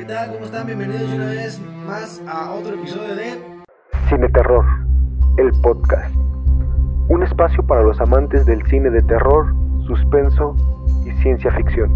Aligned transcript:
¿Qué 0.00 0.06
tal? 0.06 0.32
¿Cómo 0.32 0.46
están? 0.46 0.66
Bienvenidos 0.66 1.12
una 1.12 1.26
vez 1.26 1.60
más 1.60 2.22
a 2.26 2.52
otro 2.52 2.74
episodio 2.74 3.14
de 3.16 3.38
Cine 4.08 4.30
Terror, 4.30 4.64
el 5.36 5.50
podcast. 5.60 6.14
Un 7.10 7.22
espacio 7.22 7.66
para 7.66 7.82
los 7.82 8.00
amantes 8.00 8.46
del 8.46 8.66
cine 8.68 8.88
de 8.88 9.02
terror, 9.02 9.54
suspenso 9.86 10.56
y 11.04 11.10
ciencia 11.20 11.52
ficción. 11.52 11.90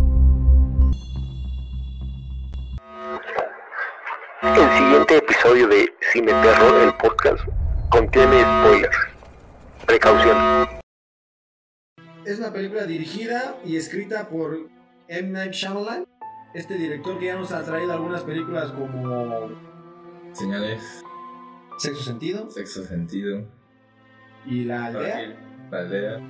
El 4.43 4.71
siguiente 4.77 5.17
episodio 5.17 5.67
de 5.69 5.91
Cine 6.13 6.33
Terror, 6.43 6.83
el 6.83 6.95
podcast, 6.97 7.43
contiene 7.89 8.43
spoilers. 8.43 8.99
Precaución. 9.87 10.37
Es 12.27 12.39
una 12.39 12.53
película 12.53 12.85
dirigida 12.85 13.55
y 13.65 13.79
escrita 13.79 14.29
por 14.29 14.59
M. 15.09 15.31
Night 15.31 15.53
Shyamalan, 15.53 16.05
este 16.55 16.79
director 16.79 17.19
que 17.19 17.27
ya 17.27 17.37
nos 17.37 17.53
ha 17.53 17.65
traído 17.65 17.93
algunas 17.93 18.23
películas 18.23 18.71
como 18.71 19.51
Señales, 20.33 21.05
Sexo 21.79 22.03
Sentido 22.03 22.49
sexo 22.51 22.85
sentido, 22.85 23.45
y 24.47 24.65
La 24.65 24.87
Aldea. 24.87 25.37
la 25.71 25.79
aldea. 25.79 26.21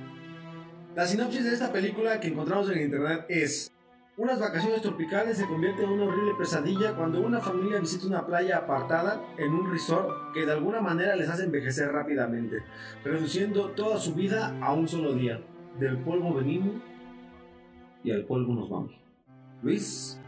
La 0.95 1.05
sinopsis 1.05 1.43
de 1.43 1.53
esta 1.53 1.71
película 1.71 2.19
que 2.19 2.29
encontramos 2.29 2.69
en 2.71 2.81
internet 2.81 3.25
es 3.29 3.71
unas 4.17 4.39
vacaciones 4.39 4.81
tropicales 4.81 5.37
se 5.37 5.45
convierten 5.45 5.85
en 5.85 5.91
una 5.91 6.05
horrible 6.05 6.31
pesadilla 6.37 6.95
cuando 6.95 7.19
una 7.19 7.41
familia 7.41 7.79
visita 7.79 8.07
una 8.07 8.25
playa 8.25 8.59
apartada 8.59 9.21
en 9.37 9.53
un 9.53 9.69
resort 9.69 10.33
que 10.33 10.45
de 10.45 10.53
alguna 10.53 10.79
manera 10.79 11.17
les 11.17 11.27
hace 11.29 11.43
envejecer 11.43 11.91
rápidamente, 11.91 12.63
reduciendo 13.03 13.71
toda 13.71 13.99
su 13.99 14.15
vida 14.15 14.57
a 14.61 14.73
un 14.73 14.87
solo 14.87 15.13
día. 15.13 15.41
Del 15.79 15.97
polvo 15.97 16.33
venimos 16.33 16.75
y 18.05 18.11
al 18.11 18.23
polvo 18.23 18.53
nos 18.53 18.69
vamos. 18.69 19.04
Luis. 19.61 20.19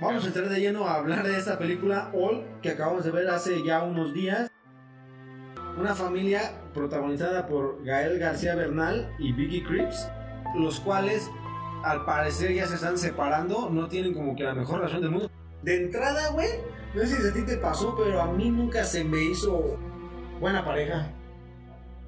Vamos 0.00 0.24
a 0.24 0.26
entrar 0.26 0.48
de 0.48 0.60
lleno 0.60 0.86
a 0.86 0.96
hablar 0.96 1.26
de 1.26 1.36
esta 1.38 1.58
película 1.58 2.10
All 2.12 2.44
que 2.62 2.70
acabamos 2.70 3.04
de 3.04 3.10
ver 3.10 3.28
hace 3.28 3.64
ya 3.64 3.82
unos 3.82 4.12
días. 4.12 4.50
Una 5.78 5.94
familia 5.94 6.52
protagonizada 6.72 7.46
por 7.46 7.84
Gael 7.84 8.18
García 8.18 8.54
Bernal 8.54 9.12
y 9.18 9.32
Vicky 9.32 9.62
Cripps, 9.62 10.08
los 10.56 10.78
cuales 10.80 11.30
al 11.84 12.04
parecer 12.04 12.52
ya 12.52 12.66
se 12.66 12.76
están 12.76 12.96
separando, 12.96 13.70
no 13.70 13.88
tienen 13.88 14.14
como 14.14 14.36
que 14.36 14.44
la 14.44 14.54
mejor 14.54 14.78
relación 14.78 15.02
del 15.02 15.10
mundo. 15.10 15.30
De 15.62 15.84
entrada, 15.84 16.30
güey, 16.30 16.48
no 16.94 17.00
sé 17.02 17.20
si 17.20 17.28
a 17.28 17.32
ti 17.32 17.42
te 17.42 17.56
pasó, 17.56 17.96
pero 17.96 18.20
a 18.20 18.32
mí 18.32 18.50
nunca 18.50 18.84
se 18.84 19.04
me 19.04 19.22
hizo 19.22 19.76
buena 20.40 20.64
pareja. 20.64 21.10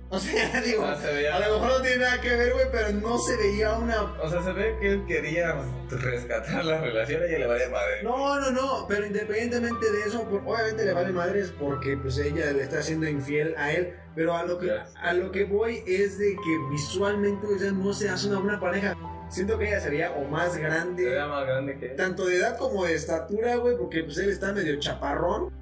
O 0.09 0.19
sea, 0.21 0.61
digo, 0.65 0.83
sea, 0.85 0.97
se 0.97 1.13
veía- 1.15 1.35
a 1.37 1.41
lo 1.41 1.55
mejor 1.59 1.79
no 1.79 1.83
tiene 1.83 1.97
nada 2.05 2.21
que 2.21 2.37
ver, 2.37 2.53
güey, 2.53 2.67
pero 2.71 2.93
no 2.93 3.19
se 3.19 3.37
veía 3.37 3.73
una 3.73 4.03
O 4.23 4.31
sea, 4.31 4.43
se 4.43 4.53
ve 4.53 4.77
que 4.81 4.93
él 4.93 5.05
quería 5.07 5.55
rescatar 5.91 6.65
la 6.65 6.81
relación 6.81 7.23
y 7.23 7.27
ella 7.27 7.39
le 7.41 7.47
valía 7.47 7.69
madre. 7.71 8.03
No, 8.05 8.41
no, 8.41 8.51
no, 8.53 8.87
pero 8.89 9.05
independientemente 9.07 9.91
de 9.91 10.03
eso, 10.05 10.23
obviamente 10.45 10.85
le 10.85 10.93
vale 10.93 11.11
madres 11.13 11.53
porque 11.59 11.97
pues 11.97 12.19
ella 12.19 12.53
le 12.53 12.63
está 12.63 12.83
siendo 12.83 13.09
infiel 13.09 13.55
a 13.59 13.73
él, 13.73 13.95
pero 14.15 14.37
a 14.37 14.45
lo 14.45 14.59
que, 14.59 14.71
a 14.71 15.13
lo 15.13 15.33
que 15.33 15.45
voy 15.45 15.83
es 15.87 16.19
de 16.19 16.35
que 16.37 16.59
visualmente 16.71 17.59
sea, 17.59 17.73
no 17.73 17.93
se 17.93 18.09
hace 18.09 18.29
una 18.29 18.39
buena 18.39 18.61
pareja. 18.61 18.95
Siento 19.29 19.59
que 19.59 19.67
ella 19.67 19.81
sería 19.81 20.13
o 20.13 20.25
más 20.29 20.57
grande, 20.57 21.05
veía 21.05 21.27
más 21.27 21.45
grande 21.45 21.77
que 21.79 21.87
él. 21.87 21.97
tanto 21.97 22.27
de 22.27 22.37
edad 22.37 22.57
como 22.57 22.85
de 22.85 22.95
estatura, 22.95 23.57
güey, 23.57 23.77
porque 23.77 24.05
pues 24.05 24.19
él 24.19 24.31
está 24.31 24.53
medio 24.53 24.79
chaparrón. 24.79 25.53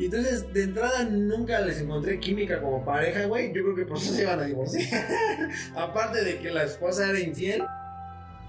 Y 0.00 0.06
entonces, 0.06 0.50
de 0.54 0.62
entrada, 0.62 1.04
nunca 1.04 1.60
les 1.60 1.78
encontré 1.82 2.18
química 2.18 2.58
como 2.62 2.82
pareja, 2.84 3.26
güey. 3.26 3.48
Yo 3.52 3.62
creo 3.64 3.74
que 3.76 3.84
por 3.84 3.98
eso 3.98 4.14
se 4.14 4.22
iban 4.22 4.40
a 4.40 4.44
divorciar. 4.44 5.06
Aparte 5.76 6.24
de 6.24 6.38
que 6.38 6.50
la 6.50 6.64
esposa 6.64 7.10
era 7.10 7.20
infiel. 7.20 7.62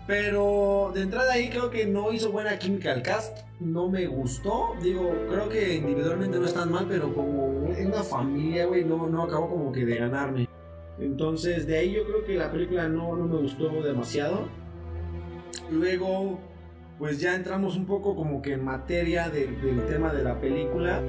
Pero 0.07 0.91
de 0.95 1.01
entrada 1.01 1.33
ahí 1.33 1.49
creo 1.49 1.69
que 1.69 1.85
no 1.85 2.13
hizo 2.13 2.31
buena 2.31 2.57
química 2.57 2.93
el 2.93 3.01
cast. 3.01 3.37
No 3.59 3.89
me 3.89 4.07
gustó. 4.07 4.75
Digo, 4.81 5.13
creo 5.29 5.49
que 5.49 5.75
individualmente 5.75 6.39
no 6.39 6.45
están 6.45 6.71
mal, 6.71 6.85
pero 6.89 7.13
como 7.13 7.47
una 7.47 8.01
familia, 8.03 8.65
güey, 8.65 8.85
no, 8.85 9.07
no 9.09 9.23
acabó 9.23 9.49
como 9.49 9.71
que 9.73 9.85
de 9.85 9.95
ganarme. 9.97 10.47
Entonces, 10.99 11.67
de 11.67 11.77
ahí 11.77 11.91
yo 11.91 12.05
creo 12.05 12.23
que 12.23 12.35
la 12.35 12.49
película 12.49 12.87
no, 12.87 13.15
no 13.17 13.25
me 13.27 13.37
gustó 13.41 13.69
demasiado. 13.83 14.47
Luego, 15.69 16.39
pues 16.97 17.19
ya 17.19 17.35
entramos 17.35 17.75
un 17.75 17.85
poco 17.85 18.15
como 18.15 18.41
que 18.41 18.53
en 18.53 18.63
materia 18.63 19.29
de- 19.29 19.47
del 19.47 19.85
tema 19.87 20.13
de 20.13 20.23
la 20.23 20.39
película. 20.39 21.01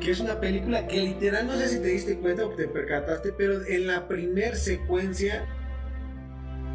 Que 0.00 0.10
es 0.10 0.20
una 0.20 0.38
película 0.40 0.86
que 0.86 1.00
literal, 1.00 1.46
no 1.46 1.54
sé 1.54 1.68
si 1.68 1.78
te 1.80 1.88
diste 1.88 2.18
cuenta 2.18 2.46
o 2.46 2.50
te 2.50 2.68
percataste, 2.68 3.32
pero 3.32 3.64
en 3.66 3.86
la 3.86 4.06
primer 4.06 4.54
secuencia 4.56 5.46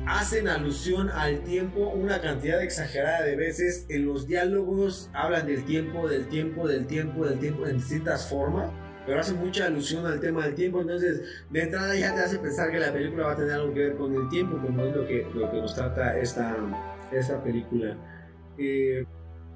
hacen 0.07 0.47
alusión 0.47 1.09
al 1.11 1.43
tiempo 1.43 1.89
una 1.89 2.19
cantidad 2.19 2.61
exagerada 2.61 3.23
de 3.23 3.35
veces. 3.35 3.85
En 3.89 4.05
los 4.05 4.27
diálogos 4.27 5.09
hablan 5.13 5.47
del 5.47 5.63
tiempo, 5.63 6.09
del 6.09 6.27
tiempo, 6.27 6.67
del 6.67 6.87
tiempo, 6.87 7.25
del 7.25 7.39
tiempo 7.39 7.67
en 7.67 7.77
distintas 7.77 8.27
formas. 8.27 8.71
Pero 9.05 9.19
hacen 9.19 9.37
mucha 9.37 9.65
alusión 9.65 10.05
al 10.05 10.19
tema 10.19 10.45
del 10.45 10.55
tiempo. 10.55 10.81
Entonces, 10.81 11.21
de 11.49 11.61
entrada 11.61 11.95
ya 11.95 12.13
te 12.13 12.21
hace 12.21 12.37
pensar 12.37 12.71
que 12.71 12.79
la 12.79 12.91
película 12.91 13.27
va 13.27 13.31
a 13.33 13.35
tener 13.35 13.53
algo 13.53 13.73
que 13.73 13.79
ver 13.79 13.95
con 13.95 14.13
el 14.13 14.29
tiempo, 14.29 14.57
como 14.61 14.83
es 14.85 14.95
lo 14.95 15.07
que, 15.07 15.25
lo 15.33 15.49
que 15.49 15.57
nos 15.57 15.73
trata 15.73 16.19
esta, 16.19 16.55
esta 17.11 17.41
película. 17.43 17.95
Eh, 18.57 19.05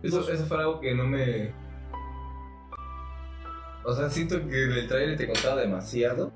Eso, 0.02 0.32
eso 0.32 0.46
fue 0.46 0.58
algo 0.60 0.80
que 0.80 0.96
no 0.96 1.06
me. 1.06 1.52
O 3.86 3.94
sea, 3.94 4.10
siento 4.10 4.36
que 4.48 4.64
el 4.64 4.88
trailer 4.88 5.16
te 5.16 5.28
contaba 5.28 5.62
demasiado. 5.62 6.34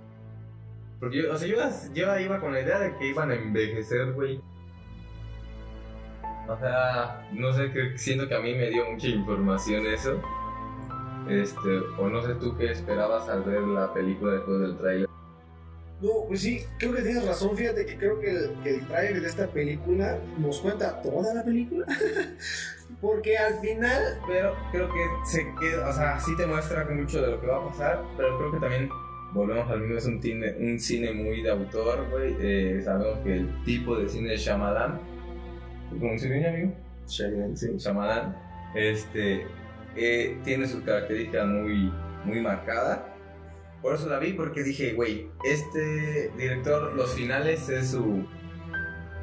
Porque 0.99 1.23
yo, 1.23 1.33
o 1.33 1.37
sea, 1.37 1.47
yo, 1.47 1.57
yo 1.93 2.19
iba 2.19 2.39
con 2.39 2.53
la 2.53 2.61
idea 2.61 2.79
de 2.79 2.95
que 2.97 3.07
iban 3.07 3.31
a 3.31 3.35
envejecer, 3.35 4.13
güey. 4.13 4.39
O 6.47 6.57
sea, 6.57 7.27
no 7.33 7.51
sé, 7.53 7.71
que 7.71 7.97
siento 7.97 8.27
que 8.27 8.35
a 8.35 8.39
mí 8.39 8.53
me 8.53 8.69
dio 8.69 8.85
mucha 8.91 9.07
información 9.07 9.85
eso. 9.87 10.21
Este, 11.27 11.77
o 11.97 12.09
no 12.09 12.21
sé 12.21 12.35
tú 12.35 12.55
qué 12.57 12.71
esperabas 12.71 13.27
al 13.29 13.43
ver 13.43 13.61
la 13.61 13.93
película 13.93 14.33
después 14.33 14.59
del 14.61 14.77
trailer. 14.77 15.09
No, 16.01 16.09
pues 16.27 16.41
sí, 16.41 16.63
creo 16.77 16.93
que 16.93 17.01
tienes 17.01 17.25
razón. 17.25 17.57
Fíjate 17.57 17.85
que 17.85 17.97
creo 17.97 18.19
que 18.19 18.29
el, 18.29 18.53
que 18.63 18.75
el 18.75 18.87
trailer 18.87 19.21
de 19.21 19.27
esta 19.27 19.47
película 19.47 20.19
nos 20.37 20.59
cuenta 20.59 21.01
toda 21.01 21.33
la 21.33 21.43
película. 21.43 21.85
Porque 23.01 23.37
al 23.37 23.59
final, 23.59 24.19
Pero 24.27 24.55
creo 24.71 24.89
que 24.89 24.99
se 25.25 25.45
queda, 25.59 25.89
o 25.89 25.93
sea, 25.93 26.19
sí 26.19 26.35
te 26.35 26.45
muestra 26.45 26.85
mucho 26.89 27.21
de 27.21 27.31
lo 27.31 27.41
que 27.41 27.47
va 27.47 27.57
a 27.57 27.67
pasar, 27.67 28.03
pero 28.17 28.37
creo 28.37 28.51
que 28.51 28.59
también 28.59 28.89
volvemos 29.33 29.69
al 29.69 29.81
mismo, 29.81 29.97
es 29.97 30.05
un 30.05 30.21
cine, 30.21 30.55
un 30.59 30.79
cine 30.79 31.13
muy 31.13 31.41
de 31.41 31.51
autor, 31.51 32.09
güey. 32.09 32.35
Eh, 32.39 32.81
sabemos 32.83 33.19
que 33.19 33.35
el 33.35 33.63
tipo 33.63 33.95
de 33.97 34.09
cine 34.09 34.29
de 34.29 34.37
Shyamalan, 34.37 34.99
¿cómo 35.99 36.17
se 36.17 36.29
llama, 36.29 36.49
amigo? 36.49 36.73
Shyamalan, 37.07 37.57
sí. 37.57 37.67
Shyamalan, 37.77 38.35
este, 38.75 39.45
eh, 39.95 40.37
tiene 40.43 40.67
sus 40.67 40.83
características 40.83 41.47
muy, 41.47 41.91
muy 42.25 42.41
marcadas. 42.41 43.01
Por 43.81 43.95
eso 43.95 44.09
la 44.09 44.19
vi, 44.19 44.33
porque 44.33 44.61
dije, 44.63 44.93
güey, 44.93 45.29
este 45.45 46.31
director, 46.37 46.93
los 46.95 47.13
finales 47.13 47.69
es 47.69 47.91
su, 47.91 48.25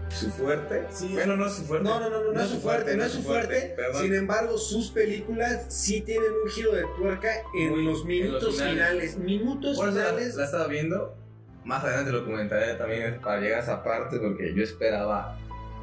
su 0.09 0.31
fuerte. 0.31 0.87
Sí. 0.91 1.11
bueno, 1.13 1.37
no 1.37 1.47
es 1.47 1.53
su 1.55 1.65
fuerte. 1.65 1.89
no, 1.89 2.01
no, 2.01 2.09
no, 2.11 2.25
no, 2.25 2.33
no 2.33 2.41
es 2.41 2.49
su 2.49 2.61
fuerte, 2.61 2.97
no 2.97 3.05
es 3.05 3.13
su 3.13 3.23
fuerte. 3.23 3.77
Sin 4.01 4.15
embargo, 4.15 4.57
sus 4.59 4.91
películas 4.91 5.67
sí 5.69 6.01
tienen 6.03 6.31
un 6.45 6.51
giro 6.51 6.73
de 6.73 6.85
tuerca 6.97 7.29
en 7.55 7.71
Muy- 7.73 7.85
los 7.85 8.03
en 8.03 8.07
minutos 8.09 8.43
los 8.45 8.55
finales. 8.57 8.79
finales. 9.15 9.19
Minutos 9.19 9.79
la, 9.79 9.85
finales. 9.91 10.35
la 10.37 10.45
estaba 10.45 10.67
viendo. 10.69 11.17
Más 11.65 11.83
adelante 11.85 12.13
lo 12.13 12.25
comentaré 12.25 12.75
también 12.75 13.21
para 13.21 13.41
llegar 13.41 13.59
a 13.61 13.63
esa 13.63 13.83
parte 13.83 14.19
porque 14.21 14.55
yo 14.55 14.63
esperaba 14.63 15.37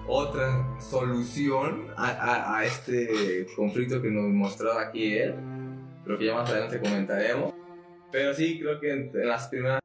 otra 0.07 0.65
solución 0.79 1.87
a, 1.97 2.09
a- 2.09 2.57
a 2.59 2.65
este 2.65 3.45
conflicto 3.55 4.01
que 4.01 4.09
nos 4.09 4.23
mostraba 4.25 4.81
aquí 4.81 5.17
él. 5.17 5.35
Creo 6.05 6.17
que 6.17 6.25
ya 6.25 6.35
más 6.35 6.49
adelante 6.49 6.79
comentaremos. 6.79 7.53
Pero 8.11 8.33
sí, 8.33 8.59
creo 8.59 8.79
que 8.79 8.91
en, 8.91 9.11
en 9.13 9.27
las 9.27 9.47
primeras 9.47 9.79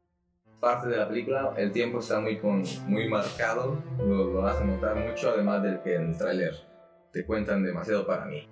partes 0.60 0.90
de 0.90 0.96
la 0.96 1.08
película 1.08 1.54
el 1.56 1.72
tiempo 1.72 2.00
está 2.00 2.20
muy, 2.20 2.38
con, 2.38 2.62
muy 2.86 3.08
marcado. 3.08 3.82
Lo, 3.98 4.32
lo 4.32 4.46
hace 4.46 4.64
notar 4.64 4.96
mucho, 4.96 5.30
además 5.30 5.62
del 5.62 5.80
que 5.82 5.94
en 5.94 6.10
el 6.10 6.18
tráiler 6.18 6.54
te 7.12 7.24
cuentan 7.24 7.64
demasiado 7.64 8.06
para 8.06 8.26
mí. 8.26 8.48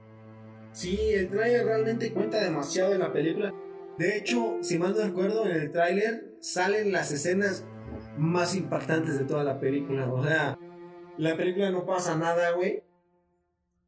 Sí, 0.72 0.98
el 1.14 1.30
tráiler 1.30 1.64
realmente 1.64 2.12
cuenta 2.12 2.42
demasiado 2.42 2.92
en 2.92 3.00
la 3.00 3.12
película. 3.12 3.52
De 3.98 4.18
hecho, 4.18 4.58
si 4.60 4.78
mal 4.78 4.94
no 4.94 5.04
recuerdo, 5.04 5.46
en 5.46 5.56
el 5.56 5.72
tráiler 5.72 6.36
salen 6.40 6.92
las 6.92 7.12
escenas 7.12 7.66
más 8.18 8.54
impactantes 8.54 9.18
de 9.18 9.24
toda 9.24 9.42
la 9.42 9.58
película. 9.58 10.12
O 10.12 10.22
sea, 10.22 10.58
la 11.16 11.36
película 11.36 11.70
no 11.70 11.86
pasa 11.86 12.16
nada, 12.16 12.50
güey. 12.52 12.82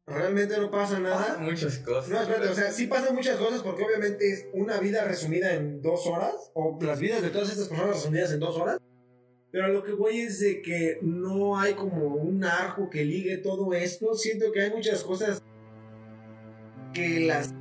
Realmente 0.09 0.57
no 0.57 0.71
pasa 0.71 0.99
nada. 0.99 1.37
Muchas 1.41 1.79
cosas. 1.79 2.09
No, 2.09 2.21
espérate, 2.21 2.49
o 2.49 2.53
sea, 2.53 2.71
sí 2.71 2.87
pasan 2.87 3.15
muchas 3.15 3.37
cosas 3.37 3.61
porque 3.61 3.83
obviamente 3.83 4.31
es 4.31 4.47
una 4.53 4.79
vida 4.79 5.03
resumida 5.03 5.53
en 5.53 5.81
dos 5.81 6.07
horas, 6.07 6.51
o 6.53 6.77
las 6.81 6.99
vidas 6.99 7.21
de 7.21 7.29
todas 7.29 7.49
estas 7.49 7.67
personas 7.67 7.95
resumidas 7.95 8.31
en 8.31 8.39
dos 8.39 8.57
horas. 8.57 8.79
Pero 9.51 9.67
lo 9.69 9.83
que 9.83 9.93
voy 9.93 10.21
es 10.21 10.39
de 10.39 10.61
que 10.61 10.99
no 11.01 11.59
hay 11.59 11.73
como 11.73 12.07
un 12.15 12.43
arco 12.43 12.89
que 12.89 13.03
ligue 13.03 13.37
todo 13.37 13.73
esto. 13.73 14.13
Siento 14.13 14.51
que 14.51 14.61
hay 14.61 14.71
muchas 14.71 15.03
cosas 15.03 15.41
que 16.93 17.21
las 17.21 17.53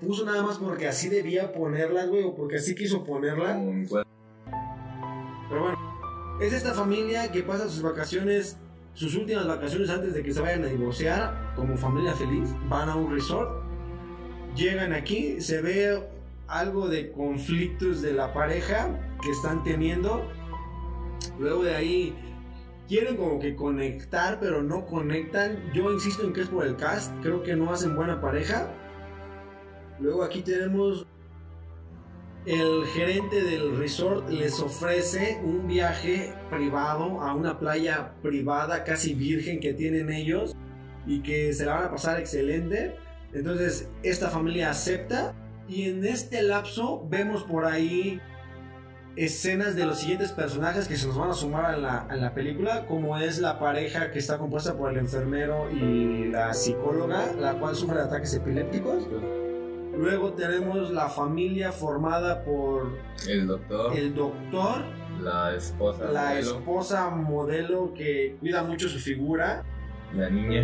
puso 0.00 0.24
nada 0.24 0.42
más 0.42 0.58
porque 0.58 0.88
así 0.88 1.08
debía 1.08 1.52
ponerlas, 1.52 2.08
güey, 2.08 2.24
o 2.24 2.34
porque 2.34 2.56
así 2.56 2.74
quiso 2.74 3.04
ponerlas. 3.04 3.56
Pero 5.48 5.62
bueno, 5.62 6.38
es 6.40 6.52
esta 6.52 6.74
familia 6.74 7.30
que 7.30 7.42
pasa 7.42 7.68
sus 7.68 7.82
vacaciones, 7.82 8.58
sus 8.94 9.14
últimas 9.16 9.46
vacaciones 9.46 9.90
antes 9.90 10.14
de 10.14 10.22
que 10.22 10.32
se 10.32 10.40
vayan 10.40 10.64
a 10.64 10.68
divorciar, 10.68 11.52
como 11.56 11.76
familia 11.76 12.12
feliz. 12.14 12.50
Van 12.68 12.88
a 12.88 12.96
un 12.96 13.10
resort, 13.12 13.62
llegan 14.54 14.92
aquí, 14.92 15.40
se 15.40 15.62
ve 15.62 16.02
algo 16.46 16.88
de 16.88 17.12
conflictos 17.12 18.02
de 18.02 18.12
la 18.12 18.32
pareja 18.34 18.88
que 19.22 19.30
están 19.30 19.62
teniendo. 19.62 20.28
Luego 21.38 21.64
de 21.64 21.74
ahí 21.74 22.14
quieren 22.88 23.16
como 23.16 23.40
que 23.40 23.56
conectar, 23.56 24.38
pero 24.40 24.62
no 24.62 24.86
conectan. 24.86 25.72
Yo 25.72 25.90
insisto 25.92 26.24
en 26.24 26.32
que 26.32 26.42
es 26.42 26.48
por 26.48 26.66
el 26.66 26.76
cast, 26.76 27.14
creo 27.22 27.42
que 27.42 27.56
no 27.56 27.72
hacen 27.72 27.96
buena 27.96 28.20
pareja. 28.20 28.68
Luego 29.98 30.24
aquí 30.24 30.42
tenemos 30.42 31.06
el 32.44 32.84
gerente 32.86 33.42
del 33.42 33.76
resort 33.76 34.28
les 34.28 34.58
ofrece 34.60 35.40
un 35.44 35.68
viaje 35.68 36.34
privado 36.50 37.20
a 37.20 37.34
una 37.34 37.58
playa 37.58 38.14
privada 38.20 38.82
casi 38.82 39.14
virgen 39.14 39.60
que 39.60 39.74
tienen 39.74 40.10
ellos 40.10 40.56
y 41.06 41.22
que 41.22 41.52
se 41.52 41.64
la 41.64 41.74
van 41.74 41.84
a 41.84 41.90
pasar 41.92 42.18
excelente. 42.18 42.96
Entonces 43.32 43.88
esta 44.02 44.28
familia 44.28 44.70
acepta 44.70 45.34
y 45.68 45.88
en 45.88 46.04
este 46.04 46.42
lapso 46.42 47.06
vemos 47.08 47.44
por 47.44 47.64
ahí 47.64 48.20
escenas 49.14 49.76
de 49.76 49.86
los 49.86 50.00
siguientes 50.00 50.32
personajes 50.32 50.88
que 50.88 50.96
se 50.96 51.06
nos 51.06 51.18
van 51.18 51.30
a 51.30 51.34
sumar 51.34 51.66
a 51.66 51.76
la, 51.76 51.98
a 51.98 52.16
la 52.16 52.34
película, 52.34 52.86
como 52.86 53.16
es 53.18 53.38
la 53.38 53.58
pareja 53.60 54.10
que 54.10 54.18
está 54.18 54.38
compuesta 54.38 54.76
por 54.76 54.90
el 54.90 54.98
enfermero 54.98 55.70
y 55.70 56.28
la 56.30 56.52
psicóloga, 56.54 57.32
la 57.38 57.54
cual 57.54 57.76
sufre 57.76 58.00
ataques 58.00 58.34
epilépticos. 58.34 59.06
Luego 59.96 60.32
tenemos 60.32 60.90
la 60.90 61.08
familia 61.08 61.70
formada 61.70 62.42
por 62.44 62.96
El 63.28 63.46
doctor, 63.46 63.96
el 63.96 64.14
doctor, 64.14 64.82
la 65.20 65.54
esposa, 65.54 66.04
la 66.10 66.30
modelo, 66.30 66.50
esposa 66.58 67.10
modelo 67.10 67.94
que 67.94 68.36
cuida 68.40 68.62
mucho 68.62 68.88
su 68.88 68.98
figura, 68.98 69.62
la 70.14 70.30
niña, 70.30 70.62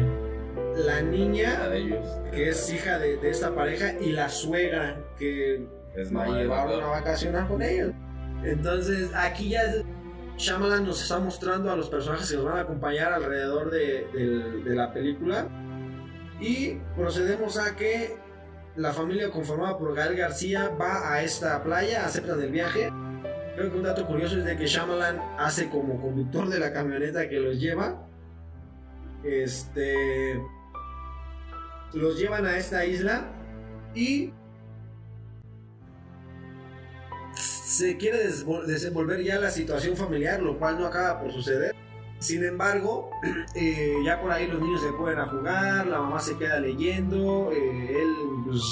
la 0.76 0.94
la 0.96 1.02
niña 1.02 1.68
de 1.68 1.78
ellos, 1.78 2.06
que 2.30 2.48
es 2.48 2.72
hija 2.72 2.98
de, 2.98 3.18
de 3.18 3.30
esta 3.30 3.54
pareja 3.54 3.92
y 4.00 4.12
la 4.12 4.28
suegra 4.28 4.98
que 5.18 5.66
es 5.94 6.14
va 6.14 6.24
a 6.24 6.26
mamá 6.26 6.38
del 6.38 6.46
llevar 6.46 6.68
doctor. 6.68 6.84
a 6.84 6.86
vacacionar 6.88 7.48
con 7.48 7.62
ellos. 7.62 7.92
Entonces 8.42 9.10
aquí 9.14 9.50
ya 9.50 9.62
Shyamalan 10.38 10.86
nos 10.86 11.02
está 11.02 11.18
mostrando 11.18 11.70
a 11.70 11.76
los 11.76 11.88
personajes 11.90 12.30
que 12.30 12.36
nos 12.36 12.46
van 12.46 12.58
a 12.58 12.60
acompañar 12.60 13.12
alrededor 13.12 13.70
de, 13.70 14.06
de 14.64 14.74
la 14.74 14.92
película. 14.92 15.48
Y 16.40 16.74
procedemos 16.96 17.58
a 17.58 17.74
que 17.74 18.16
la 18.78 18.92
familia 18.92 19.30
conformada 19.30 19.76
por 19.76 19.94
Gael 19.94 20.16
García 20.16 20.68
va 20.80 21.12
a 21.12 21.22
esta 21.22 21.62
playa, 21.62 22.06
aceptan 22.06 22.40
el 22.40 22.50
viaje. 22.50 22.90
Creo 23.56 23.72
que 23.72 23.76
un 23.76 23.82
dato 23.82 24.06
curioso 24.06 24.38
es 24.38 24.44
de 24.44 24.56
que 24.56 24.66
Shyamalan 24.66 25.20
hace 25.36 25.68
como 25.68 26.00
conductor 26.00 26.48
de 26.48 26.60
la 26.60 26.72
camioneta 26.72 27.28
que 27.28 27.40
los 27.40 27.58
lleva. 27.58 28.06
Este. 29.24 30.40
Los 31.92 32.18
llevan 32.18 32.46
a 32.46 32.56
esta 32.56 32.86
isla 32.86 33.32
y. 33.94 34.32
Se 37.34 37.96
quiere 37.96 38.18
desenvolver 38.66 39.22
ya 39.22 39.38
la 39.38 39.50
situación 39.50 39.96
familiar, 39.96 40.40
lo 40.40 40.58
cual 40.58 40.78
no 40.78 40.86
acaba 40.86 41.20
por 41.20 41.32
suceder. 41.32 41.74
Sin 42.18 42.44
embargo, 42.44 43.10
eh, 43.54 43.96
ya 44.04 44.20
por 44.20 44.32
ahí 44.32 44.48
los 44.48 44.60
niños 44.60 44.82
se 44.82 44.92
pueden 44.92 45.24
jugar, 45.26 45.86
la 45.86 46.00
mamá 46.00 46.18
se 46.20 46.36
queda 46.36 46.58
leyendo, 46.58 47.50
eh, 47.52 48.02
él 48.02 48.14
pues, 48.44 48.62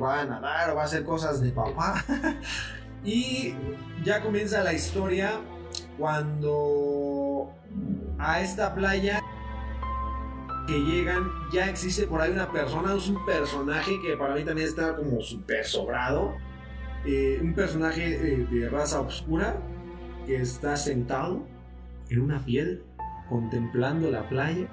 va 0.00 0.22
a 0.22 0.24
nadar 0.24 0.70
o 0.70 0.76
va 0.76 0.82
a 0.82 0.84
hacer 0.86 1.04
cosas 1.04 1.40
de 1.40 1.50
papá. 1.50 2.02
y 3.04 3.54
ya 4.04 4.22
comienza 4.22 4.62
la 4.64 4.72
historia 4.72 5.40
cuando 5.98 7.52
a 8.18 8.40
esta 8.40 8.74
playa 8.74 9.22
que 10.66 10.78
llegan 10.78 11.28
ya 11.52 11.68
existe 11.68 12.06
por 12.06 12.20
ahí 12.20 12.30
una 12.30 12.50
persona, 12.50 12.94
es 12.94 13.08
un 13.08 13.24
personaje 13.26 14.00
que 14.00 14.16
para 14.16 14.34
mí 14.34 14.44
también 14.44 14.68
está 14.68 14.96
como 14.96 15.20
súper 15.20 15.66
sobrado. 15.66 16.34
Eh, 17.04 17.40
un 17.42 17.52
personaje 17.52 18.16
de 18.16 18.68
raza 18.68 19.00
oscura 19.00 19.56
que 20.24 20.36
está 20.36 20.76
sentado 20.76 21.44
en 22.12 22.20
una 22.20 22.44
piedra 22.44 22.78
contemplando 23.28 24.10
la 24.10 24.28
playa 24.28 24.68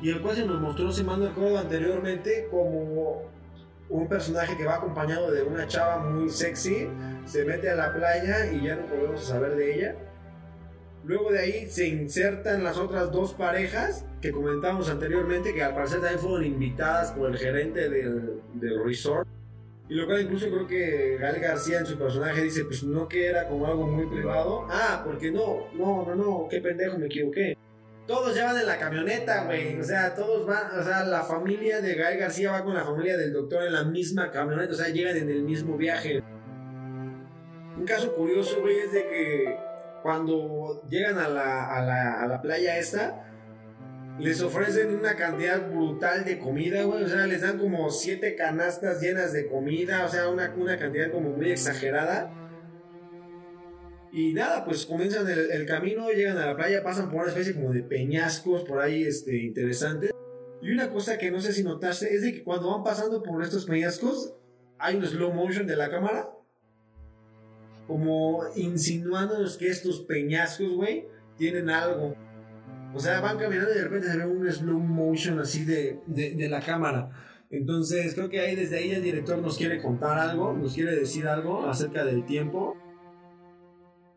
y 0.00 0.10
el 0.10 0.20
cual 0.20 0.36
se 0.36 0.46
nos 0.46 0.60
mostró, 0.60 0.92
si 0.92 1.02
mal 1.02 1.18
no 1.20 1.58
anteriormente, 1.58 2.46
como 2.50 3.22
un 3.88 4.08
personaje 4.08 4.56
que 4.56 4.64
va 4.64 4.76
acompañado 4.76 5.30
de 5.30 5.42
una 5.42 5.66
chava 5.66 6.04
muy 6.04 6.30
sexy, 6.30 6.88
se 7.24 7.44
mete 7.44 7.70
a 7.70 7.74
la 7.74 7.92
playa 7.92 8.52
y 8.52 8.64
ya 8.64 8.76
no 8.76 8.86
podemos 8.86 9.24
saber 9.24 9.56
de 9.56 9.74
ella. 9.74 9.96
Luego 11.04 11.32
de 11.32 11.38
ahí 11.40 11.66
se 11.66 11.88
insertan 11.88 12.62
las 12.62 12.76
otras 12.76 13.10
dos 13.10 13.32
parejas 13.32 14.04
que 14.20 14.30
comentamos 14.30 14.88
anteriormente, 14.88 15.54
que 15.54 15.62
al 15.62 15.74
parecer 15.74 16.00
también 16.00 16.20
fueron 16.20 16.44
invitadas 16.44 17.12
por 17.12 17.30
el 17.30 17.38
gerente 17.38 17.88
del, 17.88 18.40
del 18.54 18.84
resort. 18.84 19.26
Y 19.88 19.94
lo 19.94 20.06
cual 20.06 20.20
incluso 20.20 20.50
creo 20.50 20.66
que 20.66 21.16
Gal 21.18 21.40
García 21.40 21.78
en 21.78 21.86
su 21.86 21.96
personaje 21.96 22.42
dice, 22.42 22.64
pues 22.64 22.82
no 22.82 23.08
que 23.08 23.26
era 23.26 23.48
como 23.48 23.66
algo 23.66 23.86
muy 23.86 24.06
privado. 24.06 24.66
Ah, 24.68 25.02
porque 25.04 25.30
no, 25.30 25.68
no, 25.72 26.04
no, 26.04 26.14
no, 26.14 26.46
qué 26.50 26.60
pendejo, 26.60 26.98
me 26.98 27.06
equivoqué. 27.06 27.56
Todos 28.06 28.34
ya 28.34 28.46
van 28.46 28.58
en 28.58 28.66
la 28.66 28.78
camioneta, 28.78 29.44
güey. 29.44 29.80
O 29.80 29.84
sea, 29.84 30.14
todos 30.14 30.46
van, 30.46 30.78
o 30.78 30.82
sea, 30.82 31.04
la 31.04 31.22
familia 31.22 31.80
de 31.80 31.94
Gael 31.94 32.18
García 32.18 32.52
va 32.52 32.64
con 32.64 32.74
la 32.74 32.84
familia 32.84 33.16
del 33.16 33.32
doctor 33.32 33.64
en 33.64 33.72
la 33.72 33.84
misma 33.84 34.30
camioneta, 34.30 34.72
o 34.72 34.76
sea, 34.76 34.88
llegan 34.88 35.16
en 35.16 35.30
el 35.30 35.42
mismo 35.42 35.76
viaje. 35.76 36.22
Un 37.76 37.84
caso 37.86 38.14
curioso, 38.14 38.60
güey, 38.60 38.78
es 38.78 38.92
de 38.92 39.02
que 39.02 39.58
cuando 40.02 40.82
llegan 40.88 41.18
a 41.18 41.28
la, 41.28 41.76
a 41.76 41.82
la, 41.82 42.22
a 42.22 42.26
la 42.26 42.42
playa 42.42 42.78
esta, 42.78 43.27
les 44.18 44.42
ofrecen 44.42 44.94
una 44.94 45.14
cantidad 45.14 45.70
brutal 45.70 46.24
de 46.24 46.38
comida, 46.38 46.82
güey. 46.84 47.04
O 47.04 47.08
sea, 47.08 47.26
les 47.26 47.42
dan 47.42 47.58
como 47.58 47.90
siete 47.90 48.34
canastas 48.34 49.00
llenas 49.00 49.32
de 49.32 49.46
comida, 49.46 50.04
o 50.04 50.08
sea, 50.08 50.28
una, 50.28 50.52
una 50.56 50.78
cantidad 50.78 51.10
como 51.10 51.30
muy 51.30 51.50
exagerada. 51.50 52.34
Y 54.10 54.32
nada, 54.32 54.64
pues 54.64 54.86
comienzan 54.86 55.28
el, 55.28 55.66
camino, 55.66 56.10
llegan 56.10 56.38
a 56.38 56.46
la 56.46 56.56
playa, 56.56 56.82
pasan 56.82 57.10
por 57.10 57.20
una 57.20 57.28
especie 57.28 57.54
como 57.54 57.72
de 57.72 57.82
peñascos 57.82 58.64
por 58.64 58.80
ahí 58.80 59.04
este, 59.04 59.36
interesantes. 59.36 60.12
Y 60.62 60.72
una 60.72 60.90
cosa 60.90 61.18
que 61.18 61.30
no 61.30 61.40
sé 61.40 61.52
si 61.52 61.62
notaste 61.62 62.12
es 62.12 62.22
de 62.22 62.32
que 62.32 62.42
cuando 62.42 62.70
van 62.70 62.82
pasando 62.82 63.22
por 63.22 63.42
estos 63.42 63.66
peñascos, 63.66 64.34
hay 64.78 64.96
un 64.96 65.06
slow 65.06 65.32
motion 65.32 65.66
de 65.66 65.76
la 65.76 65.90
cámara. 65.90 66.30
Como 67.86 68.44
insinuándonos 68.56 69.56
que 69.56 69.68
estos 69.68 70.00
peñascos, 70.00 70.72
güey, 70.72 71.06
tienen 71.36 71.70
algo. 71.70 72.14
O 72.98 73.00
sea, 73.00 73.20
van 73.20 73.38
caminando 73.38 73.70
y 73.70 73.76
de 73.76 73.84
repente 73.84 74.10
se 74.10 74.18
ve 74.18 74.26
un 74.26 74.52
slow 74.52 74.80
motion 74.80 75.38
así 75.38 75.64
de, 75.64 76.00
de, 76.06 76.34
de 76.34 76.48
la 76.48 76.60
cámara. 76.60 77.10
Entonces, 77.48 78.12
creo 78.14 78.28
que 78.28 78.40
ahí 78.40 78.56
desde 78.56 78.78
ahí 78.78 78.90
el 78.90 79.04
director 79.04 79.38
nos 79.38 79.56
quiere 79.56 79.80
contar 79.80 80.18
algo, 80.18 80.52
nos 80.52 80.74
quiere 80.74 80.96
decir 80.96 81.28
algo 81.28 81.68
acerca 81.68 82.04
del 82.04 82.26
tiempo. 82.26 82.76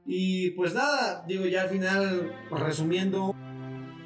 Y 0.04 0.50
pues 0.52 0.74
nada, 0.74 1.24
digo, 1.28 1.46
ya 1.46 1.62
al 1.62 1.70
final, 1.70 2.34
resumiendo, 2.50 3.36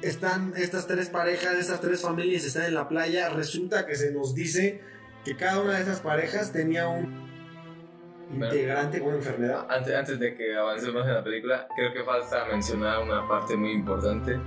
están 0.02 0.52
estas 0.56 0.86
tres 0.86 1.08
parejas, 1.08 1.54
estas 1.54 1.80
tres 1.80 2.02
familias 2.02 2.44
están 2.44 2.66
en 2.66 2.74
la 2.74 2.86
playa. 2.86 3.30
Resulta 3.30 3.86
que 3.86 3.94
se 3.94 4.12
nos 4.12 4.34
dice 4.34 4.82
que 5.24 5.36
cada 5.36 5.62
una 5.62 5.76
de 5.76 5.84
esas 5.84 6.00
parejas 6.02 6.52
tenía 6.52 6.86
un 6.86 7.24
integrante 8.30 9.00
con 9.00 9.14
enfermedad. 9.14 9.66
Antes, 9.70 9.94
antes 9.94 10.18
de 10.20 10.36
que 10.36 10.54
avancemos 10.54 11.06
en 11.06 11.14
la 11.14 11.24
película, 11.24 11.66
creo 11.74 11.94
que 11.94 12.04
falta 12.04 12.44
mencionar 12.52 13.02
una 13.02 13.26
parte 13.26 13.56
muy 13.56 13.72
importante 13.72 14.38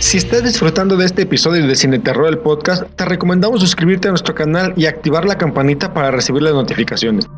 Si 0.00 0.16
estás 0.16 0.42
disfrutando 0.42 0.96
de 0.96 1.04
este 1.04 1.22
episodio 1.22 1.66
de 1.66 1.76
Cine 1.76 1.98
Terror 1.98 2.26
el 2.26 2.38
podcast, 2.38 2.84
te 2.96 3.04
recomendamos 3.04 3.60
suscribirte 3.60 4.08
a 4.08 4.10
nuestro 4.10 4.34
canal 4.34 4.72
y 4.76 4.86
activar 4.86 5.24
la 5.24 5.36
campanita 5.36 5.92
para 5.92 6.10
recibir 6.10 6.42
las 6.42 6.54
notificaciones. 6.54 7.28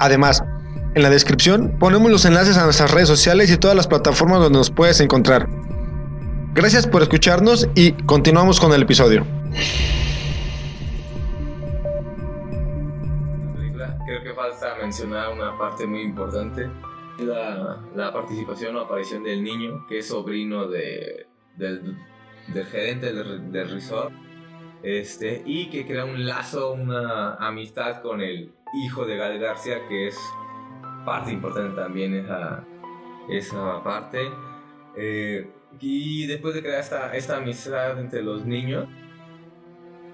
Además, 0.00 0.42
en 0.94 1.02
la 1.02 1.08
descripción 1.08 1.78
ponemos 1.78 2.10
los 2.10 2.24
enlaces 2.24 2.56
a 2.56 2.64
nuestras 2.64 2.90
redes 2.90 3.08
sociales 3.08 3.50
y 3.50 3.56
todas 3.56 3.76
las 3.76 3.86
plataformas 3.86 4.40
donde 4.40 4.58
nos 4.58 4.70
puedes 4.70 5.00
encontrar. 5.00 5.48
Gracias 6.52 6.86
por 6.86 7.02
escucharnos 7.02 7.68
y 7.76 7.92
continuamos 7.92 8.58
con 8.58 8.72
el 8.72 8.82
episodio. 8.82 9.24
Creo 14.04 14.22
que 14.24 14.34
falta 14.34 14.74
mencionar 14.82 15.32
una 15.32 15.56
parte 15.56 15.86
muy 15.86 16.02
importante. 16.02 16.68
La, 17.18 17.78
la 17.94 18.12
participación 18.12 18.74
o 18.76 18.80
aparición 18.80 19.22
del 19.22 19.44
niño, 19.44 19.86
que 19.88 19.98
es 19.98 20.08
sobrino 20.08 20.66
de, 20.66 21.29
del, 21.56 21.96
del 22.54 22.66
gerente 22.66 23.12
del, 23.12 23.50
del 23.52 23.70
resort. 23.70 24.12
Este, 24.82 25.42
y 25.44 25.68
que 25.68 25.86
crea 25.86 26.04
un 26.06 26.24
lazo, 26.26 26.72
una 26.72 27.34
amistad 27.34 28.00
con 28.02 28.20
el 28.22 28.52
hijo 28.82 29.04
de 29.04 29.16
Gal 29.16 29.38
García, 29.38 29.86
que 29.88 30.08
es 30.08 30.18
parte 31.04 31.32
importante 31.32 31.76
también 31.76 32.14
esa, 32.14 32.64
esa 33.28 33.82
parte. 33.84 34.20
Eh, 34.96 35.50
y 35.78 36.26
después 36.26 36.54
de 36.54 36.62
crear 36.62 36.80
esta, 36.80 37.14
esta 37.14 37.36
amistad 37.36 37.98
entre 38.00 38.22
los 38.22 38.44
niños, 38.46 38.86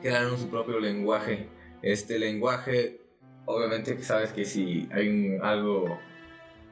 crearon 0.02 0.36
su 0.38 0.48
propio 0.50 0.80
lenguaje. 0.80 1.48
Este 1.82 2.18
lenguaje, 2.18 3.00
obviamente 3.44 4.02
sabes 4.02 4.32
que 4.32 4.44
si 4.44 4.88
hay 4.92 5.08
un- 5.08 5.44
algo 5.44 5.98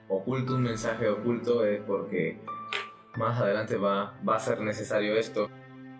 oculto, 0.08 0.56
un 0.56 0.62
mensaje 0.64 1.08
oculto, 1.08 1.64
es 1.64 1.80
porque 1.82 2.38
más 3.16 3.40
adelante 3.40 3.76
va, 3.76 4.14
va 4.26 4.36
a 4.36 4.40
ser 4.40 4.60
necesario 4.60 5.16
esto. 5.16 5.48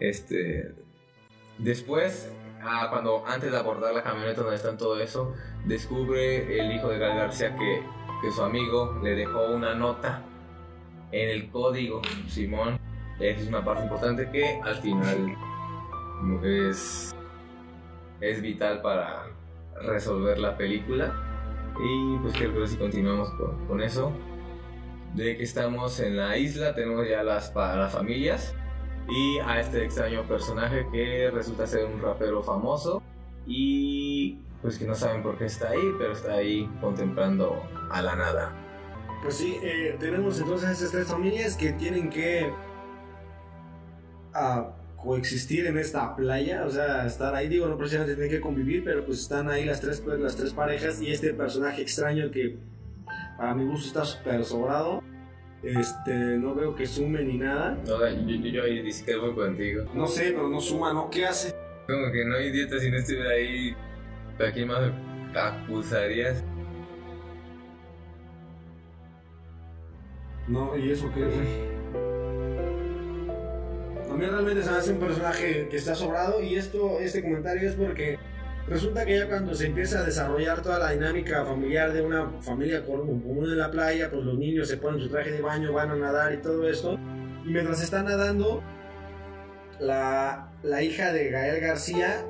Este, 0.00 0.74
después, 1.58 2.30
cuando 2.90 3.24
antes 3.26 3.50
de 3.50 3.58
abordar 3.58 3.94
la 3.94 4.02
camioneta 4.02 4.42
donde 4.42 4.56
están 4.56 4.76
todo 4.76 5.00
eso, 5.00 5.34
descubre 5.64 6.60
el 6.60 6.72
hijo 6.72 6.88
de 6.88 6.98
Gal 6.98 7.16
García 7.16 7.56
que, 7.56 7.82
que 8.22 8.30
su 8.30 8.42
amigo 8.42 8.98
le 9.02 9.14
dejó 9.14 9.46
una 9.54 9.74
nota 9.74 10.22
en 11.12 11.28
el 11.28 11.50
código 11.50 12.02
Simón. 12.28 12.78
Esa 13.20 13.40
es 13.40 13.48
una 13.48 13.64
parte 13.64 13.84
importante 13.84 14.28
que 14.30 14.60
al 14.62 14.76
final 14.76 15.36
es, 16.42 17.14
es 18.20 18.42
vital 18.42 18.82
para 18.82 19.26
resolver 19.82 20.38
la 20.38 20.56
película. 20.56 21.14
Y 21.78 22.18
pues 22.18 22.34
creo 22.34 22.54
que 22.54 22.66
si 22.66 22.76
continuamos 22.76 23.30
con, 23.30 23.66
con 23.66 23.82
eso. 23.82 24.12
De 25.14 25.36
que 25.36 25.44
estamos 25.44 26.00
en 26.00 26.16
la 26.16 26.36
isla, 26.36 26.74
tenemos 26.74 27.08
ya 27.08 27.22
las, 27.22 27.50
para 27.50 27.76
las 27.76 27.92
familias. 27.92 28.54
Y 29.08 29.38
a 29.40 29.60
este 29.60 29.84
extraño 29.84 30.26
personaje 30.26 30.86
que 30.92 31.30
resulta 31.30 31.66
ser 31.66 31.84
un 31.84 32.00
rapero 32.00 32.42
famoso. 32.42 33.02
Y 33.46 34.38
pues 34.62 34.78
que 34.78 34.86
no 34.86 34.94
saben 34.94 35.22
por 35.22 35.36
qué 35.36 35.44
está 35.44 35.70
ahí, 35.70 35.92
pero 35.98 36.12
está 36.12 36.34
ahí 36.34 36.66
contemplando 36.80 37.62
a 37.90 38.00
la 38.00 38.16
nada. 38.16 38.52
Pues 39.22 39.36
sí, 39.36 39.58
eh, 39.62 39.96
tenemos 40.00 40.40
entonces 40.40 40.70
esas 40.70 40.90
tres 40.90 41.06
familias 41.06 41.56
que 41.56 41.74
tienen 41.74 42.08
que 42.08 42.50
ah, 44.32 44.74
coexistir 44.96 45.66
en 45.66 45.76
esta 45.76 46.16
playa, 46.16 46.64
o 46.64 46.70
sea, 46.70 47.06
estar 47.06 47.34
ahí, 47.34 47.48
digo, 47.48 47.66
no 47.66 47.76
precisamente 47.76 48.14
tienen 48.14 48.30
que 48.30 48.40
convivir, 48.40 48.82
pero 48.84 49.04
pues 49.04 49.20
están 49.20 49.50
ahí 49.50 49.66
las 49.66 49.80
tres, 49.80 50.00
pues, 50.00 50.18
las 50.18 50.34
tres 50.34 50.54
parejas 50.54 51.00
y 51.00 51.12
este 51.12 51.34
personaje 51.34 51.82
extraño 51.82 52.30
que 52.30 52.56
para 53.36 53.54
mi 53.54 53.64
gusto 53.64 53.86
está 53.88 54.04
súper 54.04 54.44
sobrado, 54.44 55.02
este, 55.62 56.12
no 56.38 56.54
veo 56.54 56.74
que 56.74 56.86
sume 56.86 57.22
ni 57.24 57.38
nada, 57.38 57.78
No, 57.86 58.06
yo, 58.06 58.36
yo, 58.36 58.46
yo 58.48 58.62
ahí 58.64 58.82
discrepo 58.82 59.34
contigo. 59.34 59.84
no 59.94 60.06
sé, 60.06 60.32
pero 60.32 60.48
no 60.48 60.60
suma, 60.60 60.92
¿no? 60.92 61.08
¿Qué 61.10 61.24
hace? 61.26 61.54
Como 61.86 62.12
que 62.12 62.24
no 62.24 62.36
hay 62.36 62.50
dieta 62.50 62.78
si 62.78 62.90
no 62.90 62.98
estuviera 62.98 63.30
ahí. 63.30 63.74
¿Para 64.38 64.52
quién 64.52 64.68
más 64.68 64.80
me 65.32 65.38
acusarías? 65.40 66.42
No, 70.48 70.76
¿y 70.76 70.90
eso 70.90 71.10
qué? 71.14 71.24
A 74.10 74.16
mí 74.16 74.26
realmente 74.26 74.62
se 74.62 74.70
me 74.70 74.76
hace 74.76 74.92
un 74.92 75.00
personaje 75.00 75.68
que 75.70 75.76
está 75.76 75.94
sobrado 75.94 76.42
y 76.42 76.56
esto, 76.56 77.00
este 77.00 77.22
comentario 77.22 77.68
es 77.68 77.74
porque 77.74 78.18
resulta 78.68 79.04
que 79.04 79.18
ya 79.18 79.28
cuando 79.28 79.54
se 79.54 79.66
empieza 79.66 80.00
a 80.00 80.04
desarrollar 80.04 80.62
toda 80.62 80.78
la 80.78 80.90
dinámica 80.92 81.44
familiar 81.44 81.92
de 81.92 82.02
una 82.02 82.30
familia 82.40 82.84
común 82.84 83.44
en 83.44 83.58
la 83.58 83.70
playa, 83.70 84.10
pues 84.10 84.24
los 84.24 84.38
niños 84.38 84.68
se 84.68 84.76
ponen 84.76 85.00
su 85.00 85.08
traje 85.08 85.32
de 85.32 85.40
baño, 85.40 85.72
van 85.72 85.90
a 85.90 85.96
nadar 85.96 86.32
y 86.32 86.38
todo 86.38 86.68
esto. 86.68 86.98
Y 87.44 87.48
mientras 87.48 87.82
están 87.82 88.06
nadando, 88.06 88.62
la, 89.80 90.50
la 90.62 90.82
hija 90.82 91.12
de 91.12 91.30
Gael 91.30 91.60
García 91.60 92.24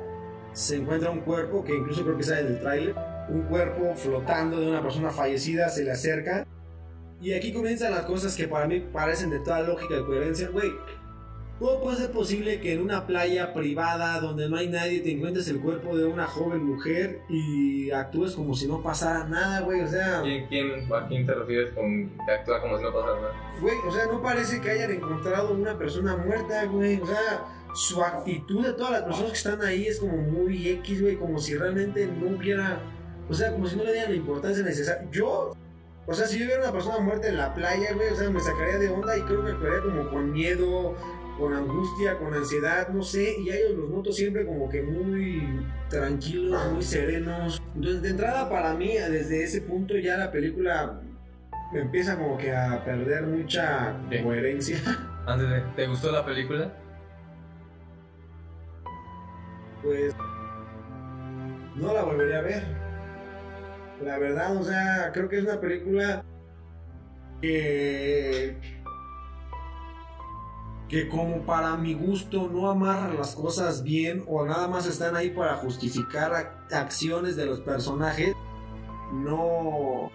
se 0.53 0.76
encuentra 0.76 1.11
un 1.11 1.21
cuerpo, 1.21 1.64
que 1.64 1.75
incluso 1.75 2.05
creo 2.05 2.17
que 2.17 2.23
sale 2.23 2.45
del 2.45 2.61
tráiler, 2.61 2.95
un 3.29 3.43
cuerpo 3.43 3.95
flotando 3.95 4.61
de 4.61 4.69
una 4.69 4.83
persona 4.83 5.11
fallecida, 5.11 5.69
se 5.69 5.85
le 5.85 5.93
acerca 5.93 6.47
y 7.25 7.33
aquí 7.33 7.53
comienzan 7.53 7.93
las 7.93 8.05
cosas 8.05 8.37
que 8.37 8.47
para 8.47 8.67
mí 8.67 8.81
parecen 8.81 9.31
de 9.31 9.38
toda 9.38 9.61
lógica 9.62 9.95
y 9.97 10.05
coherencia, 10.05 10.50
güey. 10.50 10.71
¿Cómo 11.61 11.80
puede 11.80 11.99
ser 11.99 12.11
posible 12.11 12.61
que 12.61 12.73
en 12.73 12.82
una 12.82 13.06
playa 13.06 13.54
privada 13.54 14.20
donde 14.20 14.49
no 14.49 14.56
hay 14.56 14.68
nadie 14.68 15.00
te 15.00 15.12
encuentres 15.12 15.46
el 15.49 15.61
cuerpo 15.61 15.96
de 15.96 16.04
una 16.04 16.26
joven 16.26 16.64
mujer 16.64 17.20
y 17.28 17.90
actúes 17.92 18.34
como 18.34 18.56
si 18.56 18.66
no 18.66 18.82
pasara 18.82 19.25
nada, 19.25 19.61
güey? 19.61 19.80
O 19.80 19.88
sea, 19.88 20.20
¿Quién, 20.23 20.46
quién, 20.49 20.92
¿A 20.92 21.06
quién 21.06 21.25
te 21.25 21.32
refieres 21.32 21.73
con 21.73 22.11
que 22.26 22.32
actúa 22.32 22.61
como 22.61 22.76
si 22.76 22.82
no 22.82 22.92
pasara 22.92 23.20
nada? 23.20 23.34
güey, 23.61 23.76
o 23.87 23.92
sea, 23.92 24.06
no 24.06 24.20
parece 24.20 24.61
que 24.61 24.70
hayan 24.70 24.90
encontrado 24.90 25.54
una 25.54 25.78
persona 25.78 26.16
muerta, 26.16 26.64
güey. 26.66 27.00
O 27.00 27.06
sea, 27.06 27.44
su 27.75 28.02
actitud 28.02 28.64
de 28.64 28.73
todas 28.73 28.92
las 28.92 29.02
personas 29.02 29.30
que 29.30 29.38
están 29.38 29.62
ahí 29.62 29.87
es 29.87 30.00
como 30.00 30.16
muy 30.16 30.68
X, 30.68 31.02
güey, 31.02 31.16
como 31.16 31.38
si 31.38 31.56
realmente 31.56 32.06
no 32.06 32.37
hubiera, 32.37 32.80
o 33.28 33.34
sea, 33.34 33.52
como 33.52 33.66
si 33.68 33.76
no 33.76 33.84
le 33.84 33.92
dieran 33.92 34.11
la 34.11 34.16
importancia 34.16 34.64
necesaria. 34.64 35.08
Yo, 35.11 35.52
o 36.06 36.14
sea, 36.14 36.26
si 36.26 36.38
yo 36.38 36.46
viera 36.46 36.62
una 36.62 36.73
persona 36.73 36.99
muerta 36.99 37.28
en 37.28 37.37
la 37.37 37.54
playa, 37.54 37.94
güey, 37.94 38.08
o 38.11 38.16
sea, 38.16 38.28
me 38.30 38.40
sacaría 38.40 38.78
de 38.78 38.90
onda 38.90 39.16
y 39.16 39.23
creo 39.23 39.44
que 39.44 39.52
actuaría 39.52 39.80
como 39.82 40.11
con 40.11 40.32
miedo, 40.32 40.94
con 41.38 41.53
angustia, 41.53 42.17
con 42.19 42.33
ansiedad, 42.33 42.88
no 42.88 43.03
sé, 43.03 43.37
y 43.41 43.50
a 43.50 43.57
ellos 43.57 43.73
los 43.76 43.91
noto 43.91 44.12
siempre 44.12 44.47
como 44.47 44.69
que 44.69 44.83
muy 44.83 45.67
tranquilos, 45.91 46.73
muy 46.73 46.83
serenos. 46.83 47.61
Entonces, 47.75 48.03
de 48.03 48.11
entrada, 48.11 48.49
para 48.49 48.75
mí, 48.75 48.93
desde 48.93 49.43
ese 49.43 49.61
punto 49.62 49.97
ya 49.99 50.17
la 50.17 50.31
película 50.31 51.00
empieza 51.73 52.17
como 52.17 52.38
que 52.38 52.55
a 52.55 52.85
perder 52.85 53.25
mucha 53.26 53.97
Sí. 54.11 54.23
coherencia. 54.23 54.79
Antes 55.26 55.49
de, 55.50 55.61
¿te 55.75 55.87
gustó 55.88 56.12
la 56.12 56.25
película? 56.25 56.73
Pues 59.83 60.14
no 61.75 61.93
la 61.93 62.03
volvería 62.05 62.38
a 62.38 62.43
ver. 62.43 62.62
La 64.03 64.19
verdad, 64.19 64.57
o 64.57 64.62
sea, 64.62 65.11
creo 65.12 65.29
que 65.29 65.38
es 65.38 65.45
una 65.45 65.61
película 65.61 66.23
que 67.41 68.57
que 70.88 71.09
como 71.09 71.38
para 71.47 71.76
mi 71.76 71.95
gusto 71.95 72.49
no 72.53 72.71
amarra 72.71 73.12
las 73.14 73.35
cosas 73.35 73.83
bien 73.83 74.23
o 74.29 74.45
nada 74.45 74.69
más 74.69 74.87
están 74.87 75.17
ahí 75.17 75.31
para 75.31 75.57
justificar 75.57 76.33
ac- 76.33 76.73
acciones 76.73 77.37
de 77.37 77.47
los 77.47 77.61
personajes, 77.61 78.35
no 79.12 80.11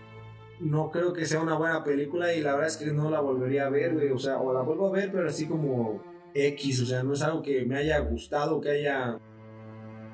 no 0.59 0.91
creo 0.91 1.13
que 1.13 1.25
sea 1.25 1.41
una 1.41 1.55
buena 1.57 1.83
película 1.85 2.33
y 2.33 2.41
la 2.41 2.51
verdad 2.51 2.67
es 2.67 2.77
que 2.77 2.87
no 2.87 3.09
la 3.09 3.21
volvería 3.21 3.65
a 3.67 3.69
ver, 3.69 3.93
güey, 3.93 4.11
o 4.11 4.19
sea, 4.19 4.39
o 4.39 4.53
la 4.53 4.61
vuelvo 4.61 4.87
a 4.87 4.91
ver, 4.91 5.09
pero 5.11 5.27
así 5.29 5.47
como 5.47 6.03
X, 6.33 6.81
o 6.81 6.85
sea, 6.85 7.01
no 7.01 7.13
es 7.13 7.21
algo 7.21 7.41
que 7.41 7.63
me 7.65 7.77
haya 7.77 7.99
gustado, 7.99 8.59
que 8.59 8.69
haya 8.71 9.17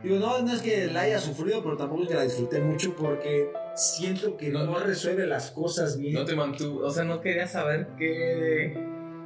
Digo, 0.04 0.20
no, 0.20 0.40
no 0.44 0.54
es 0.54 0.62
que 0.62 0.86
la 0.86 1.02
haya 1.02 1.20
sufrido, 1.20 1.64
pero 1.64 1.78
tampoco 1.78 2.04
es 2.04 2.10
que 2.10 2.14
la 2.14 2.22
disfruté 2.24 2.62
mucho 2.62 2.96
porque 2.96 3.50
siento 3.76 4.38
que 4.38 4.50
No, 4.50 4.64
no, 4.66 4.78
resuelve 4.78 5.26
las 5.26 5.50
cosas 5.50 5.98
bien. 5.98 6.14
No 6.14 6.26
te 6.26 6.36
mantuvo, 6.36 6.86
o 6.86 6.92
sea, 6.92 7.06
no 7.06 7.22
querías 7.22 7.52
saber 7.54 7.88
qué, 7.98 8.78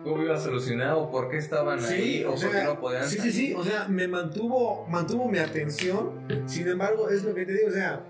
cómo 0.03 0.23
iba 0.23 0.35
a 0.35 0.39
solucionar 0.39 0.93
o 0.93 1.09
por 1.09 1.29
qué 1.29 1.37
estaban 1.37 1.83
ahí 1.83 2.23
o, 2.23 2.31
o 2.31 2.35
por 2.35 2.51
qué 2.51 2.63
no 2.63 2.79
podían 2.79 3.03
sí, 3.03 3.15
sí, 3.15 3.17
salir. 3.17 3.33
sí, 3.33 3.53
o 3.53 3.63
sea, 3.63 3.87
me 3.87 4.07
mantuvo, 4.07 4.85
mantuvo 4.87 5.27
mi 5.29 5.39
atención. 5.39 6.25
Sin 6.45 6.67
embargo, 6.67 7.09
es 7.09 7.23
lo 7.23 7.33
que 7.33 7.45
te 7.45 7.53
digo, 7.53 7.67
o 7.67 7.71
sea, 7.71 8.05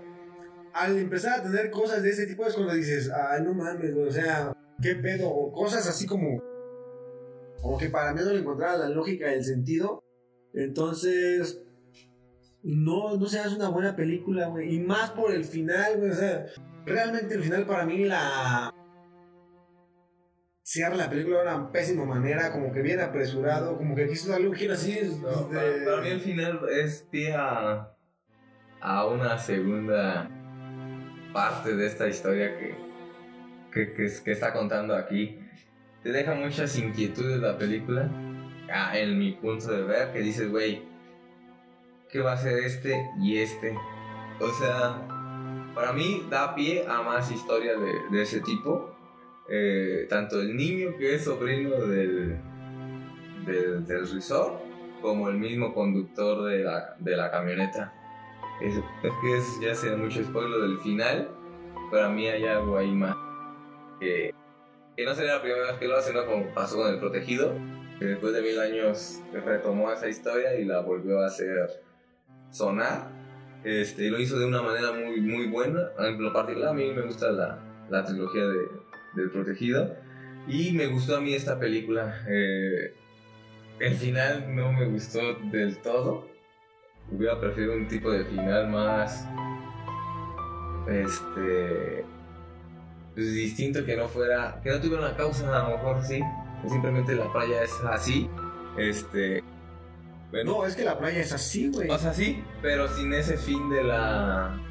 al 0.72 0.96
empezar 0.98 1.40
a 1.40 1.42
tener 1.42 1.70
cosas 1.70 2.02
de 2.02 2.10
ese 2.10 2.26
tipo 2.26 2.46
es 2.46 2.54
cuando 2.54 2.74
dices, 2.74 3.10
ay, 3.10 3.42
no 3.42 3.54
mames, 3.54 3.94
o 3.96 4.10
sea, 4.10 4.52
qué 4.80 4.94
pedo, 4.94 5.28
o 5.28 5.52
cosas 5.52 5.86
así 5.88 6.06
como, 6.06 6.42
como 7.60 7.78
que 7.78 7.90
para 7.90 8.12
mí 8.14 8.20
no 8.24 8.32
le 8.32 8.40
encontraba 8.40 8.76
la 8.76 8.88
lógica 8.88 9.30
y 9.30 9.34
el 9.34 9.44
sentido. 9.44 10.02
Entonces, 10.54 11.62
no, 12.62 13.16
no 13.16 13.26
se 13.26 13.40
hace 13.40 13.56
una 13.56 13.68
buena 13.68 13.96
película, 13.96 14.48
güey, 14.48 14.74
y 14.76 14.80
más 14.80 15.10
por 15.10 15.32
el 15.32 15.44
final, 15.44 15.98
güey, 15.98 16.10
o 16.10 16.14
sea, 16.14 16.46
realmente 16.86 17.34
el 17.34 17.42
final 17.42 17.66
para 17.66 17.84
mí 17.84 18.04
la 18.04 18.72
cierra 20.70 20.94
la 20.94 21.10
película 21.10 21.38
de 21.42 21.48
una 21.48 21.72
pésima 21.72 22.04
manera, 22.04 22.52
como 22.52 22.72
que 22.72 22.80
bien 22.80 23.00
apresurado, 23.00 23.76
como 23.76 23.96
que 23.96 24.06
quiso 24.06 24.30
darle 24.30 24.48
un 24.48 24.54
giro 24.54 24.74
así. 24.74 24.96
No, 25.20 25.48
de- 25.48 25.56
para, 25.56 25.84
para 25.84 26.02
mí 26.02 26.08
el 26.10 26.20
final 26.20 26.60
es 26.70 27.08
pie 27.10 27.34
a, 27.34 27.92
a 28.80 29.06
una 29.06 29.36
segunda 29.36 30.30
parte 31.32 31.74
de 31.74 31.86
esta 31.88 32.06
historia 32.06 32.56
que, 32.56 32.76
que, 33.72 33.92
que, 33.94 34.08
que 34.24 34.30
está 34.30 34.52
contando 34.52 34.94
aquí. 34.94 35.40
Te 36.04 36.12
deja 36.12 36.34
muchas 36.34 36.78
inquietudes 36.78 37.40
la 37.40 37.58
película. 37.58 38.08
ah, 38.72 38.96
en 38.96 39.18
mi 39.18 39.32
punto 39.32 39.72
de 39.72 39.82
ver, 39.82 40.12
que 40.12 40.20
dices, 40.20 40.48
güey, 40.48 40.84
¿qué 42.10 42.20
va 42.20 42.34
a 42.34 42.36
ser 42.36 42.58
este 42.62 42.94
y 43.20 43.38
este? 43.38 43.76
O 44.40 44.48
sea, 44.60 44.96
para 45.74 45.92
mí 45.92 46.28
da 46.30 46.54
pie 46.54 46.86
a 46.88 47.02
más 47.02 47.28
historias 47.32 47.76
de, 47.80 48.16
de 48.16 48.22
ese 48.22 48.40
tipo. 48.40 48.96
Eh, 49.52 50.06
tanto 50.08 50.40
el 50.40 50.56
niño 50.56 50.96
que 50.96 51.16
es 51.16 51.24
sobrino 51.24 51.74
del, 51.86 52.38
del, 53.44 53.84
del 53.84 54.08
resort, 54.12 54.60
como 55.02 55.28
el 55.28 55.38
mismo 55.38 55.74
conductor 55.74 56.44
de 56.44 56.62
la, 56.62 56.94
de 56.98 57.16
la 57.16 57.30
camioneta. 57.30 57.92
Es, 58.62 58.76
es 58.76 59.12
que 59.22 59.36
es, 59.36 59.60
ya 59.60 59.74
sea 59.74 59.96
mucho 59.96 60.22
spoiler 60.22 60.60
del 60.60 60.78
final, 60.78 61.28
para 61.90 62.08
mí 62.08 62.28
hay 62.28 62.44
algo 62.44 62.78
ahí 62.78 62.92
más. 62.92 63.16
Que, 63.98 64.32
que 64.96 65.04
no 65.04 65.14
sería 65.14 65.34
la 65.34 65.42
primera 65.42 65.66
vez 65.66 65.78
que 65.78 65.88
lo 65.88 65.96
hace, 65.96 66.12
¿no? 66.12 66.26
Como 66.26 66.46
pasó 66.54 66.76
con 66.76 66.92
el 66.92 67.00
protegido, 67.00 67.52
que 67.98 68.04
después 68.04 68.32
de 68.32 68.42
mil 68.42 68.58
años 68.60 69.20
retomó 69.32 69.90
esa 69.90 70.08
historia 70.08 70.54
y 70.58 70.64
la 70.64 70.80
volvió 70.80 71.20
a 71.20 71.26
hacer 71.26 71.82
sonar. 72.50 73.10
Este, 73.64 74.04
y 74.04 74.10
lo 74.10 74.18
hizo 74.20 74.38
de 74.38 74.46
una 74.46 74.62
manera 74.62 74.92
muy, 74.92 75.20
muy 75.20 75.48
buena. 75.48 75.90
En 75.98 76.32
particular, 76.32 76.68
a 76.68 76.72
mí 76.72 76.92
me 76.92 77.02
gusta 77.02 77.32
la, 77.32 77.58
la 77.90 78.04
trilogía 78.04 78.46
de, 78.46 78.68
del 79.14 79.30
protegido. 79.30 79.96
Y 80.48 80.72
me 80.72 80.86
gustó 80.86 81.16
a 81.16 81.20
mí 81.20 81.34
esta 81.34 81.58
película. 81.58 82.24
Eh, 82.28 82.94
el 83.78 83.94
final 83.94 84.54
no 84.54 84.72
me 84.72 84.86
gustó 84.86 85.34
del 85.50 85.78
todo. 85.78 86.28
Hubiera 87.10 87.40
preferido 87.40 87.74
un 87.74 87.88
tipo 87.88 88.10
de 88.10 88.24
final 88.24 88.68
más. 88.68 89.26
Este. 90.88 92.04
Pues 93.14 93.34
distinto 93.34 93.84
que 93.84 93.96
no 93.96 94.08
fuera. 94.08 94.60
Que 94.62 94.70
no 94.70 94.80
tuviera 94.80 95.06
una 95.06 95.16
causa, 95.16 95.48
a 95.48 95.68
lo 95.68 95.76
mejor 95.76 96.02
sí. 96.02 96.20
Que 96.62 96.68
simplemente 96.68 97.14
la 97.14 97.32
playa 97.32 97.62
es 97.62 97.72
así. 97.84 98.28
Este. 98.76 99.42
Bueno. 100.30 100.52
No, 100.52 100.66
es 100.66 100.76
que 100.76 100.84
la 100.84 100.98
playa 100.98 101.20
es 101.20 101.32
así, 101.32 101.70
güey. 101.70 101.88
O 101.90 101.98
sea, 101.98 102.14
sí, 102.14 102.42
pero 102.62 102.88
sin 102.88 103.12
ese 103.12 103.36
fin 103.36 103.68
de 103.70 103.82
la. 103.82 104.69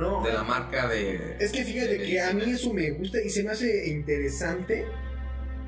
No, 0.00 0.22
De 0.22 0.32
la 0.32 0.42
marca 0.42 0.88
de. 0.88 1.36
Es 1.38 1.52
que 1.52 1.62
fíjate 1.62 1.98
de 1.98 2.02
que 2.02 2.20
a 2.20 2.32
mí 2.32 2.50
eso 2.50 2.72
me 2.72 2.90
gusta 2.92 3.20
y 3.20 3.28
se 3.28 3.44
me 3.44 3.50
hace 3.50 3.88
interesante. 3.88 4.86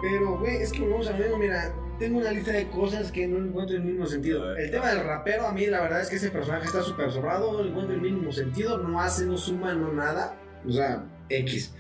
Pero, 0.01 0.39
güey, 0.39 0.57
es 0.57 0.73
que 0.73 0.81
volvemos 0.81 1.07
a 1.09 1.13
ver, 1.13 1.31
mira, 1.39 1.73
tengo 1.99 2.19
una 2.19 2.33
lista 2.33 2.51
de 2.51 2.69
cosas 2.69 3.13
que 3.13 3.29
no 3.29 3.39
encuentro 3.39 3.77
el 3.77 3.85
mismo 3.85 4.07
sentido. 4.07 4.57
El 4.57 4.71
tema 4.71 4.89
del 4.89 5.05
rapero, 5.05 5.47
a 5.47 5.53
mí 5.53 5.67
la 5.67 5.83
verdad 5.83 6.01
es 6.01 6.09
que 6.09 6.17
ese 6.17 6.31
personaje 6.31 6.65
está 6.65 6.83
súper 6.83 7.13
sobrado, 7.13 7.53
no 7.53 7.69
encuentro 7.69 7.95
el 7.95 8.01
mínimo 8.01 8.33
sentido, 8.33 8.79
no 8.79 9.01
hace, 9.01 9.27
no 9.27 9.37
suma, 9.37 9.75
no 9.75 9.93
nada. 9.93 10.35
O 10.67 10.73
sea, 10.73 11.05
X. 11.29 11.75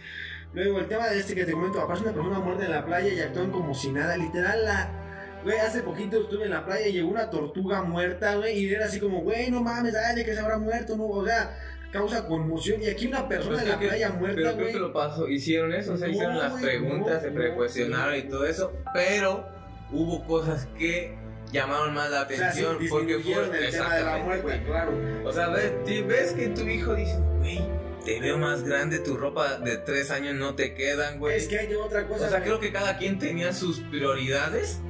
Luego, 0.52 0.78
el 0.78 0.86
tema 0.86 1.08
de 1.08 1.18
este 1.18 1.34
que 1.34 1.44
te 1.44 1.52
comento, 1.52 1.80
aparece 1.80 2.04
una 2.04 2.12
persona 2.12 2.38
muerta 2.38 2.64
en 2.66 2.70
la 2.70 2.84
playa 2.84 3.12
y 3.12 3.20
actúan 3.20 3.50
como 3.50 3.74
si 3.74 3.90
nada. 3.90 4.16
Literal, 4.16 4.64
la. 4.64 4.98
Güey, 5.42 5.58
hace 5.58 5.82
poquito 5.82 6.20
estuve 6.20 6.44
en 6.44 6.50
la 6.50 6.64
playa 6.64 6.86
y 6.86 6.92
llegó 6.92 7.08
una 7.08 7.28
tortuga 7.28 7.82
muerta, 7.82 8.36
güey, 8.36 8.58
y 8.58 8.72
era 8.72 8.84
así 8.84 9.00
como, 9.00 9.22
güey, 9.22 9.50
no 9.50 9.60
mames, 9.60 9.96
ay, 9.96 10.24
que 10.24 10.34
se 10.34 10.38
habrá 10.38 10.56
muerto, 10.58 10.96
no, 10.96 11.06
o 11.06 11.26
sea, 11.26 11.50
causa 11.92 12.26
conmoción. 12.26 12.82
Y 12.82 12.86
aquí 12.88 13.06
una 13.06 13.28
persona 13.28 13.52
Pues 13.56 13.62
en 13.64 13.68
la 13.68 13.76
creo 13.78 13.90
que- 13.90 13.96
playa 13.96 14.10
muerta, 14.12 14.36
Pero 14.36 14.56
creo 14.56 14.68
que 14.68 14.78
lo 14.78 14.92
pasó, 14.92 15.28
hicieron 15.28 15.72
eso, 15.72 15.92
o 15.92 15.96
sea, 15.96 16.06
No, 16.08 16.12
hicieron 16.12 16.38
las 16.38 16.52
preguntas, 16.60 17.14
no, 17.16 17.20
se 17.20 17.30
precuestionaron 17.30 18.16
y 18.16 18.22
todo 18.22 18.46
eso, 18.46 18.72
pero 18.94 19.46
hubo 19.92 20.24
cosas 20.26 20.66
que 20.78 21.14
llamaron 21.52 21.92
más 21.94 22.10
la 22.10 22.22
O 22.22 22.28
sea, 22.28 22.46
atención 22.48 22.78
porque 22.88 23.16
disminuyeron 23.18 23.48
fue 23.50 23.58
el 23.66 23.70
tema 23.70 23.94
de 23.94 24.04
la 24.04 24.16
muerte, 24.18 24.42
güey. 24.42 24.64
claro. 24.64 24.92
O 25.24 25.32
sea, 25.32 25.48
ves, 25.50 25.72
ves 26.06 26.32
que 26.32 26.48
tu 26.48 26.62
hijo 26.62 26.94
dice, 26.94 27.18
güey, 27.38 27.60
te 28.06 28.18
veo 28.20 28.38
más 28.38 28.64
grande, 28.64 28.98
tu 28.98 29.16
ropa 29.16 29.58
de 29.58 29.76
tres 29.76 30.10
años 30.10 30.34
no 30.34 30.54
te 30.54 30.74
quedan, 30.74 31.18
güey. 31.18 31.36
Es 31.36 31.46
que 31.46 31.58
hay 31.58 31.74
otra 31.74 32.08
cosa. 32.08 32.26
o 32.26 32.30
sea, 32.30 32.42
creo 32.42 32.58
que 32.58 32.72
cada 32.72 32.96
quien 32.96 33.18
tenía 33.18 33.52
sus 33.52 33.80
prioridades. 33.80 34.80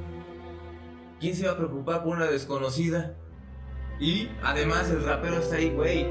¿Quién 1.19 1.35
se 1.35 1.43
iba 1.43 1.51
a 1.51 1.57
preocupar 1.57 2.03
por 2.03 2.15
una 2.17 2.25
desconocida? 2.27 3.13
Y 3.99 4.29
además 4.41 4.89
el 4.89 5.03
rapero 5.03 5.37
está 5.37 5.55
ahí, 5.57 5.69
güey. 5.69 6.07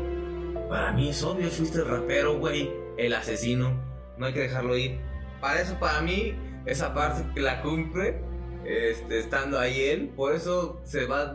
Para 0.69 0.93
mí 0.93 1.11
es 1.11 1.23
obvio, 1.23 1.49
fuiste 1.49 1.79
el 1.79 1.87
rapero, 1.89 2.39
güey. 2.39 2.71
El 2.97 3.15
asesino. 3.15 3.73
No 4.19 4.27
hay 4.27 4.33
que 4.33 4.41
dejarlo 4.41 4.77
ir. 4.77 5.01
Para 5.41 5.61
eso, 5.61 5.79
para 5.81 6.01
mí, 6.03 6.35
esa 6.67 6.95
parte 6.95 7.25
que 7.35 7.41
la 7.41 7.63
cumple, 7.63 8.21
este, 8.65 9.19
estando 9.19 9.59
ahí 9.59 9.81
él, 9.81 10.13
por 10.15 10.35
eso 10.35 10.81
se 10.85 11.07
va 11.07 11.35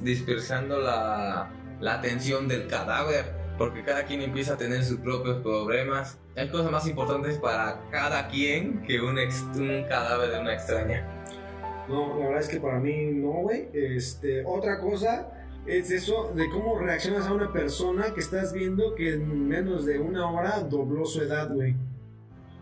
dispersando 0.00 0.78
la, 0.78 1.50
la 1.80 1.94
atención 1.94 2.48
del 2.48 2.66
cadáver. 2.66 3.40
Porque 3.58 3.84
cada 3.84 4.04
quien 4.04 4.22
empieza 4.22 4.54
a 4.54 4.56
tener 4.56 4.82
sus 4.82 4.98
propios 4.98 5.42
problemas. 5.42 6.18
Hay 6.36 6.48
cosas 6.48 6.72
más 6.72 6.88
importantes 6.88 7.38
para 7.38 7.82
cada 7.90 8.28
quien 8.28 8.82
que 8.82 9.00
un, 9.00 9.18
ex- 9.18 9.46
un 9.54 9.84
cadáver 9.88 10.30
de 10.30 10.40
una 10.40 10.54
extraña. 10.54 11.06
No, 11.88 12.18
la 12.18 12.26
verdad 12.26 12.40
es 12.40 12.48
que 12.48 12.58
para 12.58 12.80
mí 12.80 13.10
no, 13.12 13.42
güey. 13.42 13.68
Este, 13.74 14.42
otra 14.46 14.80
cosa 14.80 15.28
es 15.66 15.90
eso 15.90 16.32
de 16.34 16.48
cómo 16.50 16.78
reaccionas 16.78 17.26
a 17.26 17.32
una 17.32 17.52
persona 17.52 18.12
que 18.14 18.20
estás 18.20 18.52
viendo 18.52 18.94
que 18.94 19.14
en 19.14 19.48
menos 19.48 19.84
de 19.86 19.98
una 19.98 20.30
hora 20.30 20.60
dobló 20.60 21.04
su 21.06 21.22
edad, 21.22 21.52
güey. 21.52 21.76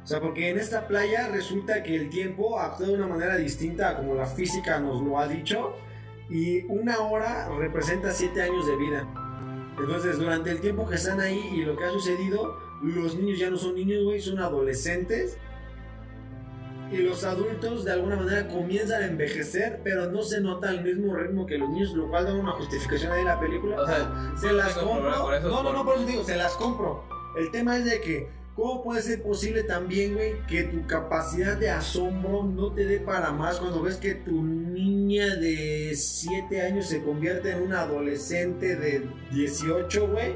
O 0.02 0.06
sea, 0.06 0.20
porque 0.20 0.48
en 0.50 0.58
esta 0.58 0.86
playa 0.86 1.28
resulta 1.28 1.82
que 1.82 1.94
el 1.94 2.10
tiempo 2.10 2.58
actúa 2.58 2.88
de 2.88 2.94
una 2.94 3.06
manera 3.06 3.36
distinta 3.36 3.96
como 3.96 4.14
la 4.14 4.26
física 4.26 4.80
nos 4.80 5.02
lo 5.02 5.18
ha 5.18 5.28
dicho. 5.28 5.74
Y 6.28 6.64
una 6.66 6.98
hora 7.00 7.48
representa 7.58 8.12
siete 8.12 8.42
años 8.42 8.66
de 8.66 8.76
vida. 8.76 9.08
Entonces, 9.78 10.18
durante 10.18 10.50
el 10.50 10.60
tiempo 10.60 10.88
que 10.88 10.96
están 10.96 11.20
ahí 11.20 11.40
y 11.54 11.64
lo 11.64 11.76
que 11.76 11.84
ha 11.84 11.90
sucedido, 11.90 12.56
los 12.82 13.16
niños 13.16 13.38
ya 13.38 13.50
no 13.50 13.56
son 13.56 13.74
niños, 13.74 14.04
güey, 14.04 14.20
son 14.20 14.38
adolescentes. 14.38 15.38
Y 16.90 16.96
los 16.98 17.22
adultos 17.24 17.84
de 17.84 17.92
alguna 17.92 18.16
manera 18.16 18.48
comienzan 18.48 19.02
a 19.02 19.06
envejecer, 19.06 19.80
pero 19.84 20.10
no 20.10 20.22
se 20.22 20.40
nota 20.40 20.68
al 20.70 20.82
mismo 20.82 21.14
ritmo 21.14 21.46
que 21.46 21.56
los 21.56 21.68
niños, 21.70 21.92
lo 21.94 22.08
cual 22.10 22.24
da 22.24 22.34
una 22.34 22.52
justificación 22.52 23.12
ahí 23.12 23.20
en 23.20 23.26
la 23.26 23.38
película. 23.38 23.80
O 23.82 23.86
sea, 23.86 24.32
se 24.40 24.46
no 24.48 24.52
las 24.54 24.72
compro. 24.74 25.34
eso, 25.34 25.48
no, 25.48 25.62
no, 25.62 25.72
no, 25.72 25.84
por- 25.84 25.94
por 25.94 25.94
eso 25.98 26.06
digo, 26.06 26.24
se 26.24 26.36
las 26.36 26.52
compro. 26.54 27.04
El 27.38 27.50
tema 27.52 27.76
es 27.76 27.84
de 27.84 28.00
que, 28.00 28.28
¿cómo 28.56 28.82
puede 28.82 29.02
ser 29.02 29.22
posible 29.22 29.62
también, 29.62 30.14
güey, 30.14 30.44
que 30.48 30.64
tu 30.64 30.84
capacidad 30.88 31.56
de 31.56 31.70
asombro 31.70 32.42
no 32.42 32.72
te 32.72 32.84
dé 32.84 32.98
para 32.98 33.30
más 33.30 33.60
cuando 33.60 33.82
ves 33.82 33.96
que 33.96 34.16
tu 34.16 34.42
niña 34.42 35.36
de 35.36 35.92
7 35.94 36.60
años 36.62 36.86
se 36.88 37.02
convierte 37.04 37.52
en 37.52 37.62
una 37.62 37.82
adolescente 37.82 38.74
de 38.74 39.06
18, 39.30 40.08
güey? 40.08 40.34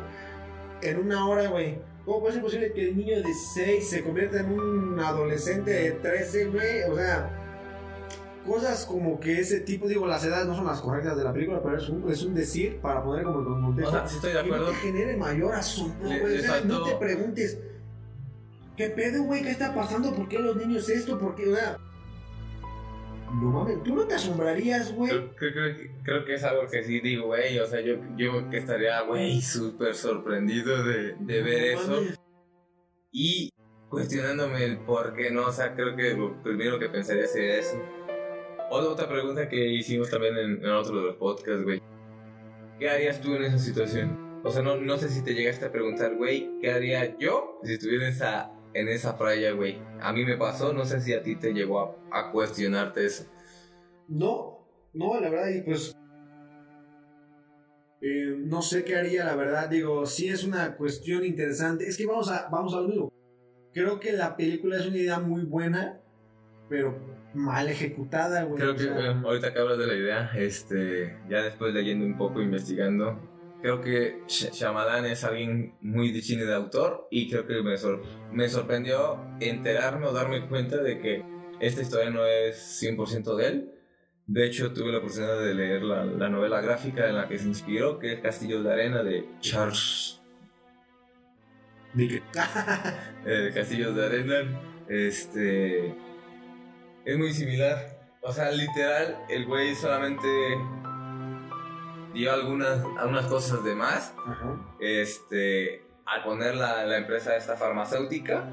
En 0.82 0.98
una 1.00 1.26
hora, 1.26 1.48
güey. 1.48 1.78
¿Cómo 2.04 2.20
puede 2.20 2.34
ser 2.34 2.42
posible 2.42 2.72
que 2.72 2.88
el 2.90 2.96
niño 2.96 3.16
de 3.22 3.32
6 3.54 3.88
se 3.88 4.02
convierta 4.04 4.40
en 4.40 4.52
un 4.52 5.00
adolescente 5.00 5.70
de 5.70 5.92
13, 5.92 6.46
güey? 6.46 6.82
O 6.90 6.96
sea, 6.96 7.30
cosas 8.46 8.84
como 8.84 9.18
que 9.18 9.40
ese 9.40 9.60
tipo, 9.60 9.88
digo, 9.88 10.06
las 10.06 10.22
edades 10.24 10.46
no 10.46 10.54
son 10.54 10.66
las 10.66 10.80
correctas 10.82 11.16
de 11.16 11.24
la 11.24 11.32
película, 11.32 11.62
pero 11.62 11.78
es 11.78 11.88
un, 11.88 12.10
es 12.10 12.22
un 12.22 12.34
decir 12.34 12.78
para 12.82 13.02
poner 13.02 13.24
como 13.24 13.40
en 13.40 13.62
contexto. 13.62 13.88
O 13.88 13.98
sea, 13.98 14.06
sí 14.06 14.16
estoy 14.16 14.32
de 14.34 14.42
que 14.42 14.50
no 14.50 14.64
te 14.66 14.74
genere 14.74 15.16
mayor 15.16 15.54
Le- 16.02 16.20
güey. 16.20 16.38
O 16.38 16.42
sea, 16.42 16.60
no 16.60 16.82
te 16.84 16.94
preguntes, 16.96 17.58
¿qué 18.76 18.90
pedo, 18.90 19.22
güey? 19.22 19.42
¿Qué 19.42 19.50
está 19.50 19.74
pasando? 19.74 20.12
¿Por 20.14 20.28
qué 20.28 20.38
los 20.38 20.56
niños 20.56 20.86
esto? 20.90 21.18
¿Por 21.18 21.34
qué? 21.34 21.48
O 21.48 21.54
sea, 21.54 21.78
no 23.40 23.50
mames, 23.50 23.82
¿tú 23.82 23.94
no 23.94 24.06
te 24.06 24.14
asombrarías, 24.14 24.94
güey? 24.94 25.10
Creo, 25.10 25.34
creo- 25.36 25.76
creo 26.02 26.24
que- 26.24 26.34
es 26.34 26.44
algo 26.44 26.66
que 26.70 26.82
sí 26.82 27.00
digo, 27.00 27.26
güey. 27.26 27.58
O 27.58 27.66
sea, 27.66 27.80
yo, 27.80 27.96
yo 28.16 28.48
que 28.50 28.58
estaría, 28.58 29.00
güey, 29.02 29.40
súper 29.42 29.94
sorprendido 29.94 30.82
de, 30.84 31.14
de 31.20 31.42
ver 31.42 31.64
eso. 31.78 32.02
Y 33.12 33.50
cuestionándome 33.88 34.64
el 34.64 34.78
por 34.78 35.14
qué 35.14 35.30
no. 35.30 35.46
O 35.46 35.52
sea, 35.52 35.74
creo 35.74 35.94
que 35.96 36.14
lo 36.14 36.42
primero 36.42 36.78
que 36.78 36.88
pensaría 36.88 37.26
sería 37.26 37.58
eso. 37.58 37.80
Otra, 38.70 38.90
otra 38.90 39.08
pregunta 39.08 39.48
que 39.48 39.66
hicimos 39.68 40.10
también 40.10 40.36
en, 40.36 40.64
en 40.64 40.70
otro 40.70 40.96
de 40.96 41.02
los 41.08 41.16
podcasts, 41.16 41.62
güey. 41.62 41.80
¿Qué 42.78 42.88
harías 42.90 43.20
tú 43.20 43.34
en 43.36 43.44
esa 43.44 43.58
situación? 43.58 44.40
O 44.42 44.50
sea, 44.50 44.62
no, 44.62 44.76
no 44.76 44.98
sé 44.98 45.08
si 45.08 45.22
te 45.22 45.32
llegaste 45.34 45.64
a 45.66 45.70
preguntar, 45.72 46.16
güey, 46.16 46.50
¿qué 46.60 46.72
haría 46.72 47.16
yo 47.18 47.60
si 47.62 47.74
estuviera 47.74 48.08
en 48.08 48.12
esa, 48.12 48.50
en 48.74 48.88
esa 48.88 49.16
playa, 49.16 49.52
güey? 49.52 49.78
A 50.00 50.12
mí 50.12 50.24
me 50.24 50.36
pasó, 50.36 50.72
no 50.72 50.84
sé 50.84 51.00
si 51.00 51.12
a 51.14 51.22
ti 51.22 51.36
te 51.36 51.52
llegó 51.52 51.80
a, 52.12 52.18
a 52.20 52.32
cuestionarte 52.32 53.06
eso. 53.06 53.24
No, 54.08 54.66
no, 54.92 55.20
la 55.20 55.30
verdad, 55.30 55.48
y 55.48 55.62
pues. 55.62 55.94
eh, 58.00 58.36
no 58.38 58.60
sé 58.62 58.84
qué 58.84 58.96
haría, 58.96 59.24
la 59.24 59.34
verdad. 59.36 59.68
Digo, 59.68 60.04
sí 60.06 60.28
es 60.28 60.44
una 60.44 60.76
cuestión 60.76 61.24
interesante. 61.24 61.86
Es 61.86 61.96
que 61.96 62.06
vamos 62.06 62.30
a, 62.30 62.48
vamos 62.50 62.74
a 62.74 62.80
lo 62.80 62.88
mismo. 62.88 63.12
Creo 63.72 63.98
que 63.98 64.12
la 64.12 64.36
película 64.36 64.76
es 64.76 64.86
una 64.86 64.98
idea 64.98 65.18
muy 65.18 65.42
buena, 65.44 66.00
pero 66.68 66.96
mal 67.34 67.68
ejecutada, 67.68 68.44
güey. 68.44 68.60
Creo 68.60 68.72
O 68.72 68.76
que 68.76 68.82
sea, 68.84 69.10
eh, 69.10 69.22
ahorita 69.24 69.52
que 69.52 69.58
hablas 69.58 69.78
de 69.78 69.86
la 69.86 69.94
idea, 69.94 70.30
este, 70.36 71.16
ya 71.28 71.42
después 71.42 71.74
leyendo 71.74 72.04
un 72.04 72.16
poco, 72.16 72.40
investigando, 72.40 73.18
creo 73.64 73.80
que 73.80 74.20
Sh- 74.26 74.50
Shyamalan 74.52 75.06
es 75.06 75.24
alguien 75.24 75.72
muy 75.80 76.12
de 76.12 76.20
cine 76.20 76.44
de 76.44 76.52
autor 76.54 77.08
y 77.10 77.30
creo 77.30 77.46
que 77.46 77.62
me, 77.62 77.78
sor- 77.78 78.02
me 78.30 78.46
sorprendió 78.50 79.18
enterarme 79.40 80.06
o 80.06 80.12
darme 80.12 80.46
cuenta 80.48 80.76
de 80.82 80.98
que 80.98 81.24
esta 81.60 81.80
historia 81.80 82.10
no 82.10 82.26
es 82.26 82.78
100% 82.82 83.36
de 83.36 83.46
él. 83.46 83.70
De 84.26 84.44
hecho, 84.44 84.74
tuve 84.74 84.92
la 84.92 84.98
oportunidad 84.98 85.40
de 85.40 85.54
leer 85.54 85.82
la, 85.82 86.04
la 86.04 86.28
novela 86.28 86.60
gráfica 86.60 87.08
en 87.08 87.16
la 87.16 87.26
que 87.26 87.38
se 87.38 87.48
inspiró, 87.48 87.98
que 87.98 88.12
es 88.12 88.20
Castillos 88.20 88.62
de 88.64 88.70
Arena 88.70 89.02
de 89.02 89.26
Charles 89.40 90.20
que- 92.08 92.22
eh, 93.24 93.50
Castillos 93.54 93.96
de 93.96 94.04
Arena. 94.04 94.60
Este. 94.90 95.88
Es 97.06 97.16
muy 97.16 97.32
similar. 97.32 97.98
O 98.20 98.30
sea, 98.30 98.50
literal, 98.50 99.16
el 99.30 99.46
güey 99.46 99.74
solamente 99.74 100.28
dio 102.14 102.32
algunas, 102.32 102.82
algunas 102.98 103.26
cosas 103.26 103.62
de 103.64 103.74
más. 103.74 104.14
Ajá. 104.26 104.56
Este, 104.80 105.84
al 106.06 106.22
poner 106.22 106.54
la, 106.54 106.84
la 106.84 106.96
empresa 106.96 107.36
esta 107.36 107.56
farmacéutica 107.56 108.48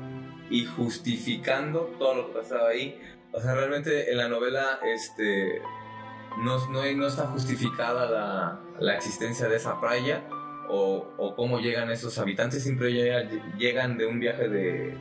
y 0.50 0.66
justificando 0.66 1.94
todo 1.98 2.16
lo 2.16 2.28
que 2.28 2.40
pasaba 2.40 2.70
ahí. 2.70 3.00
O 3.32 3.40
sea, 3.40 3.54
realmente 3.56 4.12
en 4.12 4.18
la 4.18 4.28
novela, 4.28 4.80
este, 4.84 5.62
no, 6.44 6.58
no, 6.70 6.84
no 6.94 7.08
está 7.08 7.28
justificada 7.28 8.10
la, 8.10 8.60
la 8.80 8.96
existencia 8.96 9.48
de 9.48 9.56
esa 9.56 9.80
playa 9.80 10.24
o, 10.70 11.14
o 11.18 11.36
cómo 11.36 11.60
llegan 11.60 11.90
esos 11.92 12.18
habitantes. 12.20 12.64
Siempre 12.64 12.92
llega- 12.92 13.30
llegan 13.58 13.98
de 13.98 14.06
un 14.08 14.20
viaje 14.20 14.50
de, 14.50 14.98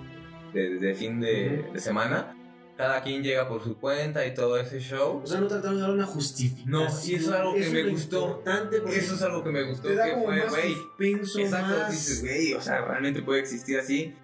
de, 0.53 0.71
de 0.79 0.95
fin 0.95 1.21
de, 1.21 1.69
de 1.73 1.81
semana. 1.81 2.37
Cada 2.81 3.03
quien 3.03 3.23
llega 3.23 3.47
por 3.47 3.63
su 3.63 3.79
cuenta 3.79 4.25
y 4.25 4.33
todo 4.33 4.59
ese 4.59 4.81
show. 4.81 5.21
O 5.23 5.27
sea, 5.27 5.39
no 5.39 5.49
trataron 5.49 5.77
de 5.77 5.83
dar 5.83 5.91
una 5.91 6.07
justificación. 6.07 6.71
No, 6.71 6.85
y 6.85 7.15
eso 7.15 7.29
es 7.29 7.29
algo 7.29 7.55
que 7.55 7.69
me 7.69 7.83
gustó. 7.91 8.43
Eso 8.87 9.15
es 9.17 9.23
algo 9.23 9.45
que 9.45 9.51
me 9.51 9.63
gustó, 9.65 9.89
te 9.89 9.95
da 9.97 10.07
que 10.07 10.13
como 10.13 10.25
fue, 10.25 10.49
güey, 10.97 11.13
Exacto, 11.43 11.79
más... 11.79 11.91
dices, 11.91 12.23
güey, 12.23 12.55
o 12.55 12.61
sea, 12.63 12.81
realmente 12.87 13.21
puede 13.21 13.41
existir 13.41 13.79
así. 13.79 14.17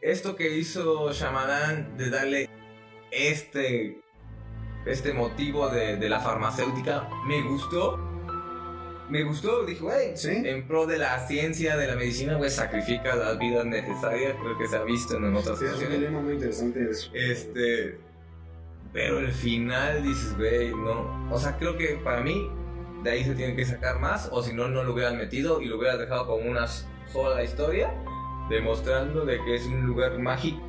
Esto 0.00 0.34
que 0.34 0.58
hizo 0.58 1.12
Shyamalan 1.12 1.96
de 1.96 2.10
darle 2.10 2.50
este, 3.12 4.00
este 4.84 5.12
motivo 5.12 5.68
de, 5.68 5.98
de 5.98 6.08
la 6.08 6.18
farmacéutica, 6.18 7.08
me 7.28 7.42
gustó. 7.42 8.07
Me 9.08 9.22
gustó, 9.24 9.64
dije, 9.64 9.80
güey, 9.80 10.16
Sí. 10.16 10.30
en 10.30 10.66
pro 10.68 10.86
de 10.86 10.98
la 10.98 11.18
ciencia, 11.26 11.76
de 11.76 11.86
la 11.86 11.96
medicina, 11.96 12.34
güey, 12.34 12.50
sacrifica 12.50 13.14
las 13.16 13.38
vidas 13.38 13.64
necesarias, 13.64 14.34
creo 14.40 14.58
que 14.58 14.66
se 14.68 14.76
ha 14.76 14.82
visto 14.82 15.16
en 15.16 15.34
otras 15.34 15.58
Sí, 15.58 15.64
es 15.64 15.70
un 15.72 15.76
ocasiones. 15.84 16.10
muy 16.12 16.32
interesante 16.34 16.90
eso. 16.90 17.10
Este. 17.14 17.98
Pero 18.92 19.18
el 19.18 19.32
final 19.32 20.02
dices, 20.02 20.36
güey, 20.36 20.70
no. 20.74 21.28
O 21.32 21.38
sea, 21.38 21.56
creo 21.58 21.76
que 21.76 21.98
para 22.04 22.20
mí, 22.22 22.50
de 23.02 23.10
ahí 23.10 23.24
se 23.24 23.34
tiene 23.34 23.54
que 23.56 23.64
sacar 23.64 23.98
más. 23.98 24.28
O 24.32 24.42
si 24.42 24.52
no, 24.54 24.68
no 24.68 24.82
lo 24.84 24.92
hubieran 24.92 25.16
metido 25.18 25.60
y 25.60 25.66
lo 25.66 25.76
hubieran 25.78 25.98
dejado 25.98 26.26
como 26.26 26.50
una 26.50 26.66
sola 26.66 27.42
historia. 27.44 27.92
Demostrando 28.50 29.24
de 29.26 29.42
que 29.44 29.56
es 29.56 29.66
un 29.66 29.86
lugar 29.86 30.18
mágico 30.18 30.60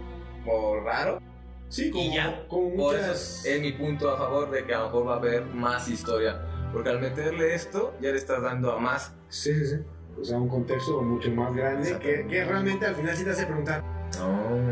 o 0.45 0.79
raro. 0.81 1.21
Sí, 1.69 1.91
como, 1.91 2.03
Y 2.03 2.15
ya. 2.15 2.45
como 2.49 2.75
Por 2.75 2.93
muchas... 2.95 3.39
eso 3.45 3.49
es 3.49 3.61
mi 3.61 3.71
punto 3.73 4.09
a 4.09 4.17
favor 4.17 4.49
de 4.51 4.65
que 4.65 4.73
a 4.73 4.79
lo 4.79 4.85
mejor 4.85 5.07
va 5.07 5.13
a 5.13 5.17
haber 5.17 5.45
más 5.45 5.87
historia. 5.87 6.41
Porque 6.73 6.89
al 6.89 7.01
meterle 7.01 7.55
esto, 7.55 7.93
ya 8.01 8.11
le 8.11 8.17
estás 8.17 8.41
dando 8.41 8.71
a 8.71 8.79
más. 8.79 9.13
Sí, 9.29 9.53
sí, 9.53 9.65
sí. 9.65 9.75
O 10.19 10.23
sea, 10.23 10.37
un 10.37 10.49
contexto 10.49 11.01
mucho 11.01 11.31
más 11.31 11.55
grande 11.55 11.97
que, 11.99 12.25
que 12.27 12.43
realmente 12.43 12.85
al 12.85 12.95
final 12.95 13.15
sí 13.15 13.23
te 13.23 13.29
hace 13.31 13.45
preguntar, 13.45 13.83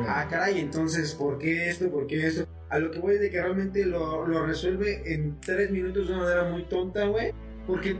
ah, 0.08 0.28
caray, 0.30 0.60
entonces, 0.60 1.14
¿por 1.16 1.38
qué 1.38 1.70
esto? 1.70 1.90
¿Por 1.90 2.06
qué 2.08 2.28
esto? 2.28 2.46
A 2.70 2.80
lo 2.80 2.92
que 2.92 3.00
voy 3.00 3.16
es 3.16 3.22
de 3.22 3.30
que 3.30 3.42
realmente 3.42 3.86
lo, 3.86 4.28
lo 4.28 4.46
resuelve 4.46 5.14
en 5.14 5.40
tres 5.40 5.72
minutos 5.72 6.08
de 6.08 6.14
una 6.14 6.24
manera 6.24 6.44
muy 6.50 6.64
tonta, 6.66 7.06
güey. 7.06 7.32
Porque 7.66 7.98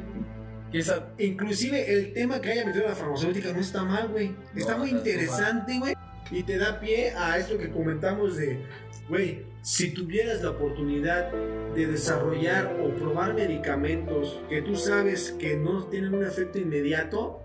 Que 0.72 0.80
esa- 0.80 1.08
inclusive 1.18 1.94
el 1.94 2.12
tema 2.14 2.42
que 2.42 2.52
haya 2.52 2.66
metido 2.66 2.86
la 2.86 2.96
farmacéutica 2.96 3.54
no 3.54 3.60
está 3.60 3.84
mal, 3.86 4.10
güey. 4.10 4.36
Está 4.56 4.74
No, 4.74 4.80
muy 4.80 4.90
interesante, 4.90 5.80
güey. 5.80 5.94
Y 6.32 6.44
te 6.44 6.58
da 6.58 6.80
pie 6.80 7.12
a 7.12 7.38
esto 7.38 7.58
que 7.58 7.70
comentamos 7.70 8.38
de, 8.38 8.60
güey, 9.08 9.46
si 9.62 9.92
tuvieras 9.92 10.42
la 10.42 10.52
oportunidad 10.52 11.32
de 11.74 11.88
desarrollar 11.88 12.78
o 12.82 12.90
probar 12.96 13.34
medicamentos 13.34 14.40
que 14.50 14.62
tú 14.62 14.76
sabes 14.76 15.36
que 15.40 15.56
no 15.56 15.86
tienen 15.86 16.14
un 16.14 16.26
efecto 16.26 16.58
inmediato, 16.60 17.42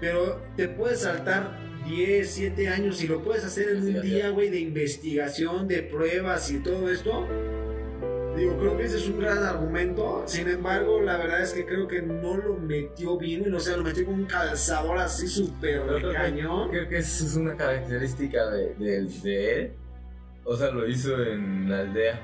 pero 0.00 0.40
te 0.56 0.68
puedes 0.68 1.00
saltar 1.00 1.58
10, 1.86 2.28
7 2.28 2.68
años 2.68 3.02
y 3.02 3.08
lo 3.08 3.22
puedes 3.22 3.44
hacer 3.44 3.70
en 3.70 3.82
un 3.82 4.02
día, 4.02 4.30
güey, 4.30 4.50
de 4.50 4.60
investigación, 4.60 5.68
de 5.68 5.82
pruebas 5.82 6.50
y 6.50 6.58
todo 6.58 6.90
esto. 6.90 7.26
Digo, 8.36 8.56
creo 8.58 8.76
que 8.76 8.84
ese 8.84 8.96
es 8.96 9.08
un 9.08 9.20
gran 9.20 9.42
argumento. 9.44 10.22
Sin 10.26 10.48
embargo, 10.48 11.00
la 11.00 11.16
verdad 11.18 11.42
es 11.42 11.52
que 11.52 11.66
creo 11.66 11.86
que 11.86 12.00
no 12.02 12.36
lo 12.36 12.54
metió 12.56 13.18
bien. 13.18 13.52
O 13.54 13.60
sea, 13.60 13.76
lo 13.76 13.84
metió 13.84 14.04
con 14.06 14.14
un 14.14 14.24
calzador 14.26 14.98
así 14.98 15.28
súper 15.28 15.82
cañón. 16.12 16.70
Creo 16.70 16.88
que 16.88 16.98
eso 16.98 17.24
es 17.26 17.36
una 17.36 17.56
característica 17.56 18.46
de, 18.50 18.74
de- 18.76 19.04
de 19.22 19.54
él. 19.60 19.72
O 20.44 20.56
sea, 20.56 20.70
lo 20.70 20.88
hizo 20.88 21.22
en 21.22 21.68
la 21.70 21.80
aldea. 21.80 22.20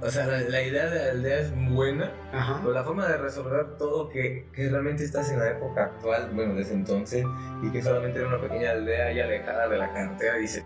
O 0.00 0.08
sea, 0.10 0.26
la, 0.28 0.38
la 0.42 0.62
idea 0.62 0.88
de 0.90 0.98
la 1.06 1.10
aldea 1.10 1.40
es 1.40 1.52
buena, 1.72 2.12
Ajá. 2.32 2.58
pero 2.60 2.72
la 2.72 2.84
forma 2.84 3.08
de 3.08 3.16
resolver 3.16 3.76
todo 3.78 4.08
que, 4.08 4.46
que 4.52 4.68
realmente 4.68 5.02
estás 5.02 5.28
en 5.32 5.40
la 5.40 5.50
época 5.50 5.86
actual, 5.86 6.30
bueno, 6.34 6.54
desde 6.54 6.74
entonces, 6.74 7.24
y 7.64 7.70
que 7.72 7.82
solamente 7.82 8.20
era 8.20 8.28
una 8.28 8.40
pequeña 8.40 8.70
aldea 8.70 9.10
y 9.12 9.18
alejada 9.18 9.68
de 9.68 9.76
la 9.78 9.92
carretera, 9.92 10.36
dice... 10.36 10.64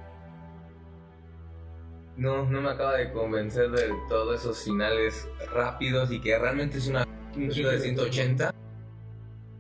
No, 2.16 2.44
no 2.44 2.60
me 2.60 2.70
acaba 2.70 2.96
de 2.96 3.10
convencer 3.12 3.70
de 3.70 3.90
todos 4.08 4.40
esos 4.40 4.62
finales 4.62 5.28
rápidos 5.54 6.10
y 6.12 6.20
que 6.20 6.38
realmente 6.38 6.78
es 6.78 6.88
una 6.88 7.06
un 7.34 7.50
giro 7.50 7.70
de 7.70 7.80
180, 7.80 8.54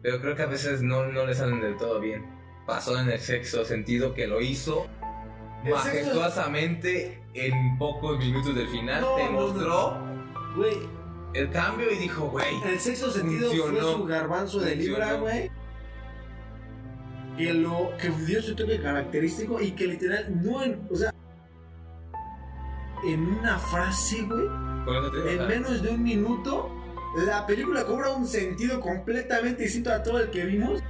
pero 0.02 0.20
creo 0.20 0.36
que 0.36 0.42
a 0.42 0.46
veces 0.46 0.82
no, 0.82 1.06
no 1.06 1.24
le 1.26 1.34
salen 1.34 1.60
del 1.60 1.76
todo 1.76 2.00
bien. 2.00 2.26
Pasó 2.66 2.98
en 3.00 3.08
el 3.08 3.18
sexto 3.18 3.64
sentido 3.64 4.14
que 4.14 4.26
lo 4.26 4.40
hizo 4.40 4.86
majestuosamente 5.68 7.22
en 7.34 7.78
pocos 7.78 8.18
minutos 8.18 8.54
del 8.54 8.68
final, 8.68 9.00
No, 9.00 9.16
te 9.16 9.30
mostró 9.30 9.96
el 11.34 11.50
cambio 11.50 11.90
y 11.90 11.96
dijo, 11.96 12.28
güey, 12.28 12.54
el 12.66 12.78
sexto 12.78 13.10
sentido 13.10 13.48
Funcionó. 13.48 13.80
fue 13.80 13.92
su 13.92 14.04
garbanzo 14.04 14.60
de 14.60 14.76
libra, 14.76 15.14
güey. 15.14 15.50
Que 17.38 17.54
lo 17.54 17.90
que 17.98 18.10
dio 18.26 18.42
su 18.42 18.54
toque 18.54 18.78
característico 18.80 19.58
y 19.60 19.70
que 19.72 19.86
literal 19.86 20.42
no 20.42 20.62
en, 20.62 20.86
o 20.90 20.94
sea, 20.94 21.14
en 23.06 23.26
una 23.26 23.58
frase, 23.58 24.22
güey, 24.22 24.46
en 25.28 25.46
menos 25.48 25.82
de 25.82 25.90
un 25.90 26.02
minuto, 26.02 26.70
la 27.26 27.46
película 27.46 27.84
cobra 27.84 28.10
un 28.10 28.26
sentido 28.26 28.80
completamente 28.80 29.62
distinto 29.64 29.92
a 29.92 30.02
todo 30.02 30.18
el 30.20 30.30
que 30.30 30.44
vimos. 30.44 30.82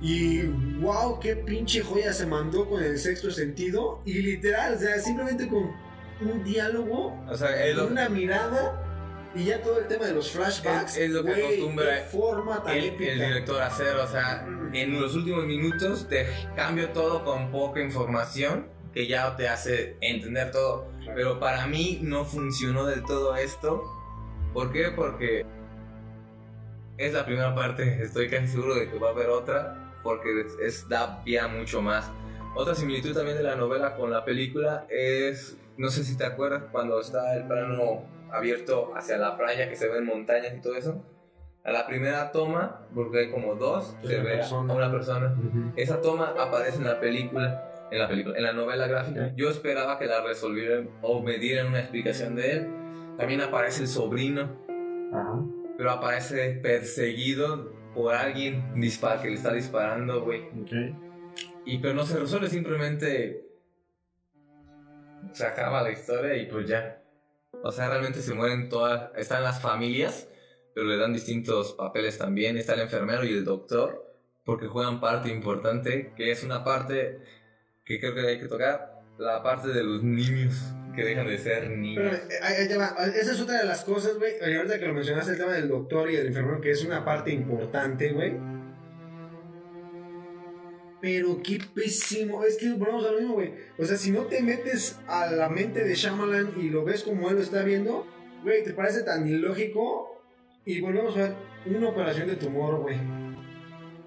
Y 0.00 0.42
wow, 0.80 1.18
qué 1.20 1.36
pinche 1.36 1.82
joya 1.82 2.12
se 2.12 2.26
mandó 2.26 2.68
con 2.68 2.82
el 2.82 2.98
sexto 2.98 3.30
sentido. 3.30 4.02
Y 4.04 4.14
literal, 4.20 4.74
o 4.74 4.78
sea, 4.78 4.98
simplemente 5.00 5.48
con 5.48 5.72
un 6.20 6.44
diálogo, 6.44 7.18
o 7.28 7.34
sea, 7.36 7.64
es 7.66 7.76
lo, 7.76 7.86
una 7.88 8.08
mirada 8.08 8.82
y 9.34 9.44
ya 9.44 9.60
todo 9.62 9.78
el 9.80 9.86
tema 9.86 10.06
de 10.06 10.14
los 10.14 10.30
flashbacks. 10.30 10.96
Es- 10.96 11.02
es 11.04 11.10
lo 11.10 11.24
que 11.24 11.30
güey, 11.32 11.44
acostumbra 11.44 11.96
qué 11.96 12.02
forma 12.10 12.62
tan 12.62 12.76
el, 12.76 12.84
el 12.84 13.18
director 13.18 13.60
a 13.62 13.66
hacer, 13.66 13.96
o 13.96 14.06
sea, 14.06 14.46
en 14.72 15.00
los 15.00 15.14
últimos 15.14 15.44
minutos 15.46 16.06
te 16.08 16.26
cambio 16.54 16.90
todo 16.90 17.24
con 17.24 17.50
poca 17.50 17.80
información 17.80 18.68
que 18.92 19.06
ya 19.06 19.34
te 19.36 19.48
hace 19.48 19.96
entender 20.00 20.50
todo. 20.50 20.88
Pero 21.14 21.38
para 21.40 21.66
mí 21.66 22.00
no 22.02 22.24
funcionó 22.24 22.84
del 22.86 23.02
todo 23.04 23.36
esto. 23.36 23.84
¿Por 24.52 24.72
qué? 24.72 24.90
Porque 24.94 25.44
es 26.98 27.12
la 27.12 27.24
primera 27.26 27.54
parte, 27.54 28.02
estoy 28.02 28.28
casi 28.28 28.48
seguro 28.48 28.74
de 28.74 28.90
que 28.90 28.98
va 28.98 29.08
a 29.08 29.12
haber 29.12 29.28
otra, 29.28 29.92
porque 30.02 30.40
es, 30.40 30.56
es- 30.60 30.88
da 30.88 31.22
pie 31.24 31.40
a 31.40 31.48
mucho 31.48 31.82
más. 31.82 32.10
Otra 32.54 32.74
similitud 32.74 33.14
también 33.14 33.36
de 33.36 33.42
la 33.42 33.54
novela 33.56 33.96
con 33.96 34.10
la 34.10 34.24
película 34.24 34.86
es, 34.88 35.58
no 35.76 35.90
sé 35.90 36.04
si 36.04 36.16
te 36.16 36.24
acuerdas, 36.24 36.64
cuando 36.72 36.98
está 37.00 37.36
el 37.36 37.44
plano 37.46 38.04
abierto 38.32 38.92
hacia 38.96 39.18
la 39.18 39.36
playa, 39.36 39.68
que 39.68 39.76
se 39.76 39.88
ven 39.88 40.06
montañas 40.06 40.54
y 40.56 40.60
todo 40.62 40.74
eso. 40.74 41.04
A 41.64 41.72
la 41.72 41.86
primera 41.86 42.30
toma, 42.32 42.86
porque 42.94 43.18
hay 43.18 43.30
como 43.30 43.56
dos, 43.56 43.94
se 44.02 44.16
ve 44.20 44.36
persona. 44.36 44.72
a 44.72 44.76
una 44.76 44.90
persona. 44.90 45.36
Ujú. 45.38 45.72
Esa 45.76 46.00
toma 46.00 46.32
aparece 46.38 46.78
en 46.78 46.84
la 46.84 46.98
película, 47.00 47.75
en 47.90 47.98
la 47.98 48.08
película, 48.08 48.36
en 48.36 48.42
la 48.42 48.52
novela 48.52 48.86
gráfica. 48.86 49.32
Yo 49.36 49.48
esperaba 49.50 49.98
que 49.98 50.06
la 50.06 50.22
resolvieran 50.22 50.90
o 51.02 51.22
me 51.22 51.38
dieran 51.38 51.68
una 51.68 51.80
explicación 51.80 52.36
de 52.36 52.52
él. 52.52 52.66
También 53.18 53.40
aparece 53.40 53.82
el 53.82 53.88
sobrino, 53.88 54.60
Ajá. 55.12 55.42
pero 55.78 55.90
aparece 55.90 56.50
perseguido 56.62 57.72
por 57.94 58.14
alguien 58.14 58.78
dispar, 58.78 59.22
que 59.22 59.28
le 59.28 59.34
está 59.34 59.52
disparando, 59.52 60.22
güey. 60.22 60.42
Ok. 60.42 60.72
Y 61.64 61.78
pero 61.78 61.94
no 61.94 62.04
se 62.04 62.18
resuelve, 62.18 62.48
simplemente 62.48 63.46
se 65.32 65.46
acaba 65.46 65.82
la 65.82 65.90
historia 65.90 66.36
y 66.36 66.46
pues 66.46 66.68
ya. 66.68 67.02
O 67.62 67.72
sea, 67.72 67.88
realmente 67.88 68.20
se 68.20 68.34
mueren 68.34 68.68
todas, 68.68 69.10
están 69.16 69.42
las 69.42 69.60
familias, 69.60 70.28
pero 70.74 70.86
le 70.86 70.96
dan 70.98 71.12
distintos 71.12 71.72
papeles 71.72 72.18
también. 72.18 72.58
Está 72.58 72.74
el 72.74 72.80
enfermero 72.80 73.24
y 73.24 73.30
el 73.30 73.44
doctor, 73.44 74.14
porque 74.44 74.66
juegan 74.66 75.00
parte 75.00 75.30
importante, 75.30 76.12
que 76.16 76.30
es 76.30 76.44
una 76.44 76.64
parte 76.64 77.20
que 77.86 78.00
creo 78.00 78.14
que 78.14 78.20
hay 78.20 78.40
que 78.40 78.48
tocar, 78.48 79.00
la 79.16 79.42
parte 79.42 79.68
de 79.68 79.82
los 79.82 80.02
niños 80.02 80.54
que 80.94 81.04
dejan 81.04 81.28
de 81.28 81.38
ser 81.38 81.70
niños. 81.70 82.02
Pero, 82.02 82.16
eh. 82.16 83.12
Esa 83.20 83.32
es 83.32 83.40
otra 83.40 83.60
de 83.60 83.64
las 83.64 83.84
cosas, 83.84 84.18
güey. 84.18 84.32
Ahorita 84.42 84.78
que 84.78 84.86
lo 84.86 84.94
mencionaste, 84.94 85.32
el 85.32 85.38
tema 85.38 85.52
del 85.52 85.68
doctor 85.68 86.10
y 86.10 86.16
del 86.16 86.26
enfermero, 86.26 86.60
que 86.60 86.72
es 86.72 86.84
una 86.84 87.04
parte 87.04 87.32
importante, 87.32 88.10
güey. 88.12 88.34
Pero 91.00 91.40
qué 91.42 91.60
pésimo. 91.74 92.42
Es 92.44 92.56
que 92.56 92.72
volvemos 92.72 93.06
a 93.06 93.12
lo 93.12 93.18
mismo, 93.18 93.34
güey. 93.34 93.54
O 93.78 93.84
sea, 93.84 93.96
si 93.96 94.10
no 94.10 94.22
te 94.22 94.42
metes 94.42 94.98
a 95.06 95.30
la 95.30 95.48
mente 95.48 95.84
de 95.84 95.94
Shyamalan 95.94 96.54
y 96.56 96.70
lo 96.70 96.84
ves 96.84 97.04
como 97.04 97.30
él 97.30 97.36
lo 97.36 97.42
está 97.42 97.62
viendo, 97.62 98.04
güey, 98.42 98.64
te 98.64 98.72
parece 98.72 99.02
tan 99.02 99.28
ilógico. 99.28 100.20
Y 100.64 100.80
volvemos 100.80 101.16
a 101.16 101.20
ver 101.20 101.34
una 101.66 101.90
operación 101.90 102.26
de 102.26 102.34
tumor, 102.34 102.80
güey. 102.80 102.96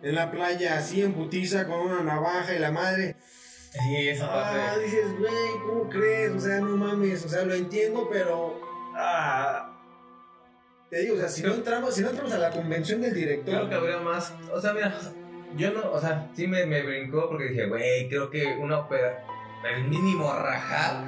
En 0.02 0.16
la 0.16 0.32
playa, 0.32 0.78
así 0.78 1.02
en 1.02 1.14
putiza, 1.14 1.66
con 1.66 1.80
una 1.80 2.04
navaja 2.04 2.54
y 2.54 2.60
la 2.60 2.72
madre. 2.72 3.16
Sí, 3.72 4.10
esa 4.10 4.26
Ah, 4.26 4.68
parte. 4.68 4.86
dices, 4.86 5.18
güey, 5.20 5.32
¿cómo 5.66 5.90
crees? 5.90 6.32
O 6.32 6.40
sea, 6.40 6.60
no 6.60 6.76
mames, 6.76 7.26
o 7.26 7.30
sea, 7.30 7.44
lo 7.46 7.54
entiendo, 7.54 8.08
pero. 8.12 8.60
Ah, 8.96 9.66
te 10.90 11.02
digo, 11.02 11.16
o 11.16 11.20
sea, 11.20 11.28
si 11.30 11.44
no, 11.44 11.54
entramos, 11.54 11.94
si 11.94 12.02
no 12.02 12.10
entramos 12.10 12.34
a 12.34 12.40
la 12.40 12.50
convención 12.50 13.02
del 13.02 13.14
director. 13.14 13.54
Creo 13.56 13.70
que 13.70 13.76
habría 13.76 14.00
más. 14.00 14.34
O 14.52 14.60
sea, 14.60 14.74
mira, 14.74 14.92
yo 15.56 15.72
no. 15.72 15.92
O 15.92 16.00
sea, 16.02 16.30
sí 16.34 16.48
me, 16.48 16.66
me 16.66 16.82
brincó 16.82 17.30
porque 17.30 17.46
dije, 17.50 17.68
güey, 17.68 18.10
creo 18.10 18.30
que 18.32 18.58
una 18.60 18.80
ópera. 18.80 19.24
El 19.76 19.84
mínimo 19.90 20.34
rajar. 20.34 21.04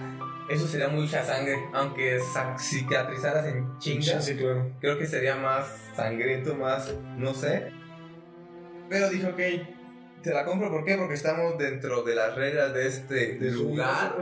Eso 0.50 0.68
sería 0.68 0.90
mucha 0.90 1.24
sangre. 1.24 1.56
Aunque 1.74 2.20
cicatrizaras 2.60 3.48
en 3.48 3.80
chingas. 3.80 4.24
Sí, 4.26 4.36
claro. 4.36 4.70
Creo 4.82 4.98
que 5.00 5.08
sería 5.08 5.36
más 5.36 5.66
sangriento, 5.96 6.54
más. 6.56 6.94
No 7.18 7.34
sé. 7.34 7.72
Pero 8.90 9.10
dije, 9.10 9.28
ok. 9.28 9.81
Te 10.24 10.32
la 10.34 10.46
compro, 10.46 10.70
¿por 10.70 10.86
qué? 10.86 10.96
Porque 10.98 11.16
estamos 11.16 11.58
dentro 11.58 12.04
de 12.04 12.14
las 12.16 12.36
reglas 12.36 12.74
de 12.74 12.88
este 12.88 13.36
De 13.38 13.52
lugar. 13.52 14.16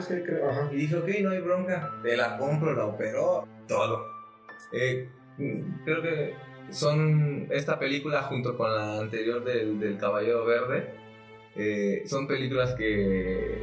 Y 0.71 0.75
dije, 0.77 0.95
ok, 0.95 1.07
no 1.21 1.31
hay 1.31 1.39
bronca. 1.41 1.91
Te 2.01 2.15
la 2.15 2.37
compro, 2.37 2.73
la 2.73 2.85
operó, 2.85 3.45
todo. 3.67 4.05
Eh, 4.71 5.09
creo 5.83 6.01
que 6.01 6.33
son 6.69 7.47
esta 7.51 7.77
película 7.79 8.23
junto 8.23 8.55
con 8.57 8.73
la 8.73 8.99
anterior 8.99 9.43
del, 9.43 9.79
del 9.79 9.97
Caballero 9.97 10.45
Verde. 10.45 10.93
eh, 11.55 12.03
son 12.05 12.27
películas 12.27 12.73
que 12.75 13.61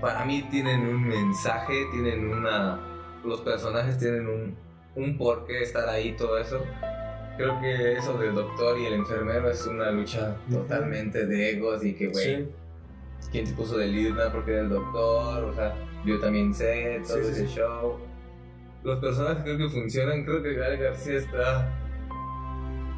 para 0.00 0.24
mí 0.24 0.46
tienen 0.50 0.80
un 0.86 1.08
mensaje, 1.08 1.86
tienen 1.92 2.28
una... 2.28 2.78
Los 3.24 3.40
personajes 3.40 3.98
tienen 3.98 4.28
un, 4.28 4.56
un 4.94 5.18
por 5.18 5.46
qué 5.46 5.62
estar 5.62 5.88
ahí, 5.88 6.14
todo 6.16 6.38
eso. 6.38 6.64
Creo 7.36 7.60
que 7.60 7.92
eso 7.92 8.16
del 8.18 8.34
doctor 8.34 8.78
y 8.78 8.86
el 8.86 8.94
enfermero 8.94 9.50
es 9.50 9.66
una 9.66 9.90
lucha 9.90 10.36
totalmente 10.50 11.26
de 11.26 11.50
egos 11.50 11.84
y 11.84 11.94
que, 11.94 12.08
güey, 12.08 12.24
Sí. 12.36 12.48
quién 13.30 13.44
te 13.44 13.52
puso 13.52 13.76
de 13.76 13.86
líder, 13.88 14.30
porque 14.32 14.52
era 14.52 14.62
el 14.62 14.70
doctor, 14.70 15.44
o 15.44 15.54
sea, 15.54 15.74
yo 16.04 16.18
también 16.18 16.54
sé 16.54 17.02
todo 17.06 17.18
Sí, 17.22 17.30
ese 17.30 17.46
sí. 17.46 17.54
show. 17.56 17.98
Los 18.84 18.98
personajes 19.00 19.42
creo 19.42 19.58
que 19.58 19.68
funcionan, 19.68 20.24
creo 20.24 20.42
que 20.42 20.54
Gael 20.54 20.78
García 20.78 21.16
está, 21.18 21.68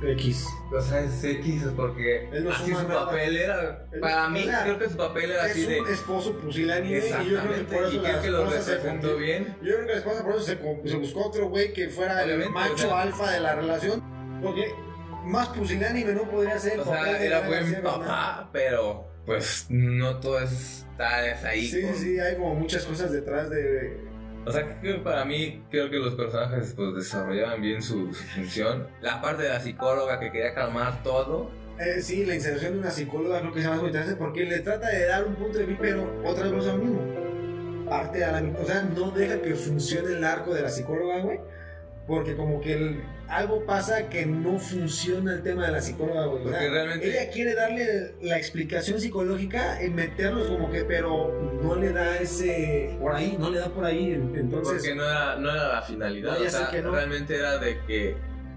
X. 0.01 0.47
o 0.73 0.81
sea, 0.81 1.01
es 1.01 1.25
X 1.25 1.65
porque 1.75 2.29
no 2.45 2.51
así 2.51 2.73
su 2.73 2.83
nada. 2.87 3.07
papel 3.07 3.37
era, 3.37 3.85
Él- 3.91 4.01
para 4.01 4.29
mí 4.29 4.47
creo 4.63 4.79
que 4.79 4.89
su 4.91 4.97
papel 4.97 5.33
era 5.33 5.45
así 5.47 5.67
de, 5.67 5.79
esposo 5.91 6.35
pusilánime 6.39 6.99
y 6.99 7.31
yo 7.31 7.41
creo 7.41 7.55
que 7.55 7.65
por 7.65 7.83
eso 7.85 7.93
y 7.97 7.99
creo 7.99 8.23
que 8.23 8.31
lo 8.31 8.51
se 8.51 8.75
representó 8.77 9.17
bien. 9.17 9.57
Yo 9.61 9.73
creo 9.75 9.87
que 9.87 9.93
la 9.93 9.99
esposa 9.99 10.23
por 10.23 10.35
eso 10.37 10.43
se, 10.43 10.59
se 10.89 10.97
buscó 10.97 11.27
otro 11.27 11.49
güey 11.49 11.73
que 11.73 11.89
fuera 11.89 12.23
el 12.23 12.49
macho 12.51 12.75
o 12.75 12.79
sea- 12.79 13.01
alfa 13.03 13.33
de 13.33 13.41
la 13.41 13.57
relación. 13.57 14.18
Porque 14.43 14.73
más 15.25 15.49
pusilánime 15.49 16.13
no 16.13 16.23
podría 16.23 16.59
ser. 16.59 16.81
O 16.81 16.85
sea, 16.85 17.23
era 17.23 17.47
buen 17.47 17.83
papá, 17.83 18.49
pero 18.53 19.07
pues 19.27 19.67
no 19.69 20.19
todo 20.21 20.41
está 20.41 21.17
ahí. 21.45 21.67
Sí, 21.67 21.81
sí, 21.81 21.83
con- 21.83 21.95
sí, 21.95 22.21
hay 22.21 22.37
como 22.37 22.55
muchas 22.55 22.85
cosas 22.85 23.13
detrás 23.13 23.51
de. 23.51 24.09
O 24.47 24.53
sea, 24.53 24.81
que 24.81 24.95
para 24.95 25.25
mí, 25.27 25.63
creo 25.71 25.91
que 25.91 25.99
los 25.99 26.15
personajes 26.15 26.73
pues 26.75 26.95
desarrollaban 26.95 27.61
bien 27.61 27.83
su, 27.83 28.15
su 28.15 28.25
función. 28.25 28.89
La 29.03 29.21
parte 29.21 29.43
de 29.43 29.51
la 29.51 29.61
psicóloga 29.61 30.19
que 30.19 30.33
quería 30.33 30.55
calmar 30.55 31.03
todo. 31.03 31.51
Eh, 31.79 32.01
sí, 32.01 32.25
la 32.25 32.35
inserción 32.35 32.73
de 32.73 32.79
una 32.79 32.91
psicóloga 32.91 33.41
creo 33.41 33.53
que 33.53 33.61
es 33.61 33.67
más 33.67 33.79
interesante 33.83 34.17
porque 34.17 34.45
le 34.45 34.61
trata 34.61 34.89
de 34.89 35.07
dar 35.07 35.25
un 35.25 35.35
punto 35.35 35.59
de 35.59 35.67
vista, 35.67 35.83
pero 35.83 36.23
otra 36.25 36.47
lo 36.47 36.57
mismo. 36.57 37.01
Parte 37.89 38.25
a 38.25 38.33
la 38.41 38.59
o 38.59 38.65
sea, 38.65 38.83
no 38.83 39.11
deja 39.11 39.41
que 39.41 39.55
funcione 39.55 40.13
el 40.17 40.25
arco 40.25 40.55
de 40.55 40.63
la 40.63 40.71
psicóloga, 40.71 41.21
güey. 41.21 41.41
Porque 42.09 42.35
como 42.35 42.61
que 42.61 42.73
el- 42.73 43.03
algo 43.29 43.67
pasa 43.67 44.09
que 44.09 44.25
no 44.25 44.59
funciona 44.59 45.35
el 45.35 45.43
tema 45.43 45.67
de 45.67 45.73
la 45.73 45.81
psicóloga, 45.83 46.31
Porque 46.31 46.71
realmente- 46.71 47.07
Ella 47.11 47.31
quiere 47.31 47.55
darle 47.55 48.15
la 48.23 48.39
explicación 48.39 48.99
psicológica 48.99 49.85
y 49.85 49.91
meterlos 49.91 50.49
como 50.49 50.71
que, 50.73 50.85
pero 50.85 51.59
no 51.63 51.75
le 51.77 51.93
da 51.93 52.17
ese... 52.17 52.97
Por 52.99 53.15
ahí, 53.15 53.37
no 53.39 53.51
le 53.51 53.59
da 53.59 53.69
por 53.69 53.85
ahí. 53.85 54.15
Entonces... 54.15 54.77
Porque 54.79 54.95
no 54.95 55.05
era, 55.05 55.37
no 55.37 55.51
era 55.51 55.69
la 55.69 55.83
finalidad. 55.83 56.39
No, 56.39 56.45
o 56.47 56.49
sea, 56.49 56.71
no. 56.83 56.91
realmente 56.93 57.37
era 57.37 57.59
de 57.59 57.79
que. 57.87 58.09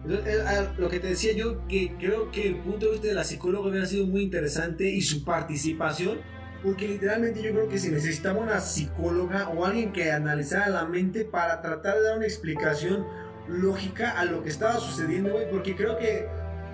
Eh, 0.10 0.44
ah, 0.48 0.74
Lo 0.78 0.90
que 0.90 1.00
te 1.02 1.08
decía 1.10 1.34
yo, 1.34 1.68
que 1.68 1.94
creo 2.00 2.32
que 2.32 2.48
el 2.48 2.56
punto 2.56 2.86
de 2.86 2.94
vista 2.94 3.08
de 3.10 3.14
la 3.14 3.26
psicóloga 3.26 3.70
hubiera 3.70 3.86
sido 3.86 4.08
muy 4.08 4.22
interesante 4.24 4.90
y 4.90 5.02
su 5.02 5.24
participación, 5.26 6.20
porque 6.64 6.88
literalmente 6.88 7.42
yo 7.44 7.52
creo 7.52 7.68
que 7.68 7.78
si 7.78 7.90
necesitaba 7.90 8.40
una 8.40 8.62
psicóloga 8.62 9.50
o 9.50 9.66
alguien 9.66 9.92
que 9.92 10.12
analizara 10.12 10.70
la 10.70 10.86
mente 10.86 11.26
para 11.26 11.62
tratar 11.62 11.98
de 11.98 12.04
dar 12.04 12.18
una 12.18 12.26
explicación 12.26 13.06
lógica 13.52 14.20
a 14.20 14.26
lo 14.26 14.44
que 14.44 14.50
estaba 14.50 14.80
sucediendo, 14.80 15.32
güey, 15.32 15.50
porque 15.50 15.76
creo 15.76 15.98
que 15.98 16.28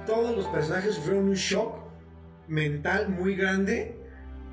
todos 0.05 0.35
los 0.35 0.45
personajes 0.47 0.95
sufrieron 0.95 1.25
un 1.29 1.33
shock 1.35 1.75
mental 2.47 3.09
muy 3.09 3.35
grande 3.35 3.95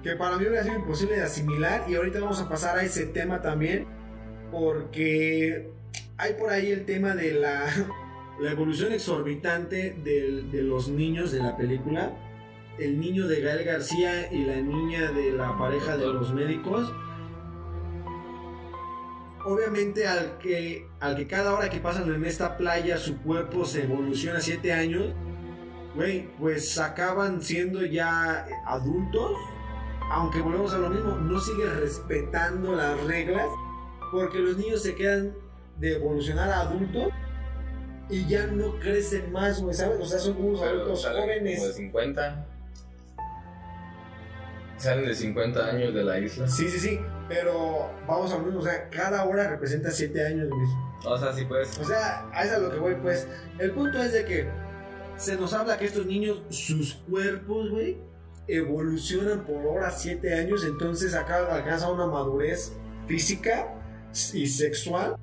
que 0.03 0.17
para 0.17 0.37
mí 0.37 0.45
hubiera 0.47 0.65
sido 0.65 0.77
imposible 0.77 1.17
de 1.17 1.23
asimilar 1.23 1.85
y 1.89 1.95
ahorita 1.95 2.21
vamos 2.21 2.41
a 2.41 2.49
pasar 2.49 2.77
a 2.79 2.83
ese 2.83 3.07
tema 3.07 3.41
también 3.41 3.87
porque 4.51 5.71
hay 6.17 6.35
por 6.35 6.51
ahí 6.51 6.71
el 6.71 6.85
tema 6.85 7.15
de 7.15 7.33
la, 7.33 7.67
la 8.41 8.51
evolución 8.53 8.93
exorbitante 8.93 9.97
del- 10.05 10.51
de 10.51 10.63
los 10.63 10.89
niños 10.89 11.33
de 11.33 11.41
la 11.41 11.57
película. 11.57 12.13
El 12.79 12.99
niño 13.01 13.29
de 13.29 13.41
Gael 13.41 13.65
García 13.65 14.33
y 14.33 14.45
la 14.45 14.57
niña 14.57 15.13
de 15.13 15.31
la 15.33 15.57
pareja 15.57 15.97
de 15.97 16.07
los 16.07 16.35
médicos. 16.35 16.93
Obviamente 19.45 20.07
al 20.07 20.39
que, 20.39 20.89
al 21.01 21.17
que 21.17 21.27
cada 21.27 21.53
hora 21.53 21.69
que 21.69 21.79
pasan 21.79 22.13
en 22.13 22.25
esta 22.25 22.57
playa 22.57 22.97
su 22.97 23.21
cuerpo 23.21 23.65
se 23.67 23.83
evoluciona 23.83 24.41
7 24.41 24.73
años, 24.73 25.13
güey, 25.95 26.29
pues 26.39 26.79
acaban 26.79 27.43
siendo 27.43 27.85
ya 27.85 28.47
adultos. 28.67 29.33
Aunque 30.11 30.41
volvemos 30.41 30.73
a 30.75 30.79
lo 30.79 30.91
mismo, 30.91 31.17
no 31.17 31.41
sigue 31.41 31.67
respetando 31.67 32.75
las 32.75 33.03
reglas 33.05 33.47
porque 34.13 34.39
los 34.39 34.57
niños 34.57 34.83
se 34.83 34.95
quedan 34.95 35.35
de 35.79 35.97
evolucionar 35.97 36.51
a 36.51 36.61
adultos 36.61 37.09
y 38.09 38.27
ya 38.27 38.47
no 38.47 38.79
crecen 38.79 39.33
más, 39.33 39.61
güey, 39.61 39.75
¿sabes? 39.75 39.99
O 40.01 40.05
sea, 40.05 40.19
son 40.19 40.37
unos 40.39 40.63
adultos 40.63 41.03
salen 41.03 41.23
como 41.23 41.33
de 41.33 41.39
jóvenes. 41.41 41.75
50. 41.75 42.47
Salen 44.77 45.07
de 45.07 45.15
50 45.15 45.67
años 45.67 45.95
de 45.95 46.05
la 46.05 46.19
isla. 46.19 46.47
Sí, 46.49 46.69
sí, 46.69 46.79
sí, 46.79 47.01
pero 47.29 47.91
vamos 48.07 48.33
a 48.33 48.39
ver, 48.39 48.55
o 48.55 48.63
sea, 48.63 48.89
cada 48.91 49.25
hora 49.25 49.49
representa 49.49 49.91
7 49.91 50.27
años, 50.27 50.49
güey. 50.49 50.67
O 51.07 51.19
sea, 51.19 51.33
sí, 51.33 51.45
pues. 51.45 51.79
O 51.79 51.85
sea, 51.85 52.29
a 52.33 52.45
eso 52.45 52.55
es 52.55 52.59
a 52.59 52.63
lo 52.63 52.71
que 52.71 52.79
voy, 52.79 52.95
pues. 52.97 53.27
El 53.59 53.73
punto 53.73 54.03
es 54.03 54.13
de 54.13 54.25
que 54.25 54.49
se 55.17 55.37
nos 55.37 55.53
habla 55.53 55.79
que 55.79 55.87
estos 55.87 56.07
niños, 56.07 56.43
sus 56.51 56.95
cuerpos, 57.09 57.71
güey, 57.71 57.99
evolucionan 58.49 59.45
por 59.45 59.65
hora 59.67 59.91
7 59.91 60.35
años, 60.35 60.65
entonces 60.65 61.15
acá 61.15 61.47
alcanza 61.55 61.91
una 61.91 62.07
madurez 62.07 62.73
física 63.07 63.75
y 64.33 64.47
sexual. 64.47 65.17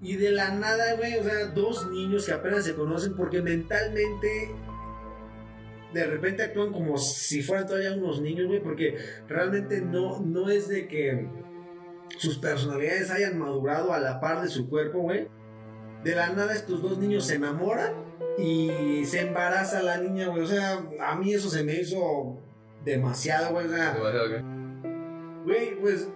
Y 0.00 0.16
de 0.16 0.30
la 0.30 0.50
nada, 0.50 0.94
güey, 0.94 1.18
o 1.18 1.24
sea, 1.24 1.46
dos 1.46 1.90
niños 1.90 2.26
que 2.26 2.32
apenas 2.32 2.64
se 2.64 2.74
conocen 2.74 3.16
porque 3.16 3.42
mentalmente 3.42 4.54
de 5.92 6.06
repente 6.06 6.42
actúan 6.42 6.72
como 6.72 6.98
si 6.98 7.42
fueran 7.42 7.66
todavía 7.66 7.94
unos 7.94 8.20
niños, 8.20 8.46
güey, 8.46 8.62
porque 8.62 8.96
realmente 9.26 9.80
no, 9.80 10.20
no 10.20 10.50
es 10.50 10.68
de 10.68 10.86
que 10.86 11.28
sus 12.16 12.38
personalidades 12.38 13.10
hayan 13.10 13.38
madurado 13.38 13.92
a 13.92 13.98
la 13.98 14.20
par 14.20 14.42
de 14.42 14.48
su 14.48 14.68
cuerpo, 14.68 15.00
güey. 15.00 15.28
De 16.04 16.14
la 16.14 16.30
nada 16.30 16.54
estos 16.54 16.82
dos 16.82 16.98
niños 16.98 17.26
se 17.26 17.36
enamoran 17.36 17.92
y 18.38 19.04
se 19.04 19.20
embaraza 19.20 19.82
la 19.82 19.98
niña, 19.98 20.28
güey. 20.28 20.42
O 20.42 20.46
sea, 20.46 20.84
a 21.00 21.16
mí 21.16 21.32
eso 21.32 21.48
se 21.48 21.64
me 21.64 21.74
hizo 21.74 22.38
demasiado, 22.84 23.52
güey. 23.52 23.66
O 23.66 23.70
sea, 23.70 23.96
güey, 25.44 25.80
pues, 25.80 26.08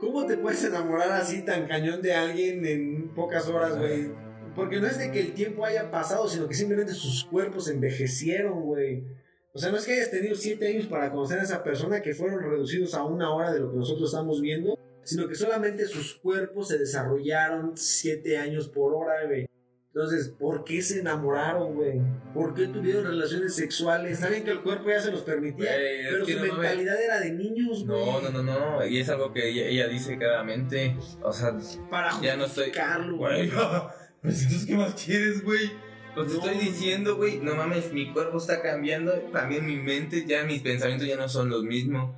¿cómo 0.00 0.26
te 0.26 0.36
puedes 0.36 0.64
enamorar 0.64 1.12
así 1.12 1.42
tan 1.44 1.66
cañón 1.66 2.02
de 2.02 2.14
alguien 2.14 2.64
en 2.66 3.08
pocas 3.14 3.48
horas, 3.48 3.78
güey? 3.78 4.23
Porque 4.54 4.80
no 4.80 4.86
es 4.86 4.98
de 4.98 5.10
que 5.10 5.20
el 5.20 5.34
tiempo 5.34 5.64
haya 5.64 5.90
pasado, 5.90 6.28
sino 6.28 6.46
que 6.46 6.54
simplemente 6.54 6.92
sus 6.92 7.24
cuerpos 7.24 7.68
envejecieron, 7.68 8.62
güey. 8.62 9.04
O 9.52 9.58
sea, 9.58 9.70
no 9.70 9.76
es 9.76 9.84
que 9.84 9.92
hayas 9.92 10.10
tenido 10.10 10.34
siete 10.34 10.66
años 10.68 10.86
para 10.86 11.10
conocer 11.10 11.38
a 11.38 11.42
esa 11.42 11.62
persona 11.62 12.02
que 12.02 12.14
fueron 12.14 12.40
reducidos 12.40 12.94
a 12.94 13.04
una 13.04 13.32
hora 13.32 13.52
de 13.52 13.60
lo 13.60 13.70
que 13.70 13.78
nosotros 13.78 14.10
estamos 14.10 14.40
viendo, 14.40 14.78
sino 15.04 15.28
que 15.28 15.34
solamente 15.34 15.86
sus 15.86 16.14
cuerpos 16.14 16.68
se 16.68 16.78
desarrollaron 16.78 17.76
siete 17.76 18.36
años 18.36 18.68
por 18.68 18.94
hora, 18.94 19.26
güey. 19.26 19.46
Entonces, 19.94 20.34
¿por 20.36 20.64
qué 20.64 20.82
se 20.82 20.98
enamoraron, 20.98 21.76
güey? 21.76 22.00
¿Por 22.34 22.52
qué 22.52 22.66
tuvieron 22.66 23.04
relaciones 23.04 23.54
sexuales? 23.54 24.18
Saben 24.18 24.42
que 24.42 24.50
el 24.50 24.60
cuerpo 24.60 24.88
ya 24.88 25.00
se 25.00 25.12
los 25.12 25.22
permitía, 25.22 25.76
es 25.76 26.08
pero 26.10 26.26
su 26.26 26.34
no 26.34 26.42
mentalidad 26.42 27.00
era 27.00 27.20
de 27.20 27.30
niños, 27.30 27.86
güey. 27.86 28.04
No, 28.04 28.20
no, 28.20 28.30
no, 28.30 28.42
no. 28.42 28.84
Y 28.84 28.98
es 28.98 29.08
algo 29.08 29.32
que 29.32 29.50
ella, 29.50 29.66
ella 29.66 29.86
dice 29.86 30.18
claramente. 30.18 30.96
O 31.22 31.32
sea, 31.32 31.56
Para 31.88 32.20
ya 32.20 32.36
no 32.36 32.46
estoy. 32.46 32.72
Güey, 33.16 33.52
pues 34.24 34.42
entonces, 34.42 34.66
¿qué 34.66 34.74
más 34.76 34.94
quieres, 34.94 35.44
güey? 35.44 35.70
Pues 36.16 36.28
te 36.28 36.34
No. 36.34 36.44
estoy 36.44 36.58
diciendo, 36.66 37.16
güey, 37.16 37.38
no 37.38 37.54
mames, 37.54 37.92
mi 37.92 38.12
cuerpo 38.12 38.38
está 38.38 38.60
cambiando, 38.62 39.12
también 39.32 39.66
mi 39.66 39.76
mente, 39.76 40.24
ya 40.26 40.42
mis 40.44 40.62
pensamientos 40.62 41.06
ya 41.06 41.16
no 41.16 41.28
son 41.28 41.48
los 41.50 41.62
mismos. 41.64 42.14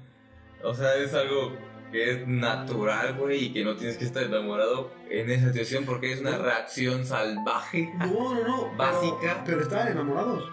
O 0.63 0.73
sea, 0.75 0.95
es 0.97 1.13
algo 1.15 1.53
que 1.93 2.11
es 2.13 2.27
natural, 2.29 3.15
güey, 3.19 3.45
y 3.47 3.53
que 3.53 3.65
no 3.65 3.77
tienes 3.77 3.97
que 3.97 4.05
estar 4.05 4.23
enamorado 4.23 4.91
en 5.11 5.31
esa 5.31 5.49
situación 5.53 5.85
porque 5.85 6.13
es 6.13 6.21
una 6.21 6.37
reacción 6.39 7.05
salvaje. 7.07 7.91
No, 7.99 8.35
no, 8.35 8.47
no. 8.47 8.63
pero- 8.65 8.77
Básica. 8.77 9.43
Pero, 9.47 9.61
estaban 9.63 9.89
enamorados. 9.89 10.51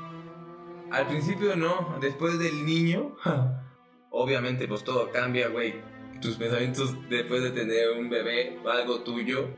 Al 0.92 1.08
principio 1.08 1.56
no, 1.56 1.98
después 2.02 2.38
del 2.40 2.66
niño, 2.66 3.16
obviamente 4.12 4.68
pues 4.68 4.84
todo 4.84 5.12
cambia, 5.12 5.48
güey. 5.50 5.76
Tus 6.22 6.36
pensamientos 6.38 6.96
después 7.10 7.44
de 7.44 7.52
tener 7.52 7.90
un 8.00 8.10
bebé, 8.10 8.58
algo 8.72 9.02
tuyo, 9.04 9.50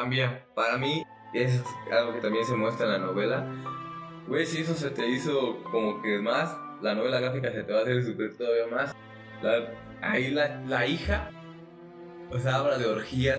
cambia. 0.00 0.46
Para 0.54 0.78
mí, 0.78 1.02
es 1.34 1.62
algo 1.92 2.14
que 2.14 2.20
también 2.20 2.44
se 2.46 2.54
muestra 2.54 2.86
en 2.86 2.92
la 2.92 2.98
novela. 2.98 3.44
Güey, 4.26 4.46
si 4.46 4.62
eso 4.62 4.74
se 4.74 4.90
te 4.90 5.06
hizo 5.08 5.62
como 5.64 6.00
que 6.00 6.18
más, 6.20 6.56
la 6.80 6.94
novela 6.94 7.20
gráfica 7.20 7.50
se 7.52 7.64
te 7.64 7.72
va 7.72 7.80
a 7.80 7.82
hacer 7.82 8.02
super 8.02 8.34
todavía 8.36 8.66
más. 8.68 8.94
La- 9.42 9.74
ahí 10.00 10.30
la, 10.30 10.62
la 10.66 10.86
hija, 10.86 11.30
o 12.30 12.38
sea, 12.38 12.56
habla 12.56 12.78
de 12.78 12.86
orgía. 12.86 13.36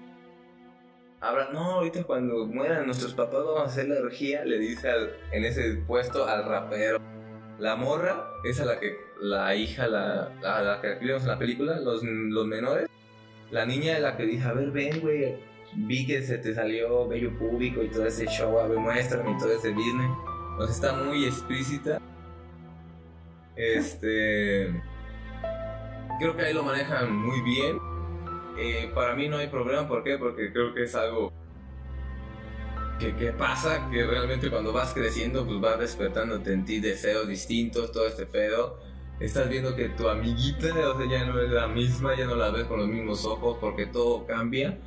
Habla, 1.21 1.49
no, 1.53 1.59
ahorita 1.75 2.03
cuando 2.03 2.45
mueran 2.47 2.85
nuestros 2.87 3.13
papás 3.13 3.43
vamos 3.45 3.61
a 3.61 3.65
hacer 3.65 3.87
la 3.87 3.99
orgía, 4.01 4.43
le 4.43 4.57
dice 4.59 4.89
al- 4.89 5.15
en 5.31 5.45
ese 5.45 5.75
puesto 5.87 6.27
al 6.27 6.45
rapero. 6.45 6.99
La 7.59 7.75
morra 7.75 8.27
es 8.43 8.59
a 8.59 8.65
la 8.65 8.79
que 8.79 8.97
la 9.21 9.55
hija, 9.55 9.87
la, 9.87 10.31
la, 10.41 10.61
la 10.63 10.81
que 10.81 10.95
vimos 10.95 11.21
en 11.21 11.27
la 11.29 11.37
película, 11.37 11.79
los, 11.79 12.01
los 12.03 12.45
menores. 12.47 12.89
La 13.51 13.65
niña 13.65 13.93
es 13.93 14.01
la 14.01 14.17
que 14.17 14.23
dice, 14.25 14.47
a 14.47 14.53
ver, 14.53 14.71
ven, 14.71 14.99
güey, 14.99 15.37
vi 15.75 16.05
que 16.05 16.21
se 16.21 16.37
te 16.37 16.53
salió 16.53 17.07
vello 17.07 17.37
público 17.37 17.83
y 17.83 17.89
todo 17.89 18.05
ese 18.05 18.25
show, 18.27 18.59
a 18.59 18.67
ver, 18.67 18.77
muéstrame 18.77 19.31
y 19.31 19.37
todo 19.37 19.51
ese 19.51 19.71
business. 19.71 20.11
O 20.57 20.67
sea, 20.67 20.75
está 20.75 21.03
muy 21.03 21.25
explícita. 21.25 21.99
Este. 23.55 24.81
Creo 26.19 26.35
que 26.35 26.43
ahí 26.43 26.53
lo 26.53 26.63
manejan 26.63 27.15
muy 27.15 27.41
bien. 27.41 27.79
Eh, 28.57 28.91
para 28.93 29.15
mí 29.15 29.27
no 29.27 29.37
hay 29.37 29.47
problema, 29.47 29.87
¿por 29.87 30.03
qué? 30.03 30.17
Porque 30.17 30.51
creo 30.51 30.73
que 30.73 30.83
es 30.83 30.93
algo 30.93 31.31
que, 32.99 33.15
que 33.15 33.31
pasa, 33.31 33.89
que 33.89 34.05
realmente 34.05 34.49
cuando 34.49 34.71
vas 34.71 34.93
creciendo, 34.93 35.45
pues 35.45 35.59
vas 35.59 35.79
despertándote 35.79 36.53
en 36.53 36.65
ti 36.65 36.79
deseos 36.79 37.27
distintos, 37.27 37.91
todo 37.91 38.05
este 38.07 38.25
pedo. 38.25 38.79
Estás 39.19 39.49
viendo 39.49 39.75
que 39.75 39.89
tu 39.89 40.07
amiguita, 40.07 40.67
o 40.89 40.97
sea, 40.97 41.09
ya 41.09 41.25
no 41.25 41.39
es 41.39 41.49
la 41.49 41.67
misma, 41.67 42.15
ya 42.15 42.25
no 42.25 42.35
la 42.35 42.49
ves 42.49 42.65
con 42.65 42.79
los 42.79 42.87
mismos 42.87 43.25
ojos, 43.25 43.57
porque 43.59 43.85
todo 43.85 44.25
cambia. 44.25 44.77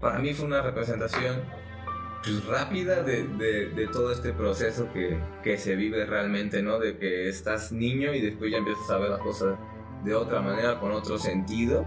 Para 0.00 0.18
mí 0.18 0.32
fue 0.32 0.46
una 0.46 0.62
representación 0.62 1.42
pues, 2.22 2.44
rápida 2.46 3.02
de, 3.02 3.24
de- 3.24 3.66
de 3.70 3.86
todo 3.88 4.12
este 4.12 4.32
proceso 4.32 4.90
que, 4.92 5.18
que 5.42 5.58
se 5.58 5.76
vive 5.76 6.04
realmente, 6.06 6.62
¿no? 6.62 6.78
De 6.78 6.96
que 6.98 7.28
estás 7.28 7.72
niño 7.72 8.14
y 8.14 8.20
después 8.20 8.50
ya 8.50 8.58
empiezas 8.58 8.90
a 8.90 8.98
ver 8.98 9.10
las 9.10 9.20
cosas 9.20 9.58
de 10.04 10.14
otra 10.14 10.40
manera, 10.40 10.80
con 10.80 10.92
otro 10.92 11.18
sentido 11.18 11.86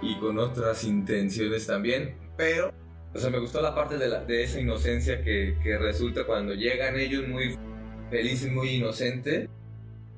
y 0.00 0.18
con 0.18 0.38
otras 0.38 0.82
intenciones 0.84 1.66
también. 1.66 2.16
Pero, 2.36 2.72
o 3.14 3.18
sea, 3.18 3.30
me 3.30 3.38
gustó 3.38 3.60
la 3.62 3.74
parte 3.74 3.98
de, 3.98 4.08
la- 4.08 4.24
de 4.24 4.42
esa 4.42 4.60
inocencia 4.60 5.22
que, 5.22 5.56
que 5.62 5.78
resulta 5.78 6.24
cuando 6.24 6.54
llegan 6.54 6.98
ellos 6.98 7.26
muy 7.28 7.56
felices, 8.10 8.50
muy 8.50 8.70
inocentes. 8.70 9.48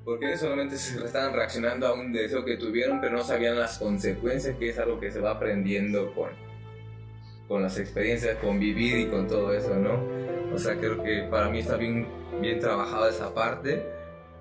Porque 0.07 0.37
solamente 0.37 0.77
se 0.77 1.03
estaban 1.03 1.33
reaccionando 1.35 1.87
a 1.87 1.95
un 1.95 2.13
deseo 2.13 2.45
que 2.45 2.59
tuvieron, 2.59 3.01
pero 3.01 3.17
no 3.17 3.25
sabían 3.25 3.59
las 3.59 3.79
consecuencias, 3.79 4.55
que 4.59 4.69
es 4.69 4.79
algo 4.79 5.01
que 5.01 5.11
se 5.11 5.19
va 5.21 5.31
aprendiendo 5.31 6.13
con, 6.15 6.29
con 7.49 7.63
las 7.63 7.79
experiencias, 7.79 8.37
con 8.37 8.59
vivir 8.59 8.99
y 8.99 9.07
con 9.07 9.27
todo 9.27 9.53
eso, 9.53 9.75
¿no? 9.77 10.01
O 10.55 10.59
sea, 10.59 10.77
creo 10.77 11.03
que 11.03 11.27
para 11.31 11.49
mí 11.49 11.59
está 11.59 11.77
bien, 11.77 12.07
bien 12.41 12.61
trabajada 12.61 13.11
esa 13.11 13.35
parte 13.35 13.85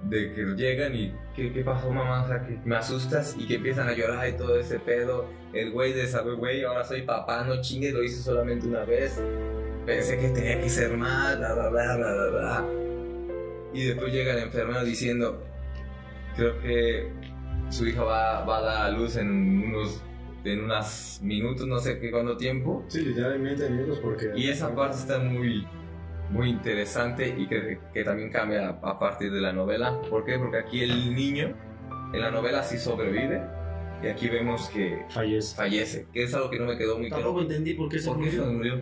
de 0.03 0.33
que 0.33 0.43
llegan 0.55 0.93
y 0.95 1.13
¿qué, 1.35 1.51
qué 1.51 1.63
pasó 1.63 1.89
mamá? 1.89 2.23
O 2.23 2.27
sea, 2.27 2.45
que 2.45 2.59
me 2.65 2.75
asustas 2.75 3.35
y 3.37 3.47
que 3.47 3.55
empiezan 3.55 3.87
a 3.87 3.93
llorar 3.93 4.27
y 4.29 4.33
todo 4.33 4.59
ese 4.59 4.79
pedo. 4.79 5.25
El 5.53 5.71
güey 5.71 5.93
de 5.93 6.07
saber, 6.07 6.35
güey, 6.35 6.63
ahora 6.63 6.83
soy 6.83 7.03
papá, 7.03 7.43
no 7.43 7.61
chingues, 7.61 7.93
lo 7.93 8.03
hice 8.03 8.21
solamente 8.21 8.67
una 8.67 8.85
vez. 8.85 9.21
Pensé 9.85 10.17
que 10.17 10.29
tenía 10.29 10.61
que 10.61 10.69
ser 10.69 10.95
más, 10.95 11.37
bla, 11.37 11.53
bla, 11.53 11.69
bla, 11.69 11.97
bla, 11.97 12.13
bla, 12.13 12.29
bla. 12.29 12.65
Y 13.73 13.85
después 13.85 14.13
llega 14.13 14.33
el 14.33 14.43
enfermero 14.43 14.83
diciendo, 14.83 15.41
creo 16.35 16.59
que 16.61 17.11
su 17.69 17.87
hija 17.87 18.03
va, 18.03 18.45
va 18.45 18.57
a 18.59 18.61
dar 18.61 18.81
a 18.85 18.89
luz 18.91 19.15
en 19.15 19.63
unos 19.65 20.01
en 20.43 20.63
unos 20.63 21.19
minutos, 21.23 21.67
no 21.67 21.79
sé 21.79 21.99
qué 21.99 22.11
cuánto 22.11 22.35
tiempo. 22.37 22.83
Sí, 22.87 23.01
literalmente 23.01 23.69
minutos 23.69 23.99
porque... 23.99 24.31
Y 24.35 24.49
esa 24.49 24.73
parte 24.75 24.97
está 24.97 25.19
muy, 25.19 25.65
muy 26.29 26.49
interesante 26.49 27.33
y 27.37 27.47
que, 27.47 27.79
que 27.93 28.03
también 28.03 28.29
cambia 28.31 28.69
a, 28.69 28.99
partir 28.99 29.31
de 29.31 29.41
la 29.41 29.53
novela. 29.53 30.01
¿Por 30.09 30.25
qué? 30.25 30.37
Porque 30.37 30.57
aquí 30.57 30.81
el 30.83 31.15
niño 31.15 31.53
en 32.13 32.19
la 32.19 32.31
novela 32.31 32.63
sí 32.63 32.77
sobrevive 32.77 33.41
y 34.03 34.07
aquí 34.07 34.27
vemos 34.27 34.69
que 34.69 35.05
Fallece. 35.09 35.55
fallece, 35.55 36.07
que 36.11 36.23
es 36.23 36.33
algo 36.33 36.49
que 36.49 36.59
no 36.59 36.65
me 36.65 36.77
quedó 36.77 36.97
muy 36.97 37.09
Tampoco 37.09 37.35
claro. 37.35 37.47
entendí 37.49 37.73
por 37.73 37.89
qué 37.89 37.99
se 37.99 38.09
¿Por 38.09 38.21
qué 38.21 38.31
se 38.31 38.37
murió. 38.41 38.53
murió? 38.53 38.81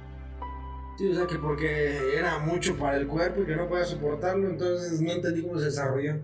Sí, 0.98 1.08
o 1.10 1.16
sea 1.16 1.26
que 1.28 1.36
porque 1.36 2.18
era 2.18 2.40
mucho 2.40 2.76
para 2.76 2.98
el 2.98 3.08
cuerpo 3.08 3.42
y 3.42 3.46
que 3.46 3.56
no 3.56 3.68
podía 3.68 3.86
soportarlo, 3.86 4.50
entonces 4.50 5.00
no 5.02 5.12
entendí 5.12 5.42
cómo 5.42 5.58
se 5.60 5.66
desarrolló. 5.66 6.16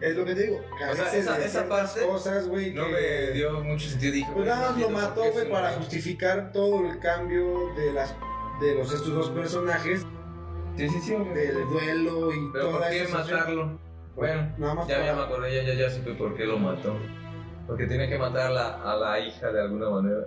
Es 0.00 0.16
lo 0.16 0.24
que 0.24 0.34
te 0.34 0.42
digo. 0.44 0.60
O 0.90 0.94
sea, 0.94 1.12
esa- 1.14 1.38
esa 1.44 1.68
parte 1.68 2.00
cosas, 2.06 2.48
güey, 2.48 2.72
No 2.72 2.86
que- 2.86 2.92
me 2.92 3.30
dio 3.32 3.60
mucho 3.62 3.88
sentido. 3.88 4.12
Dije, 4.14 4.30
Pues 4.34 4.46
nada 4.46 4.70
más 4.70 4.80
lo 4.80 4.90
mató, 4.90 5.22
güey, 5.32 5.50
para 5.50 5.72
justificar 5.72 6.52
todo 6.52 6.86
el 6.86 6.98
cambio 7.00 7.74
de 7.76 7.92
las 7.92 8.14
de 8.60 8.74
los 8.74 8.92
estos 8.92 9.14
dos 9.14 9.30
personajes, 9.30 10.06
Sí, 10.76 10.88
sí, 10.88 11.00
sí. 11.00 11.14
del 11.34 11.66
duelo 11.68 12.32
y 12.32 12.50
Pero 12.52 12.66
toda 12.66 12.78
¿por 12.80 12.90
qué 12.90 13.08
matarlo? 13.12 13.78
Bueno, 14.16 14.52
Nada 14.58 14.74
más 14.74 14.86
ya, 14.88 14.94
ya 14.98 15.00
me 15.00 15.10
para- 15.12 15.22
acordé, 15.24 15.54
ya, 15.54 15.62
ya, 15.72 15.74
ya 15.74 15.90
supe 15.90 16.12
por 16.14 16.34
qué 16.36 16.44
lo 16.44 16.58
mató. 16.58 16.94
Porque 17.66 17.86
tiene 17.86 18.08
que 18.08 18.18
matar 18.18 18.48
a 18.48 18.50
la, 18.50 18.68
a 18.92 18.96
la 18.96 19.18
hija 19.20 19.50
de 19.52 19.60
alguna 19.62 19.88
manera. 19.90 20.24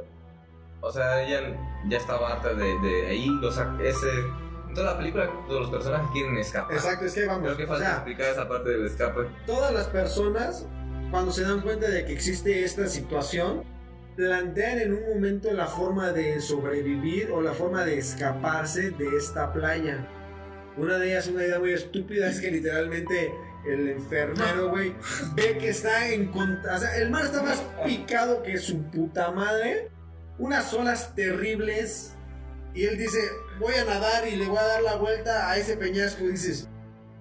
O 0.82 0.92
sea, 0.92 1.22
ella 1.24 1.42
ya 1.88 1.98
estaba 1.98 2.34
harta 2.34 2.54
de, 2.54 2.80
de 2.80 3.08
ahí. 3.08 3.28
O 3.44 3.52
sea, 3.52 3.76
ese. 3.84 4.08
Toda 4.74 4.92
la 4.94 4.98
película, 4.98 5.30
todos 5.48 5.62
los 5.62 5.70
personajes 5.70 6.08
quieren 6.14 6.38
escapar. 6.38 6.76
Exacto, 6.76 7.06
es 7.06 7.14
que 7.14 7.26
vamos, 7.26 7.44
Creo 7.44 7.58
que 7.58 7.64
o 7.64 7.68
falta 7.68 7.86
sea, 7.86 7.94
explicar 7.96 8.26
esa 8.30 8.48
parte 8.48 8.70
del 8.70 8.86
escape. 8.86 9.22
todas 9.46 9.74
las 9.74 9.88
personas, 9.88 10.66
cuando 11.12 11.32
se 11.32 11.44
dan 11.44 11.62
cuenta 11.62 11.90
de 11.90 12.06
que 12.06 12.14
existe 12.14 12.64
esta 12.64 12.88
situación, 12.88 13.64
plantean 14.16 14.80
en 14.80 14.94
un 14.94 15.10
momento 15.14 15.52
la 15.54 15.68
forma 15.68 16.12
de 16.12 16.40
sobrevivir 16.42 17.32
o 17.32 17.42
la 17.42 17.54
forma 17.54 17.84
de 17.84 17.98
escaparse 17.98 18.92
de 18.92 19.18
esta 19.18 19.52
playa. 19.54 20.08
Una 20.78 20.98
de 20.98 21.12
ellas, 21.12 21.28
una 21.28 21.44
idea 21.44 21.60
muy 21.60 21.74
estúpida, 21.74 22.28
es 22.30 22.40
que 22.40 22.50
literalmente 22.52 23.32
el 23.68 23.90
enfermero, 23.90 24.70
güey, 24.72 24.94
ve 25.36 25.58
que 25.60 25.70
está 25.70 26.10
en 26.10 26.32
contra. 26.32 26.76
O 26.76 26.80
sea, 26.80 26.98
el 26.98 27.10
mar 27.10 27.26
está 27.26 27.44
más 27.44 27.64
picado 27.86 28.42
que 28.44 28.58
su 28.58 28.84
puta 28.92 29.32
madre. 29.32 29.90
Unas 30.40 30.74
olas 30.74 31.14
terribles. 31.16 32.13
Y 32.74 32.86
él 32.86 32.98
dice: 32.98 33.20
Voy 33.60 33.74
a 33.76 33.86
nadar 33.86 34.28
y 34.28 34.36
le 34.36 34.48
voy 34.48 34.58
a 34.58 34.64
dar 34.64 34.82
la 34.82 34.96
vuelta 34.96 35.50
a 35.50 35.58
ese 35.58 35.78
peñasco. 35.78 36.24
Y 36.26 36.30
dices: 36.30 36.68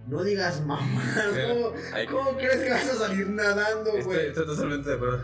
No 0.07 0.23
digas 0.25 0.65
mamá. 0.65 1.03
¿Cómo, 1.49 1.73
cómo 2.11 2.37
crees 2.39 2.57
que 2.57 2.71
vas 2.71 2.89
a 2.89 2.95
salir 2.95 3.29
nadando, 3.29 3.91
estoy, 3.91 4.03
güey? 4.03 4.27
estoy 4.29 4.47
totalmente 4.47 4.89
de 4.91 4.97
acuerdo. 4.97 5.23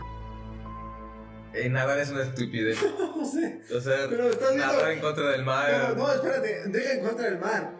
Eh, 1.53 1.67
nadar 1.69 1.97
es 1.99 2.09
una 2.11 2.23
estupidez. 2.23 2.77
No 3.19 3.25
sé. 3.25 3.61
O 3.75 3.81
sea, 3.81 4.07
Pero 4.09 4.29
estás 4.29 4.55
viendo- 4.55 4.73
nadar 4.73 4.91
en 4.91 4.99
contra 5.01 5.29
del 5.31 5.43
mar. 5.43 5.93
No, 5.97 6.07
no, 6.07 6.13
espérate, 6.13 6.61
deja 6.67 6.93
en 6.93 7.05
contra 7.05 7.25
del 7.29 7.37
mar. 7.39 7.73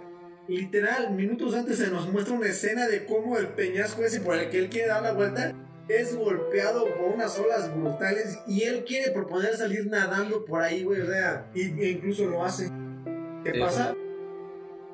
Literal, 0.49 1.11
minutos 1.11 1.53
antes 1.55 1.77
se 1.77 1.87
nos 1.89 2.09
muestra 2.11 2.33
una 2.33 2.47
escena 2.47 2.87
de 2.87 3.05
cómo 3.05 3.37
el 3.37 3.47
peñasco 3.49 4.03
ese 4.03 4.19
por 4.19 4.35
el 4.35 4.49
que 4.49 4.57
él 4.59 4.69
quiere 4.69 4.89
dar 4.89 5.01
la 5.03 5.13
vuelta 5.13 5.53
es 5.89 6.15
golpeado 6.15 6.85
por 6.95 7.13
unas 7.15 7.37
olas 7.39 7.73
brutales 7.75 8.37
y 8.47 8.63
él 8.63 8.83
quiere 8.85 9.11
proponer 9.11 9.55
salir 9.55 9.87
nadando 9.87 10.45
por 10.45 10.61
ahí, 10.61 10.83
güey, 10.83 11.01
o 11.01 11.05
sea, 11.07 11.49
y, 11.53 11.61
e 11.81 11.89
incluso 11.91 12.25
lo 12.25 12.43
hace. 12.43 12.69
¿Qué 13.43 13.51
Sí. 13.53 13.59
pasa? 13.59 13.95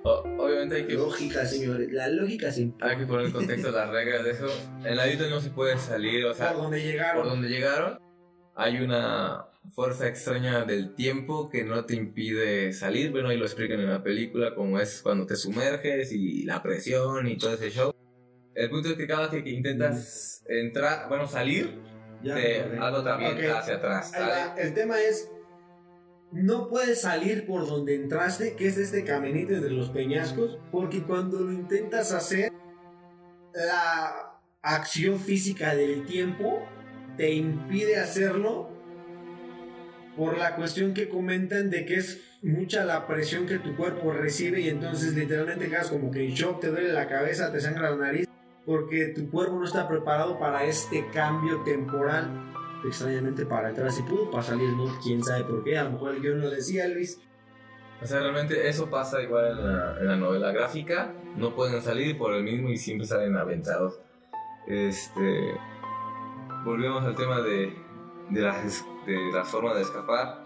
O- 0.03 0.23
obviamente 0.37 0.75
hay 0.75 0.85
que. 0.87 0.93
Lógica, 0.93 1.45
señores, 1.45 1.91
la 1.91 2.07
lógica 2.09 2.51
se 2.51 2.61
impone. 2.61 2.91
Hay 2.91 2.97
que 2.99 3.05
poner 3.07 3.25
en 3.25 3.31
contexto 3.31 3.71
las 3.71 3.89
reglas 3.89 4.23
de 4.23 4.31
eso. 4.31 4.47
En 4.83 4.95
la 4.95 5.07
isla 5.07 5.27
no 5.29 5.41
se 5.41 5.49
puede 5.49 5.77
salir, 5.77 6.25
o 6.25 6.33
sea, 6.33 6.53
Por 6.53 6.63
donde 6.63 6.77
por 6.79 6.85
llegaron. 6.87 7.27
donde 7.27 7.49
llegaron, 7.49 7.99
hay 8.55 8.77
una 8.81 9.45
fuerza 9.73 10.07
extraña 10.07 10.63
del 10.63 10.93
tiempo 10.93 11.49
que 11.49 11.63
no 11.63 11.85
te 11.85 11.95
impide 11.95 12.71
salir. 12.71 13.09
Bueno, 13.11 13.29
ahí 13.29 13.37
lo 13.37 13.45
explican 13.45 13.79
en 13.79 13.89
la 13.89 14.03
película, 14.03 14.53
como 14.53 14.79
es 14.79 15.01
cuando 15.01 15.25
te 15.25 15.35
sumerges 15.35 16.11
y 16.11 16.43
la 16.43 16.61
presión 16.61 17.27
y 17.27 17.37
todo 17.37 17.55
ese 17.55 17.71
show. 17.71 17.91
El 18.55 18.69
punto 18.69 18.89
es 18.89 18.95
que 18.95 19.05
cada 19.07 19.27
vez 19.27 19.43
que 19.43 19.49
intentas 19.49 20.43
entrar, 20.47 21.07
bueno, 21.09 21.27
salir, 21.27 21.77
Ya, 22.23 22.35
te- 22.35 22.63
ok. 22.63 22.81
algo 22.81 23.03
también 23.03 23.37
hacia 23.51 23.75
atrás. 23.75 24.11
El 24.57 24.73
tema 24.73 24.99
es, 24.99 25.29
no 26.31 26.69
puedes 26.69 27.01
salir 27.01 27.45
por 27.45 27.67
donde 27.67 27.95
entraste, 27.95 28.55
que 28.55 28.67
es 28.67 28.77
este 28.77 29.03
caminito 29.03 29.53
entre 29.53 29.71
los 29.71 29.89
peñascos, 29.89 30.57
porque 30.71 31.03
cuando 31.03 31.39
lo 31.41 31.51
intentas 31.51 32.11
hacer, 32.13 32.51
la 33.53 34.39
acción 34.61 35.19
física 35.19 35.75
del 35.75 36.05
tiempo 36.05 36.65
te 37.17 37.31
impide 37.33 37.97
hacerlo 37.97 38.69
por 40.17 40.37
la 40.37 40.55
cuestión 40.55 40.93
que 40.93 41.09
comentan 41.09 41.69
de 41.69 41.85
que 41.85 41.95
es 41.95 42.21
mucha 42.41 42.85
la 42.85 43.05
presión 43.07 43.45
que 43.45 43.59
tu 43.59 43.75
cuerpo 43.75 44.11
recibe 44.11 44.61
y 44.61 44.69
entonces 44.69 45.13
literalmente 45.13 45.67
quedas 45.69 45.89
como 45.89 46.09
que 46.11 46.25
en 46.25 46.33
shock, 46.33 46.61
te 46.61 46.67
duele 46.67 46.93
la 46.93 47.07
cabeza, 47.07 47.51
te 47.51 47.59
sangra 47.59 47.91
la 47.91 47.97
nariz, 47.97 48.27
porque 48.65 49.07
tu 49.07 49.29
cuerpo 49.29 49.59
no 49.59 49.65
está 49.65 49.87
preparado 49.87 50.39
para 50.39 50.63
este 50.63 51.07
cambio 51.13 51.61
temporal 51.61 52.51
extrañamente 52.87 53.45
para 53.45 53.69
atrás 53.69 53.99
y 53.99 54.03
pudo 54.03 54.29
para 54.29 54.43
salir, 54.43 54.69
¿no? 54.73 54.85
Quién 55.03 55.23
sabe 55.23 55.43
por 55.43 55.63
qué, 55.63 55.77
a 55.77 55.83
lo 55.85 55.91
mejor 55.91 56.15
el 56.15 56.21
guion 56.21 56.41
lo 56.41 56.49
decía 56.49 56.87
Luis. 56.87 57.19
O 58.01 58.05
sea, 58.05 58.19
realmente 58.19 58.67
eso 58.67 58.89
pasa 58.89 59.21
igual 59.21 59.57
en 59.57 59.67
la, 59.67 59.99
en 59.99 60.07
la 60.07 60.15
novela 60.17 60.51
gráfica. 60.51 61.13
No 61.37 61.55
pueden 61.55 61.81
salir 61.81 62.17
por 62.17 62.33
el 62.33 62.43
mismo 62.43 62.69
y 62.69 62.77
siempre 62.77 63.07
salen 63.07 63.35
aventados. 63.37 63.99
Este. 64.67 65.55
volvemos 66.63 67.03
al 67.03 67.15
tema 67.15 67.41
de, 67.41 67.73
de, 68.29 68.41
la, 68.41 68.61
de 69.05 69.31
la 69.31 69.45
forma 69.45 69.73
de 69.73 69.81
escapar. 69.81 70.43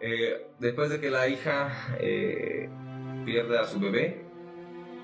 Eh, 0.00 0.48
después 0.58 0.90
de 0.90 1.00
que 1.00 1.10
la 1.10 1.28
hija 1.28 1.70
eh, 2.00 2.68
pierde 3.24 3.58
a 3.58 3.64
su 3.64 3.78
bebé, 3.78 4.24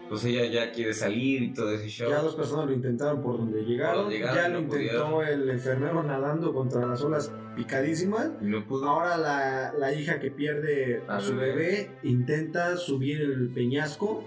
pues 0.08 0.24
ella 0.24 0.44
ya 0.46 0.72
quiere 0.72 0.94
salir 0.94 1.42
y 1.42 1.52
todo 1.52 1.70
ese 1.72 1.88
show. 1.88 2.08
Ya 2.08 2.20
dos 2.22 2.34
personas 2.34 2.66
lo 2.66 2.72
intentaron 2.72 3.22
por 3.22 3.38
donde 3.38 3.62
llegaron. 3.62 3.94
Por 3.94 4.02
donde 4.04 4.18
llegaron, 4.18 4.36
ya 4.36 4.48
no 4.48 4.54
lo 4.54 4.60
intentó 4.60 5.10
pudieron. 5.10 5.42
el 5.42 5.50
enfermero 5.50 6.02
nadando 6.02 6.52
contra 6.54 6.86
las 6.86 7.02
olas 7.02 7.32
picadísimas. 7.56 8.30
Y 8.40 8.46
no 8.46 8.66
pudo. 8.66 8.88
Ahora 8.88 9.16
la, 9.18 9.72
la 9.78 9.92
hija 9.92 10.18
que 10.20 10.30
pierde 10.30 11.02
a 11.08 11.16
A 11.16 11.20
su 11.20 11.36
bebé. 11.36 11.52
bebé 11.52 11.90
intenta 12.04 12.76
subir 12.76 13.20
el 13.20 13.50
peñasco. 13.50 14.24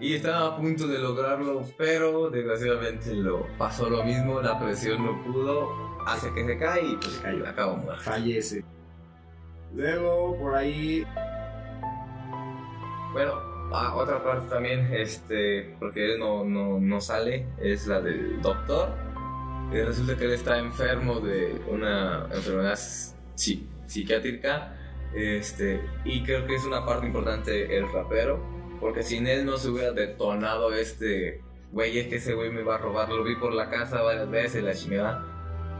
Y 0.00 0.14
estaba 0.14 0.54
a 0.54 0.56
punto 0.56 0.86
de 0.86 0.98
lograrlo, 0.98 1.62
pero 1.76 2.30
desgraciadamente 2.30 3.14
lo 3.14 3.46
pasó 3.58 3.90
lo 3.90 4.04
mismo, 4.04 4.40
la 4.40 4.56
presión 4.60 5.04
no 5.04 5.24
pudo, 5.24 5.68
hace 6.06 6.32
que 6.34 6.46
se 6.46 6.56
cae 6.56 6.86
y 6.86 6.96
pues 6.96 7.18
cayó. 7.20 7.44
acabó 7.44 7.76
muerto. 7.78 8.02
Fallece. 8.04 8.64
Luego 9.74 10.38
por 10.38 10.54
ahí 10.54 11.04
Bueno, 13.12 13.32
ah, 13.72 13.94
otra 13.96 14.22
parte 14.22 14.48
también, 14.48 14.88
este, 14.92 15.74
porque 15.78 16.12
él 16.12 16.18
no, 16.18 16.44
no, 16.44 16.78
no 16.80 17.00
sale, 17.00 17.46
es 17.60 17.86
la 17.86 18.00
del 18.00 18.40
doctor. 18.42 18.90
Y 19.72 19.80
resulta 19.82 20.16
que 20.16 20.24
él 20.24 20.32
está 20.32 20.58
enfermo 20.58 21.20
de 21.20 21.60
una 21.68 22.26
enfermedad 22.32 22.74
psi- 22.74 23.66
psiquiátrica. 23.86 24.74
Este, 25.14 25.80
y 26.04 26.22
creo 26.22 26.46
que 26.46 26.54
es 26.54 26.64
una 26.64 26.84
parte 26.84 27.06
importante 27.06 27.76
el 27.76 27.90
rapero, 27.92 28.40
porque 28.80 29.02
sin 29.02 29.26
él 29.26 29.46
no 29.46 29.56
se 29.56 29.68
hubiera 29.70 29.92
detonado 29.92 30.72
este, 30.74 31.40
güey, 31.72 31.98
es 31.98 32.08
que 32.08 32.16
ese 32.16 32.34
güey 32.34 32.50
me 32.50 32.62
va 32.62 32.74
a 32.74 32.78
robar, 32.78 33.08
lo 33.08 33.24
vi 33.24 33.34
por 33.36 33.54
la 33.54 33.70
casa 33.70 34.02
varias 34.02 34.30
veces, 34.30 34.62
la 34.62 34.74
chingada. 34.74 35.24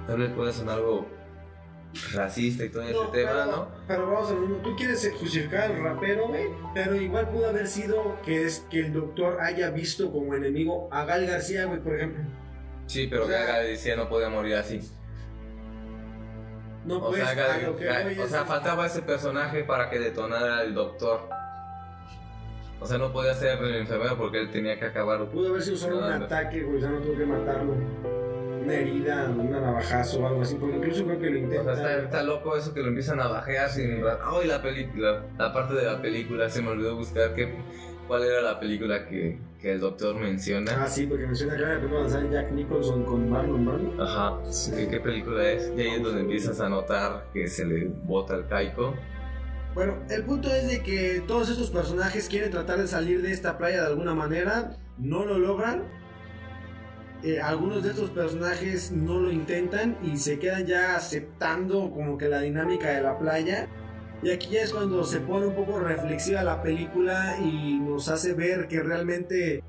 Tal 0.06 0.18
vez 0.18 0.30
puede 0.32 0.52
sonar 0.54 0.78
algo 0.78 1.06
racista 2.14 2.64
y 2.64 2.68
todo 2.68 2.82
ese 2.82 2.92
No, 2.92 3.08
tema, 3.08 3.30
pero, 3.32 3.46
¿no? 3.46 3.68
pero 3.86 4.10
vamos 4.10 4.30
a 4.30 4.34
mismo. 4.34 4.56
Tú 4.58 4.76
quieres 4.76 5.10
justificar 5.18 5.70
al 5.72 5.82
rapero, 5.82 6.28
güey. 6.28 6.46
Pero 6.74 6.94
igual 6.96 7.28
pudo 7.30 7.48
haber 7.48 7.66
sido 7.66 8.16
que 8.24 8.44
es 8.44 8.64
que 8.70 8.80
el 8.80 8.92
doctor 8.92 9.40
haya 9.40 9.70
visto 9.70 10.10
como 10.12 10.34
enemigo 10.34 10.88
a 10.92 11.04
Gal 11.04 11.26
García, 11.26 11.64
güey, 11.64 11.80
por 11.80 11.94
ejemplo. 11.96 12.22
Sí, 12.86 13.06
pero 13.08 13.24
O 13.24 13.26
sea- 13.28 13.40
Gaga 13.40 13.58
decía 13.60 13.96
no 13.96 14.08
podía 14.08 14.28
morir 14.28 14.54
así. 14.56 14.80
No, 16.84 16.98
O 16.98 17.08
pues, 17.10 17.22
sea, 17.22 17.34
Gal- 17.34 17.66
lo 17.66 17.76
que 17.76 17.84
Gal- 17.84 18.04
voy 18.04 18.18
o 18.18 18.26
sea, 18.28 18.44
faltaba 18.44 18.86
ese 18.86 19.02
personaje 19.02 19.64
para 19.64 19.90
que 19.90 19.98
detonara 19.98 20.62
el 20.62 20.74
doctor. 20.74 21.28
O 22.80 22.86
sea, 22.86 22.96
no 22.96 23.12
podía 23.12 23.34
ser 23.34 23.58
el 23.62 23.74
enfermero 23.74 24.16
porque 24.16 24.40
él 24.40 24.50
tenía 24.50 24.78
que 24.78 24.86
acabar. 24.86 25.24
Pudo 25.26 25.48
haber 25.48 25.62
sido 25.62 25.76
solo 25.76 25.98
un 25.98 26.18
no. 26.18 26.24
ataque, 26.24 26.62
güey, 26.62 26.78
o 26.78 26.80
sea, 26.80 26.90
no 26.90 27.00
tuvo 27.00 27.16
que 27.18 27.26
matarlo. 27.26 27.74
Una 28.68 28.76
herida, 28.76 29.30
un 29.30 29.50
navajazo 29.50 30.20
o 30.20 30.26
algo 30.26 30.42
así, 30.42 30.56
porque 30.56 30.76
incluso 30.76 31.04
creo 31.06 31.18
que 31.18 31.30
lo 31.30 31.38
O 31.38 31.50
sea, 31.50 31.58
intenta. 31.60 31.72
está, 31.72 32.02
está 32.02 32.22
loco 32.22 32.54
eso 32.54 32.74
que 32.74 32.80
lo 32.80 32.88
empiezan 32.88 33.18
a 33.18 33.28
bajear 33.28 33.70
sin... 33.70 34.02
¡Ay, 34.22 34.46
la 34.46 34.60
película! 34.60 35.24
La 35.38 35.54
parte 35.54 35.72
de 35.74 35.84
la 35.84 36.02
película, 36.02 36.50
se 36.50 36.60
me 36.60 36.68
olvidó 36.68 36.94
buscar 36.94 37.32
qué, 37.34 37.54
cuál 38.06 38.24
era 38.24 38.42
la 38.42 38.60
película 38.60 39.06
que, 39.08 39.38
que 39.58 39.72
el 39.72 39.80
doctor 39.80 40.16
menciona. 40.16 40.84
Ah, 40.84 40.86
sí, 40.86 41.06
porque 41.06 41.26
menciona 41.26 41.56
que 41.56 41.62
era 41.62 41.80
cuando 41.80 42.10
sale 42.10 42.30
Jack 42.30 42.52
Nicholson 42.52 43.04
con 43.04 43.30
Marlon 43.30 43.64
Brando. 43.64 44.02
Ajá, 44.02 44.38
¿qué, 44.76 44.88
qué 44.88 45.00
película 45.00 45.50
es? 45.50 45.72
Y 45.74 45.80
ahí 45.80 45.94
es 45.94 46.02
donde 46.02 46.20
empiezas 46.20 46.60
a 46.60 46.68
notar 46.68 47.24
que 47.32 47.48
se 47.48 47.64
le 47.64 47.86
bota 48.04 48.34
el 48.34 48.46
caico. 48.48 48.94
Bueno, 49.74 49.94
el 50.10 50.24
punto 50.24 50.50
es 50.50 50.68
de 50.68 50.82
que 50.82 51.22
todos 51.26 51.48
estos 51.48 51.70
personajes 51.70 52.28
quieren 52.28 52.50
tratar 52.50 52.78
de 52.78 52.86
salir 52.86 53.22
de 53.22 53.32
esta 53.32 53.56
playa 53.56 53.80
de 53.80 53.86
alguna 53.86 54.14
manera, 54.14 54.76
no 54.98 55.24
lo 55.24 55.38
logran. 55.38 55.84
Eh, 57.22 57.40
algunos 57.40 57.82
de 57.82 57.90
estos 57.90 58.10
personajes 58.10 58.92
no 58.92 59.18
lo 59.18 59.32
intentan 59.32 59.98
y 60.02 60.16
se 60.16 60.38
quedan 60.38 60.66
ya 60.66 60.96
aceptando 60.96 61.90
como 61.90 62.16
que 62.16 62.28
la 62.28 62.40
dinámica 62.40 62.90
de 62.90 63.02
la 63.02 63.18
playa. 63.18 63.68
Y 64.22 64.30
aquí 64.30 64.50
ya 64.50 64.62
es 64.62 64.72
cuando 64.72 65.04
se 65.04 65.20
pone 65.20 65.46
un 65.46 65.54
poco 65.54 65.78
reflexiva 65.78 66.42
la 66.42 66.62
película 66.62 67.38
y 67.40 67.78
nos 67.78 68.08
hace 68.08 68.34
ver 68.34 68.68
que 68.68 68.82
realmente, 68.82 69.62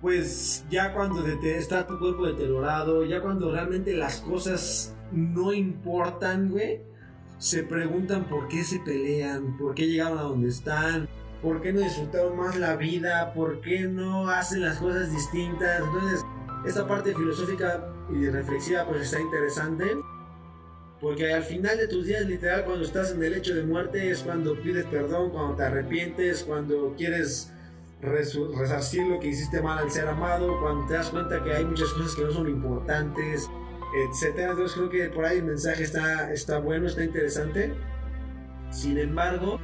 pues 0.00 0.64
ya 0.70 0.92
cuando 0.92 1.26
está 1.26 1.86
tu 1.86 1.98
cuerpo 1.98 2.26
deteriorado, 2.26 3.04
ya 3.04 3.20
cuando 3.20 3.50
realmente 3.50 3.94
las 3.94 4.20
cosas 4.20 4.94
no 5.12 5.52
importan, 5.52 6.50
güey 6.50 6.80
se 7.38 7.62
preguntan 7.62 8.24
por 8.24 8.48
qué 8.48 8.64
se 8.64 8.78
pelean, 8.80 9.56
por 9.58 9.74
qué 9.74 9.86
llegaron 9.86 10.18
a 10.18 10.22
donde 10.22 10.48
están, 10.48 11.08
por 11.44 11.60
qué 11.60 11.74
no 11.74 11.80
disfrutaron 11.80 12.38
más 12.38 12.56
la 12.56 12.74
vida, 12.74 13.34
por 13.34 13.60
qué 13.60 13.80
no 13.80 14.30
hacen 14.30 14.62
las 14.62 14.78
cosas 14.78 15.12
distintas. 15.12 15.82
Entonces, 15.84 16.24
esta 16.66 16.88
parte 16.88 17.14
filosófica 17.14 17.86
y 18.10 18.28
reflexiva 18.28 18.86
pues 18.86 19.02
está 19.02 19.20
interesante. 19.20 19.84
Porque 21.02 21.34
al 21.34 21.42
final 21.42 21.76
de 21.76 21.86
tus 21.86 22.06
días, 22.06 22.24
literal, 22.24 22.64
cuando 22.64 22.82
estás 22.82 23.12
en 23.12 23.22
el 23.22 23.34
hecho 23.34 23.54
de 23.54 23.62
muerte, 23.62 24.10
es 24.10 24.22
cuando 24.22 24.58
pides 24.58 24.86
perdón, 24.86 25.30
cuando 25.30 25.54
te 25.54 25.64
arrepientes, 25.64 26.44
cuando 26.44 26.94
quieres 26.96 27.52
resarcir 28.00 29.06
lo 29.06 29.20
que 29.20 29.28
hiciste 29.28 29.60
mal 29.60 29.78
al 29.78 29.90
ser 29.90 30.08
amado, 30.08 30.58
cuando 30.60 30.86
te 30.86 30.94
das 30.94 31.10
cuenta 31.10 31.44
que 31.44 31.52
hay 31.52 31.64
muchas 31.66 31.90
cosas 31.90 32.14
que 32.14 32.22
no 32.22 32.30
son 32.30 32.48
importantes, 32.48 33.50
etcétera. 34.08 34.52
Entonces 34.52 34.76
creo 34.78 34.88
que 34.88 35.14
por 35.14 35.26
ahí 35.26 35.38
el 35.38 35.44
mensaje 35.44 35.82
está, 35.82 36.32
está 36.32 36.58
bueno, 36.58 36.86
está 36.86 37.04
interesante. 37.04 37.74
Sin 38.70 38.96
embargo, 38.96 39.60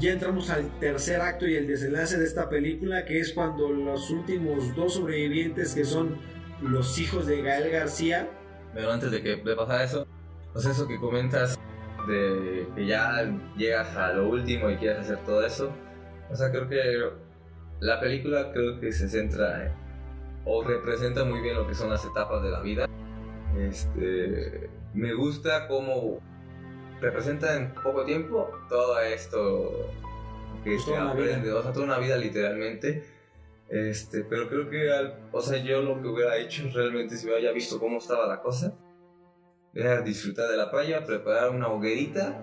ya 0.00 0.12
entramos 0.12 0.50
al 0.50 0.78
tercer 0.78 1.20
acto 1.20 1.46
y 1.46 1.54
el 1.54 1.66
desenlace 1.66 2.18
de 2.18 2.24
esta 2.24 2.48
película, 2.48 3.04
que 3.04 3.20
es 3.20 3.32
cuando 3.32 3.70
los 3.70 4.10
últimos 4.10 4.74
dos 4.76 4.94
sobrevivientes, 4.94 5.74
que 5.74 5.84
son 5.84 6.16
los 6.62 6.98
hijos 6.98 7.26
de 7.26 7.42
Gael 7.42 7.70
García, 7.70 8.28
Pero 8.74 8.92
antes 8.92 9.10
de 9.10 9.22
que 9.22 9.36
de 9.36 9.56
pasar 9.56 9.82
eso, 9.82 10.06
sea, 10.54 10.72
eso 10.72 10.86
que 10.86 10.98
comentas 10.98 11.58
de 12.08 12.66
que 12.74 12.86
ya 12.86 13.22
llegas 13.56 13.96
a 13.96 14.12
lo 14.12 14.28
último 14.28 14.70
y 14.70 14.76
quieres 14.76 14.98
hacer 14.98 15.18
todo 15.24 15.44
eso, 15.46 15.72
o 16.30 16.36
sea, 16.36 16.50
creo 16.50 16.68
que 16.68 16.76
la 17.80 18.00
película 18.00 18.52
creo 18.52 18.78
que 18.78 18.92
se 18.92 19.08
centra 19.08 19.66
en- 19.66 19.72
o 20.44 20.62
representa 20.62 21.24
muy 21.24 21.40
bien 21.40 21.56
lo 21.56 21.66
que 21.66 21.74
son 21.74 21.90
las 21.90 22.04
etapas 22.04 22.42
de 22.42 22.50
la 22.50 22.60
vida. 22.60 22.86
Este, 23.58 24.68
me 24.94 25.14
gusta 25.14 25.66
cómo 25.68 26.20
representa 27.00 27.56
en 27.56 27.72
poco 27.74 28.04
tiempo 28.04 28.50
todo 28.68 28.98
esto 29.00 29.90
que 30.64 30.70
Pues 30.72 30.84
se 30.84 30.92
una 30.92 31.10
aprende, 31.10 31.48
vida. 31.48 31.56
o 31.58 31.62
sea, 31.62 31.72
toda 31.72 31.86
una 31.86 31.98
vida 31.98 32.16
literalmente. 32.16 33.04
Este, 33.68 34.22
pero 34.24 34.48
creo 34.48 34.68
que, 34.70 34.90
al- 34.92 35.28
o 35.32 35.40
sea, 35.40 35.58
yo 35.62 35.82
lo 35.82 36.00
que 36.00 36.08
hubiera 36.08 36.36
hecho 36.36 36.62
realmente 36.72 37.16
si 37.16 37.26
hubiera 37.26 37.42
ya 37.42 37.52
visto 37.52 37.78
cómo 37.80 37.98
estaba 37.98 38.26
la 38.26 38.40
cosa, 38.40 38.74
era 39.74 40.00
disfrutar 40.02 40.48
de 40.48 40.56
la 40.56 40.70
playa, 40.70 41.04
preparar 41.04 41.50
una 41.50 41.68
hoguerita 41.68 42.42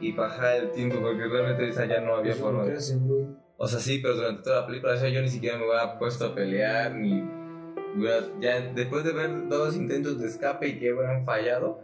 y 0.00 0.12
bajar 0.12 0.56
el 0.56 0.70
tiempo, 0.72 1.00
porque 1.00 1.26
realmente 1.26 1.68
esa 1.68 1.86
ya 1.86 2.00
no 2.00 2.14
había 2.14 2.32
pues, 2.32 2.40
forma. 2.42 2.64
güey. 2.64 3.26
O 3.56 3.66
sea, 3.66 3.80
sí, 3.80 3.98
pero 4.00 4.14
durante 4.14 4.42
toda 4.42 4.60
la 4.60 4.66
película, 4.66 4.92
o 4.94 4.96
sea, 4.96 5.08
yo 5.08 5.20
ni 5.20 5.28
siquiera 5.28 5.56
me 5.58 5.64
hubiera 5.64 5.98
puesto 5.98 6.26
a 6.26 6.34
pelear, 6.34 6.94
ni 6.94 7.20
hubiera, 7.96 8.20
ya 8.40 8.60
después 8.60 9.02
de 9.04 9.12
ver 9.12 9.48
dos 9.48 9.74
intentos 9.74 10.20
de 10.20 10.28
escape 10.28 10.68
y 10.68 10.78
que 10.78 10.92
hubieran 10.92 11.24
fallado, 11.24 11.80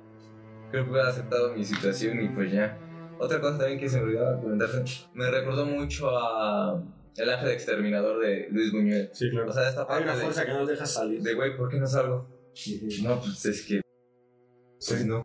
creo 0.75 0.85
que 0.87 0.91
hubiera 0.91 1.09
aceptado 1.09 1.55
mi 1.55 1.65
situación 1.65 2.21
y 2.21 2.29
pues 2.29 2.51
ya. 2.53 2.79
Otra 3.19 3.41
cosa 3.41 3.59
también 3.59 3.79
que 3.79 3.89
se 3.89 3.99
me 3.99 4.05
olvidaba 4.05 4.41
comentarse, 4.41 5.07
me 5.15 5.31
recordó 5.31 5.65
mucho 5.67 6.11
a 6.11 6.83
El 7.17 7.31
Ángel 7.31 7.51
Exterminador 7.53 8.21
de 8.21 8.49
Luis 8.51 8.73
Buñuel. 8.73 9.09
Sí, 9.13 9.31
claro. 9.31 9.51
O 9.51 9.53
sea, 9.53 9.69
esta 9.69 9.83
Hay 9.83 9.87
parte 9.87 10.05
una 10.05 10.17
de- 10.17 10.23
fuerza 10.23 10.45
que 10.45 10.51
no 10.53 10.59
nos 10.61 10.69
deja 10.69 10.85
salir. 10.87 11.23
de, 11.23 11.35
güey, 11.35 11.57
¿por 11.57 11.69
qué 11.71 11.79
no 11.79 11.87
salgo? 11.87 12.29
No, 13.05 13.21
pues 13.21 13.45
es 13.47 13.67
que, 13.67 13.81
pues 14.89 15.07
no. 15.07 15.25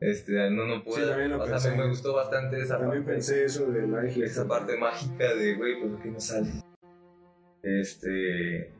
Este, 0.00 0.50
no, 0.50 0.64
no 0.66 0.82
puedo. 0.82 1.08
también 1.10 1.30
lo 1.30 1.36
o 1.42 1.44
sea, 1.46 1.56
pensé. 1.56 1.70
me, 1.72 1.76
me 1.76 1.88
gustó 1.90 2.14
bastante 2.14 2.58
esa 2.60 2.78
También 2.78 3.02
parte 3.04 3.16
pensé 3.16 3.44
eso 3.44 3.66
de 3.70 3.86
la 3.86 4.06
isla. 4.06 4.24
esa 4.24 4.48
parte 4.48 4.78
mágica 4.78 5.34
de, 5.34 5.54
güey, 5.56 5.78
¿por 5.80 6.00
qué 6.02 6.10
no 6.10 6.18
sale? 6.20 6.50
Este. 7.62 8.72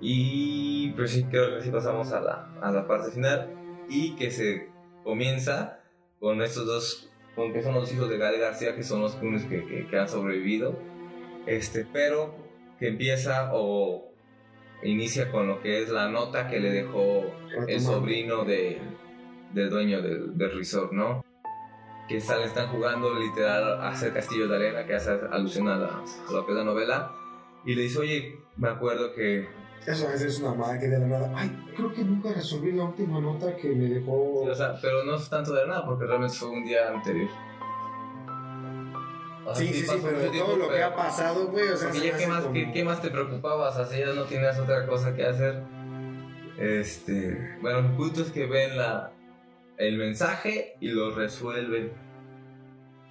Y 0.00 0.90
pues 0.92 1.10
sí, 1.10 1.24
creo 1.24 1.56
que 1.58 1.62
sí 1.62 1.70
pasamos 1.70 2.10
a 2.12 2.20
la, 2.20 2.54
a 2.60 2.72
la 2.72 2.86
parte 2.88 3.12
final. 3.12 3.48
Y 3.88 4.16
que 4.16 4.30
se 4.30 4.68
comienza 5.04 5.80
con 6.20 6.42
estos 6.42 6.66
dos, 6.66 7.10
con 7.34 7.52
que 7.52 7.62
son 7.62 7.74
los 7.74 7.92
hijos 7.92 8.08
de 8.08 8.18
Gael 8.18 8.40
García, 8.40 8.76
que 8.76 8.82
son 8.82 9.00
los 9.00 9.14
únicos 9.16 9.44
que, 9.44 9.64
que, 9.66 9.86
que 9.86 9.98
han 9.98 10.08
sobrevivido. 10.08 10.78
Este, 11.46 11.86
pero 11.92 12.34
que 12.78 12.88
empieza 12.88 13.50
o 13.52 14.12
inicia 14.82 15.30
con 15.30 15.48
lo 15.48 15.60
que 15.60 15.82
es 15.82 15.88
la 15.90 16.08
nota 16.08 16.48
que 16.48 16.60
le 16.60 16.70
dejó 16.70 17.24
el 17.68 17.80
sobrino 17.80 18.44
de, 18.44 18.80
del 19.52 19.70
dueño 19.70 20.02
del, 20.02 20.36
del 20.36 20.52
resort, 20.52 20.92
¿no? 20.92 21.24
Que 22.08 22.20
salen, 22.20 22.46
están 22.46 22.68
jugando 22.68 23.14
literal 23.18 23.80
a 23.80 23.88
hacer 23.88 24.12
castillos 24.12 24.48
de 24.48 24.56
arena, 24.56 24.86
que 24.86 24.94
hace 24.94 25.10
alusión 25.30 25.68
a, 25.68 25.76
la, 25.76 25.86
a 26.28 26.32
lo 26.32 26.44
que 26.44 26.52
es 26.52 26.58
la 26.58 26.64
novela. 26.64 27.12
Y 27.64 27.74
le 27.74 27.82
dice, 27.82 27.98
oye, 28.00 28.38
me 28.56 28.68
acuerdo 28.68 29.14
que... 29.14 29.48
Eso 29.86 30.06
a 30.06 30.10
veces 30.12 30.34
es 30.34 30.40
una 30.40 30.54
madre 30.54 30.78
que 30.78 30.88
de 30.88 30.98
la 30.98 31.06
nada. 31.06 31.32
Ay, 31.34 31.50
creo 31.76 31.92
que 31.92 32.04
nunca 32.04 32.32
resolví 32.32 32.70
la 32.72 32.84
última 32.84 33.20
nota 33.20 33.56
que 33.56 33.68
me 33.70 33.86
dejó. 33.88 34.42
O 34.42 34.54
sea, 34.54 34.78
pero 34.80 35.02
no 35.04 35.16
es 35.16 35.28
tanto 35.28 35.52
de 35.54 35.66
nada, 35.66 35.84
porque 35.84 36.06
realmente 36.06 36.36
fue 36.36 36.50
un 36.50 36.64
día 36.64 36.88
anterior. 36.88 37.28
O 39.44 39.54
sea, 39.54 39.66
sí, 39.66 39.72
sí, 39.74 39.86
sí, 39.86 39.98
pero 40.02 40.18
tiempo, 40.30 40.50
todo 40.52 40.56
lo 40.56 40.68
que 40.70 40.82
ha 40.82 40.94
pasado, 40.94 41.48
güey. 41.48 41.68
O 41.68 41.76
sea, 41.76 41.90
Porque 41.90 42.06
ya, 42.08 42.16
¿qué 42.16 42.26
más, 42.28 42.42
como- 42.42 42.54
qué, 42.54 42.72
qué 42.72 42.84
más 42.84 43.02
te 43.02 43.10
preocupabas? 43.10 43.76
O 43.76 43.84
sea, 43.84 43.98
ya 44.06 44.12
no 44.14 44.22
tenías 44.24 44.58
otra 44.58 44.86
cosa 44.86 45.16
que 45.16 45.26
hacer. 45.26 45.62
Este, 46.58 47.56
bueno, 47.60 47.80
el 47.80 47.86
punto 47.96 48.22
es 48.22 48.30
que 48.30 48.46
ven 48.46 48.76
la, 48.76 49.10
el 49.78 49.98
mensaje 49.98 50.76
y 50.80 50.88
lo 50.88 51.12
resuelven. 51.12 51.92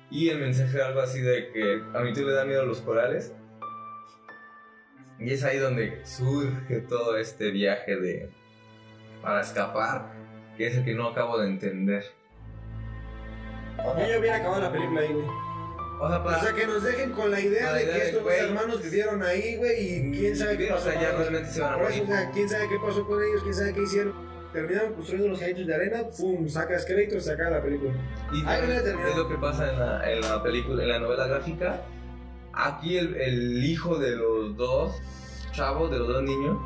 Y 0.10 0.30
el 0.30 0.40
mensaje 0.40 0.78
es 0.78 0.84
algo 0.84 1.02
así 1.02 1.20
de 1.20 1.52
que 1.52 1.82
a 1.94 2.02
mí 2.02 2.14
tú 2.14 2.22
le 2.26 2.32
da 2.34 2.46
miedo 2.46 2.66
los 2.66 2.80
corales. 2.80 3.34
Y 5.22 5.34
es 5.34 5.44
ahí 5.44 5.58
donde 5.60 6.02
surge 6.04 6.82
todo 6.82 7.18
este 7.18 7.52
viaje 7.52 7.96
de 7.96 8.30
para 9.22 9.42
escapar, 9.42 10.12
que 10.58 10.68
es 10.68 10.78
el 10.78 10.84
que 10.84 10.96
no 10.96 11.10
acabo 11.10 11.38
de 11.38 11.48
entender. 11.48 12.04
Yo 13.78 14.08
ya 14.08 14.20
hubiera 14.20 14.38
acabado 14.38 14.62
la 14.62 14.72
película 14.72 15.02
ahí, 15.02 15.14
güey. 15.14 15.26
O 16.00 16.10
sea, 16.10 16.24
para, 16.24 16.38
O 16.38 16.42
sea, 16.42 16.54
que 16.54 16.66
nos 16.66 16.84
dejen 16.84 17.12
con 17.12 17.30
la 17.30 17.40
idea 17.40 17.74
de 17.74 17.84
idea 17.84 17.94
que 17.94 18.00
de, 18.00 18.06
estos 18.08 18.24
güey. 18.24 18.40
hermanos 18.40 18.82
vivieron 18.82 19.22
ahí, 19.22 19.58
güey, 19.58 19.80
y 19.80 20.12
quién 20.12 20.36
sabe 20.36 20.58
qué 20.58 20.72
o 20.72 20.76
pasó. 20.76 20.90
sea, 20.90 21.00
ya 21.00 21.12
con 21.12 21.22
ellos. 21.22 21.30
realmente 21.30 21.52
se 21.52 21.62
van 21.62 21.74
a 21.74 21.78
morir. 21.78 22.02
o 22.04 22.08
sea, 22.08 22.32
quién 22.32 22.50
sabe 22.50 22.70
qué 22.70 22.76
pasó 22.84 23.06
con 23.08 23.24
ellos, 23.24 23.44
quién 23.44 23.54
sabe 23.54 23.74
qué 23.74 23.82
hicieron. 23.84 24.14
Terminaron 24.52 24.94
construyendo 24.94 25.30
los 25.30 25.40
cajitos 25.40 25.68
de 25.68 25.76
arena, 25.76 26.04
pum, 26.18 26.50
sacas 26.50 26.86
créditos, 26.86 27.24
se 27.24 27.32
acaba 27.32 27.52
la 27.52 27.62
película. 27.62 27.94
Y 28.34 28.46
Ahí 28.48 28.72
es 28.72 29.16
lo 29.16 29.30
que 29.30 29.36
pasa 29.36 29.72
en 29.72 29.80
la, 29.80 30.12
en 30.12 30.22
la 30.22 30.42
película, 30.44 30.82
en 30.84 30.90
la 30.90 31.00
novela 31.00 31.28
gráfica. 31.28 31.82
Aquí 32.54 32.98
el, 32.98 33.16
el 33.16 33.64
hijo 33.64 33.98
de 33.98 34.16
los 34.16 34.56
dos 34.58 34.94
chavos, 35.52 35.92
de 35.92 36.00
los 36.00 36.08
dos 36.08 36.24
niños, 36.24 36.58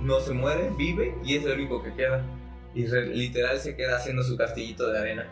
no 0.00 0.20
se 0.20 0.32
muere, 0.32 0.70
vive 0.76 1.16
y 1.24 1.36
es 1.36 1.44
el 1.44 1.52
único 1.52 1.82
que 1.82 1.92
queda. 1.94 2.22
Y 2.74 2.86
re- 2.86 3.06
literal 3.08 3.58
se 3.58 3.74
queda 3.76 3.96
haciendo 3.96 4.22
su 4.22 4.36
castillito 4.36 4.90
de 4.90 4.98
arena, 4.98 5.26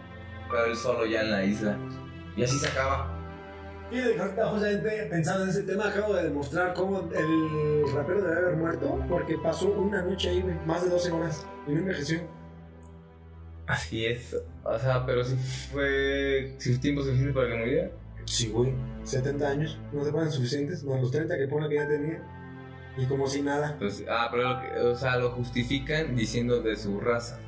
pero 0.51 0.65
él 0.67 0.77
solo 0.77 1.07
ya 1.07 1.23
en 1.23 1.31
la 1.31 1.45
isla. 1.45 1.79
Y 2.37 2.43
así 2.43 2.59
se 2.59 2.67
acaba. 2.69 3.13
Ahorita 4.19 4.47
justamente 4.49 5.07
pensando 5.09 5.45
en 5.45 5.51
ese 5.51 5.63
tema, 5.63 5.89
acabo 5.89 6.13
de 6.15 6.25
demostrar 6.25 6.75
cómo 6.75 7.09
el 7.13 7.95
rapero 7.95 8.21
debe 8.21 8.37
haber 8.37 8.57
muerto 8.57 9.01
porque 9.09 9.39
pasó 9.39 9.69
una 9.71 10.03
noche 10.03 10.29
ahí, 10.31 10.45
más 10.67 10.83
de 10.83 10.91
12 10.91 11.13
horas, 11.13 11.47
y 11.69 11.71
no 11.73 11.79
envejeció. 11.79 12.21
Así 13.69 14.07
es. 14.07 14.37
O 14.65 14.79
sea, 14.79 15.05
pero 15.07 15.23
si 15.25 15.37
fue, 15.37 16.55
si 16.59 16.71
fue 16.73 16.81
tiempo 16.81 17.03
suficiente 17.03 17.33
para 17.33 17.49
que 17.49 17.55
muriera. 17.57 17.91
Sí, 18.27 18.49
güey, 18.51 18.74
70 19.05 19.49
años, 19.49 19.79
no 19.93 20.03
te 20.03 20.12
ponen 20.12 20.31
suficientes, 20.31 20.85
más 20.85 21.01
los 21.01 21.11
30 21.11 21.37
que 21.39 21.49
pone 21.49 21.68
que 21.68 21.77
ya 21.77 21.89
tenía, 21.89 22.22
y 22.99 23.07
como 23.07 23.27
si 23.27 23.41
nada. 23.43 23.77
Pues, 23.79 24.05
ah, 24.11 24.29
pero 24.31 24.43
lo 24.55 24.61
que- 24.61 24.81
o 24.81 24.97
sea, 24.97 25.16
lo 25.16 25.31
justifican 25.31 26.14
diciendo 26.14 26.61
de 26.61 26.77
su 26.77 27.01
raza. 27.01 27.39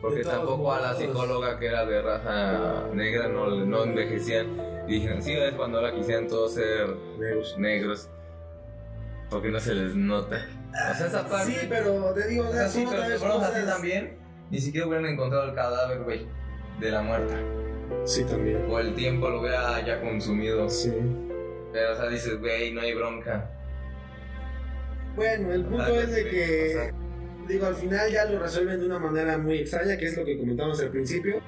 Porque 0.00 0.22
tampoco 0.24 0.72
a 0.72 0.80
la 0.80 0.88
modos. 0.88 0.98
psicóloga 1.00 1.58
que 1.60 1.66
era 1.66 1.86
de 1.86 2.02
raza 2.02 2.88
negra 2.92 3.28
no, 3.28 3.48
no 3.50 3.84
envejecían. 3.84 4.48
Dijeron, 4.88 5.22
sí, 5.22 5.32
es 5.32 5.54
cuando 5.54 5.78
ahora 5.78 5.94
quisieran 5.94 6.26
todos 6.26 6.54
ser 6.54 6.88
Negros. 7.20 7.56
negros. 7.56 8.08
Porque 9.30 9.50
no 9.50 9.60
se 9.60 9.74
les 9.74 9.94
nota. 9.94 10.44
O 10.70 10.94
sea, 10.98 11.06
esa 11.06 11.28
parte. 11.28 11.52
Sí, 11.52 11.66
pero 11.68 12.12
te 12.14 12.26
digo, 12.26 12.48
o 12.48 12.52
sea, 12.52 12.68
sí, 12.68 12.84
pero 12.90 13.04
si 13.06 13.12
fuéramos 13.18 13.44
así 13.44 13.64
también, 13.64 14.18
ni 14.50 14.58
siquiera 14.58 14.88
hubieran 14.88 15.06
encontrado 15.06 15.50
el 15.50 15.54
cadáver, 15.54 16.02
güey, 16.02 16.26
de 16.80 16.90
la 16.90 17.02
muerta. 17.02 17.34
Sí, 18.04 18.24
también. 18.24 18.64
O 18.68 18.78
el 18.78 18.94
tiempo 18.94 19.28
lo 19.28 19.40
hubiera 19.40 19.84
ya 19.84 20.00
consumido. 20.00 20.68
Sí. 20.68 20.92
Pero, 21.72 21.92
o 21.92 21.96
sea, 21.96 22.08
dices, 22.08 22.38
güey, 22.40 22.72
no 22.72 22.80
hay 22.80 22.94
bronca. 22.94 23.50
Bueno, 25.16 25.52
el 25.52 25.64
punto 25.64 26.00
es 26.00 26.10
de 26.14 26.28
que, 26.28 26.66
o 26.68 26.72
sea, 26.72 26.92
digo, 27.46 27.66
al 27.66 27.74
final 27.74 28.10
ya 28.10 28.24
lo 28.24 28.38
resuelven 28.38 28.80
de 28.80 28.86
una 28.86 28.98
manera 28.98 29.38
muy 29.38 29.58
extraña, 29.58 29.96
que 29.96 30.06
es 30.06 30.16
lo 30.16 30.24
que 30.24 30.38
comentamos 30.38 30.80
al 30.80 30.88
principio. 30.88 31.40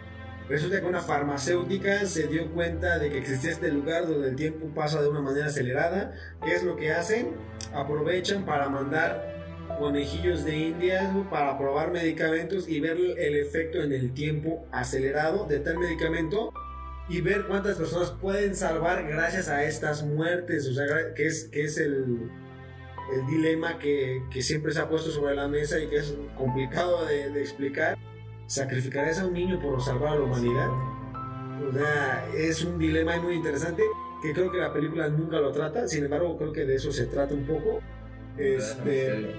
Resulta 0.48 0.80
que 0.80 0.86
una 0.86 1.00
farmacéutica 1.00 2.04
se 2.04 2.26
dio 2.26 2.50
cuenta 2.52 2.98
de 2.98 3.10
que 3.10 3.18
existía 3.18 3.52
este 3.52 3.72
lugar 3.72 4.06
donde 4.06 4.28
el 4.28 4.36
tiempo 4.36 4.66
pasa 4.74 5.00
de 5.00 5.08
una 5.08 5.22
manera 5.22 5.46
acelerada. 5.46 6.12
¿Qué 6.44 6.54
es 6.54 6.62
lo 6.62 6.76
que 6.76 6.92
hacen? 6.92 7.30
Aprovechan 7.72 8.44
para 8.44 8.68
mandar 8.68 9.33
conejillos 9.78 10.44
de 10.44 10.56
indias 10.56 11.12
¿no? 11.12 11.28
para 11.28 11.56
probar 11.58 11.90
medicamentos 11.90 12.68
y 12.68 12.80
ver 12.80 12.96
el 12.96 13.36
efecto 13.36 13.82
en 13.82 13.92
el 13.92 14.12
tiempo 14.12 14.66
acelerado 14.72 15.46
de 15.46 15.60
tal 15.60 15.78
medicamento 15.78 16.52
y 17.08 17.20
ver 17.20 17.46
cuántas 17.46 17.76
personas 17.76 18.10
pueden 18.12 18.54
salvar 18.54 19.06
gracias 19.06 19.48
a 19.48 19.64
estas 19.64 20.02
muertes, 20.04 20.66
o 20.68 20.74
sea, 20.74 21.14
que 21.14 21.26
es, 21.26 21.44
que 21.44 21.64
es 21.64 21.78
el, 21.78 22.30
el 23.12 23.26
dilema 23.26 23.78
que, 23.78 24.22
que 24.30 24.42
siempre 24.42 24.72
se 24.72 24.80
ha 24.80 24.88
puesto 24.88 25.10
sobre 25.10 25.34
la 25.34 25.46
mesa 25.46 25.78
y 25.78 25.88
que 25.88 25.96
es 25.96 26.14
complicado 26.36 27.04
de, 27.06 27.30
de 27.30 27.40
explicar. 27.40 27.98
¿Sacrificarías 28.46 29.20
a 29.20 29.26
un 29.26 29.34
niño 29.34 29.60
por 29.60 29.80
salvar 29.82 30.12
a 30.12 30.16
la 30.16 30.22
humanidad? 30.22 30.68
O 31.68 31.72
sea, 31.72 32.26
es 32.36 32.62
un 32.64 32.78
dilema 32.78 33.16
muy 33.20 33.34
interesante 33.34 33.82
que 34.22 34.32
creo 34.32 34.50
que 34.50 34.58
la 34.58 34.72
película 34.72 35.08
nunca 35.08 35.38
lo 35.38 35.52
trata, 35.52 35.86
sin 35.86 36.04
embargo 36.04 36.36
creo 36.36 36.52
que 36.52 36.64
de 36.64 36.76
eso 36.76 36.92
se 36.92 37.06
trata 37.06 37.34
un 37.34 37.46
poco. 37.46 37.80
Este, 38.38 39.34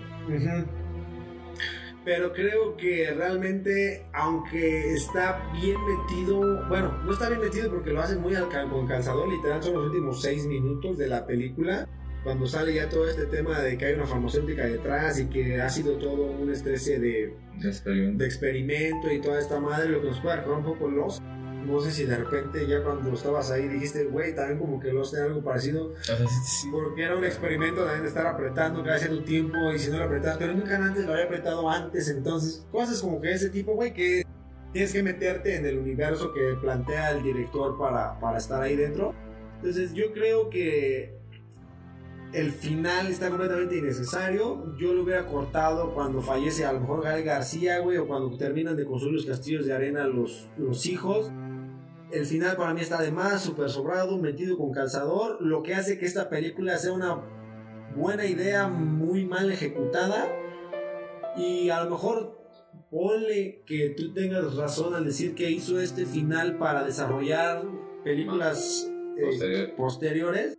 Pero 2.05 2.33
creo 2.33 2.77
que 2.77 3.11
realmente, 3.17 4.05
aunque 4.13 4.93
está 4.93 5.41
bien 5.53 5.77
metido, 5.85 6.67
bueno, 6.67 6.91
no 7.03 7.11
está 7.11 7.29
bien 7.29 7.41
metido 7.41 7.71
porque 7.71 7.89
lo 7.89 8.01
hacen 8.01 8.21
muy 8.21 8.35
al 8.35 8.47
con 8.69 8.87
calzador, 8.87 9.27
literal 9.27 9.63
son 9.63 9.73
los 9.73 9.85
últimos 9.87 10.21
seis 10.21 10.45
minutos 10.45 10.99
de 10.99 11.07
la 11.07 11.25
película, 11.25 11.87
cuando 12.23 12.45
sale 12.45 12.75
ya 12.75 12.89
todo 12.89 13.07
este 13.09 13.25
tema 13.25 13.59
de 13.59 13.77
que 13.77 13.85
hay 13.85 13.93
una 13.95 14.05
farmacéutica 14.05 14.65
detrás 14.65 15.19
y 15.19 15.25
que 15.27 15.59
ha 15.59 15.69
sido 15.69 15.97
todo 15.97 16.31
una 16.31 16.53
especie 16.53 16.99
de, 16.99 17.35
de 17.59 17.69
experimento. 17.69 18.17
de 18.19 18.25
experimento 18.25 19.11
y 19.11 19.21
toda 19.21 19.39
esta 19.39 19.59
madre, 19.59 19.89
lo 19.89 20.01
que 20.01 20.07
nos 20.09 20.19
puede 20.19 20.37
recordar 20.37 20.59
un 20.59 20.65
poco 20.65 20.87
los. 20.87 21.21
No 21.65 21.79
sé 21.81 21.91
si 21.91 22.05
de 22.05 22.17
repente 22.17 22.67
ya 22.67 22.83
cuando 22.83 23.11
estabas 23.13 23.51
ahí 23.51 23.67
dijiste, 23.67 24.05
güey, 24.05 24.35
también 24.35 24.59
como 24.59 24.79
que 24.79 24.93
los 24.93 25.11
tiene 25.11 25.25
algo 25.25 25.43
parecido. 25.43 25.93
Sí. 26.03 26.69
Porque 26.71 27.03
era 27.03 27.15
un 27.15 27.23
experimento 27.23 27.81
también 27.81 28.03
de 28.03 28.09
estar 28.09 28.27
apretando 28.27 28.83
cada 28.83 28.97
cierto 28.99 29.23
tiempo 29.23 29.57
y 29.73 29.79
si 29.79 29.91
no 29.91 29.97
lo 29.97 30.05
apretabas, 30.05 30.37
pero 30.37 30.53
nunca 30.53 30.75
antes 30.77 31.05
lo 31.05 31.13
había 31.13 31.25
apretado 31.25 31.69
antes, 31.69 32.09
entonces 32.09 32.65
cosas 32.71 33.01
como 33.01 33.19
que 33.21 33.31
ese 33.31 33.49
tipo, 33.49 33.73
güey, 33.73 33.93
que 33.93 34.23
tienes 34.71 34.91
que 34.91 35.03
meterte 35.03 35.55
en 35.55 35.65
el 35.65 35.77
universo 35.77 36.33
que 36.33 36.55
plantea 36.59 37.11
el 37.11 37.23
director 37.23 37.77
para, 37.77 38.19
para 38.19 38.37
estar 38.37 38.61
ahí 38.61 38.75
dentro. 38.75 39.13
Entonces 39.57 39.93
yo 39.93 40.11
creo 40.13 40.49
que 40.49 41.15
el 42.35 42.51
final 42.51 43.07
está 43.07 43.29
completamente 43.29 43.77
innecesario. 43.77 44.75
Yo 44.77 44.93
lo 44.93 45.03
hubiera 45.03 45.25
cortado 45.25 45.93
cuando 45.93 46.21
fallece 46.21 46.65
a 46.65 46.73
lo 46.73 46.81
mejor 46.81 47.03
Gael 47.03 47.23
García, 47.23 47.79
güey, 47.79 47.97
o 47.97 48.07
cuando 48.07 48.35
terminan 48.37 48.75
de 48.75 48.85
construir 48.85 49.15
los 49.15 49.25
castillos 49.25 49.65
de 49.65 49.73
arena 49.73 50.05
los, 50.07 50.49
los 50.57 50.85
hijos. 50.85 51.31
El 52.15 52.25
final 52.25 52.55
para 52.55 52.73
mí 52.73 52.79
está 52.79 53.01
de 53.01 53.11
más, 53.11 53.43
súper 53.43 53.69
sobrado, 53.69 54.17
metido 54.17 54.57
con 54.57 54.71
calzador, 54.71 55.41
lo 55.41 55.63
que 55.63 55.75
hace 55.75 55.99
que 55.99 56.05
esta 56.05 56.29
película 56.29 56.77
sea 56.77 56.93
una 56.93 57.21
buena 57.93 58.25
idea 58.25 58.67
muy 58.69 59.25
mal 59.25 59.51
ejecutada. 59.51 60.25
Y 61.35 61.69
a 61.69 61.83
lo 61.83 61.89
mejor 61.89 62.39
ponle 62.89 63.63
que 63.65 63.89
tú 63.89 64.13
tengas 64.13 64.55
razón 64.55 64.95
al 64.95 65.03
decir 65.03 65.35
que 65.35 65.51
hizo 65.51 65.77
este 65.81 66.05
final 66.05 66.57
para 66.57 66.85
desarrollar 66.85 67.65
películas 68.05 68.89
eh, 69.17 69.21
Posterior. 69.25 69.75
posteriores. 69.75 70.54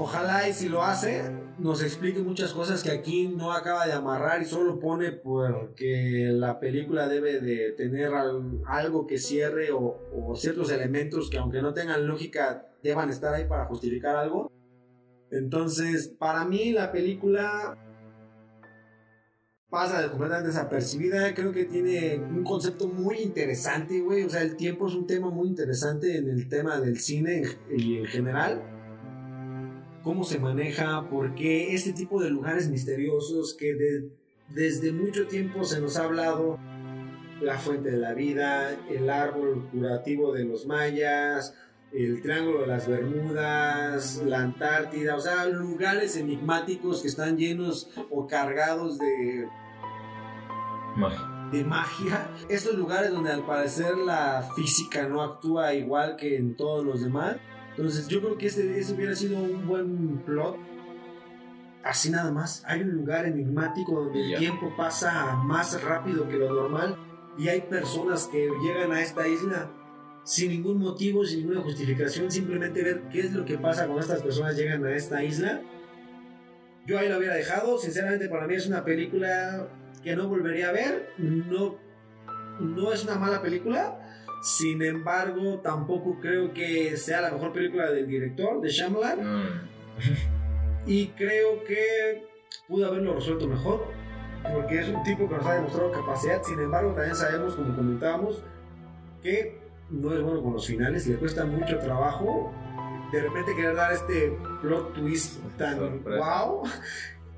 Ojalá 0.00 0.48
y 0.48 0.52
si 0.52 0.68
lo 0.68 0.82
hace, 0.84 1.22
nos 1.58 1.82
explique 1.82 2.20
muchas 2.20 2.52
cosas 2.52 2.82
que 2.84 2.90
aquí 2.90 3.28
no 3.28 3.52
acaba 3.52 3.84
de 3.86 3.92
amarrar 3.92 4.40
y 4.40 4.44
solo 4.44 4.78
pone 4.78 5.10
porque 5.10 6.28
la 6.32 6.60
película 6.60 7.08
debe 7.08 7.40
de 7.40 7.72
tener 7.72 8.14
al- 8.14 8.60
algo 8.66 9.06
que 9.06 9.18
cierre 9.18 9.70
o, 9.72 9.98
ciertos 10.36 10.70
elementos 10.70 11.28
que 11.30 11.38
aunque 11.38 11.60
no 11.62 11.74
tengan 11.74 12.06
lógica 12.06 12.66
deban 12.82 13.10
estar 13.10 13.34
ahí 13.34 13.46
para 13.46 13.64
justificar 13.66 14.14
algo. 14.16 14.52
Entonces, 15.32 16.08
para 16.08 16.44
mí 16.44 16.72
la 16.72 16.92
película 16.92 17.76
pasa 19.68 20.00
de 20.00 20.08
completamente 20.10 20.48
desapercibida. 20.48 21.34
Creo 21.34 21.52
que 21.52 21.64
tiene 21.64 22.18
un 22.18 22.44
concepto 22.44 22.86
muy 22.86 23.18
interesante, 23.18 24.00
güey. 24.00 24.22
O 24.22 24.30
sea, 24.30 24.42
el 24.42 24.56
tiempo 24.56 24.86
es 24.86 24.94
un 24.94 25.06
tema 25.06 25.28
muy 25.28 25.48
interesante 25.48 26.16
en 26.16 26.28
el 26.30 26.48
tema 26.48 26.80
del 26.80 26.98
cine 27.00 27.42
y 27.76 27.98
en 27.98 28.06
general. 28.06 28.62
Cómo 30.02 30.24
se 30.24 30.38
maneja, 30.38 31.08
por 31.08 31.34
qué 31.34 31.74
este 31.74 31.92
tipo 31.92 32.22
de 32.22 32.30
lugares 32.30 32.68
misteriosos 32.68 33.54
que 33.58 33.74
de- 33.74 34.08
desde 34.48 34.92
mucho 34.92 35.26
tiempo 35.26 35.64
se 35.64 35.80
nos 35.80 35.96
ha 35.96 36.04
hablado. 36.04 36.58
La 37.40 37.56
fuente 37.58 37.90
de 37.92 37.98
la 37.98 38.14
vida, 38.14 38.70
el 38.90 39.08
árbol 39.10 39.68
curativo 39.70 40.32
de 40.32 40.44
los 40.44 40.66
mayas, 40.66 41.54
el 41.92 42.20
Triángulo 42.20 42.62
de 42.62 42.66
las 42.66 42.88
Bermudas, 42.88 44.22
la 44.26 44.40
Antártida, 44.40 45.14
o 45.14 45.20
sea, 45.20 45.46
lugares 45.46 46.16
enigmáticos 46.16 47.00
que 47.02 47.08
están 47.08 47.36
llenos 47.38 47.90
o 48.10 48.26
cargados 48.26 48.98
de 48.98 49.46
Magia. 50.96 51.48
de 51.52 51.64
magia. 51.64 52.30
Estos 52.48 52.74
lugares 52.74 53.10
donde 53.12 53.30
al 53.30 53.46
parecer 53.46 53.96
la 53.96 54.42
física 54.56 55.06
no 55.08 55.22
actúa 55.22 55.72
igual 55.74 56.16
que 56.16 56.36
en 56.36 56.56
todos 56.56 56.84
los 56.84 57.02
demás. 57.02 57.36
Entonces 57.78 58.08
yo 58.08 58.20
creo 58.20 58.36
que 58.36 58.46
este, 58.48 58.76
ese 58.76 58.92
hubiera 58.92 59.14
sido 59.14 59.38
un 59.38 59.68
buen 59.68 60.18
plot. 60.26 60.56
Así 61.84 62.10
nada 62.10 62.32
más. 62.32 62.64
Hay 62.66 62.82
un 62.82 62.90
lugar 62.90 63.24
enigmático 63.24 63.92
donde 63.92 64.18
Y 64.18 64.32
el 64.32 64.38
tiempo 64.40 64.74
pasa 64.76 65.36
más 65.36 65.80
rápido 65.80 66.28
que 66.28 66.36
lo 66.36 66.52
normal 66.52 66.96
y 67.38 67.46
hay 67.46 67.60
personas 67.60 68.26
que 68.26 68.50
llegan 68.62 68.90
a 68.90 69.00
esta 69.00 69.28
isla 69.28 69.70
sin 70.24 70.50
ningún 70.50 70.78
motivo, 70.78 71.24
sin 71.24 71.42
ninguna 71.42 71.60
justificación, 71.60 72.32
simplemente 72.32 72.82
ver 72.82 73.02
qué 73.12 73.20
es 73.20 73.32
lo 73.32 73.44
que 73.44 73.56
pasa 73.56 73.84
cuando 73.84 74.00
estas 74.00 74.22
personas 74.22 74.56
llegan 74.56 74.84
a 74.84 74.96
esta 74.96 75.22
isla. 75.22 75.62
Yo 76.84 76.98
ahí 76.98 77.08
lo 77.08 77.18
hubiera 77.18 77.34
dejado, 77.34 77.78
sinceramente 77.78 78.28
para 78.28 78.48
mí 78.48 78.56
es 78.56 78.66
una 78.66 78.84
película 78.84 79.68
que 80.02 80.16
no 80.16 80.26
volvería 80.26 80.70
a 80.70 80.72
ver. 80.72 81.10
No, 81.16 81.78
no 82.58 82.92
es 82.92 83.04
una 83.04 83.14
mala 83.14 83.40
película. 83.40 84.07
Sin 84.42 84.82
embargo, 84.82 85.60
tampoco 85.60 86.18
creo 86.20 86.52
que 86.52 86.96
sea 86.96 87.20
la 87.20 87.32
mejor 87.32 87.52
película 87.52 87.90
del 87.90 88.06
director, 88.06 88.60
de 88.60 88.68
Shyamalan. 88.68 89.20
Mm. 89.20 89.68
Y 90.86 91.08
creo 91.08 91.62
que 91.64 92.26
pudo 92.66 92.86
haberlo 92.86 93.14
resuelto 93.14 93.46
mejor. 93.46 93.86
Porque 94.54 94.80
es 94.80 94.88
un 94.88 95.02
tipo 95.02 95.28
que 95.28 95.34
nos 95.34 95.44
ha 95.46 95.54
demostrado 95.54 95.92
capacidad. 95.92 96.42
Sin 96.42 96.58
embargo, 96.58 96.92
también 96.92 97.14
sabemos, 97.14 97.54
como 97.54 97.76
comentábamos, 97.76 98.42
que 99.22 99.58
no 99.90 100.14
es 100.14 100.22
bueno 100.22 100.42
con 100.42 100.54
los 100.54 100.66
finales. 100.66 101.06
Le 101.06 101.16
cuesta 101.16 101.44
mucho 101.44 101.78
trabajo. 101.78 102.52
De 103.12 103.20
repente 103.20 103.54
querer 103.54 103.74
dar 103.74 103.92
este 103.92 104.38
plot 104.62 104.94
twist 104.94 105.42
tan 105.58 105.76
Sorpresa. 105.76 106.44
wow. 106.44 106.62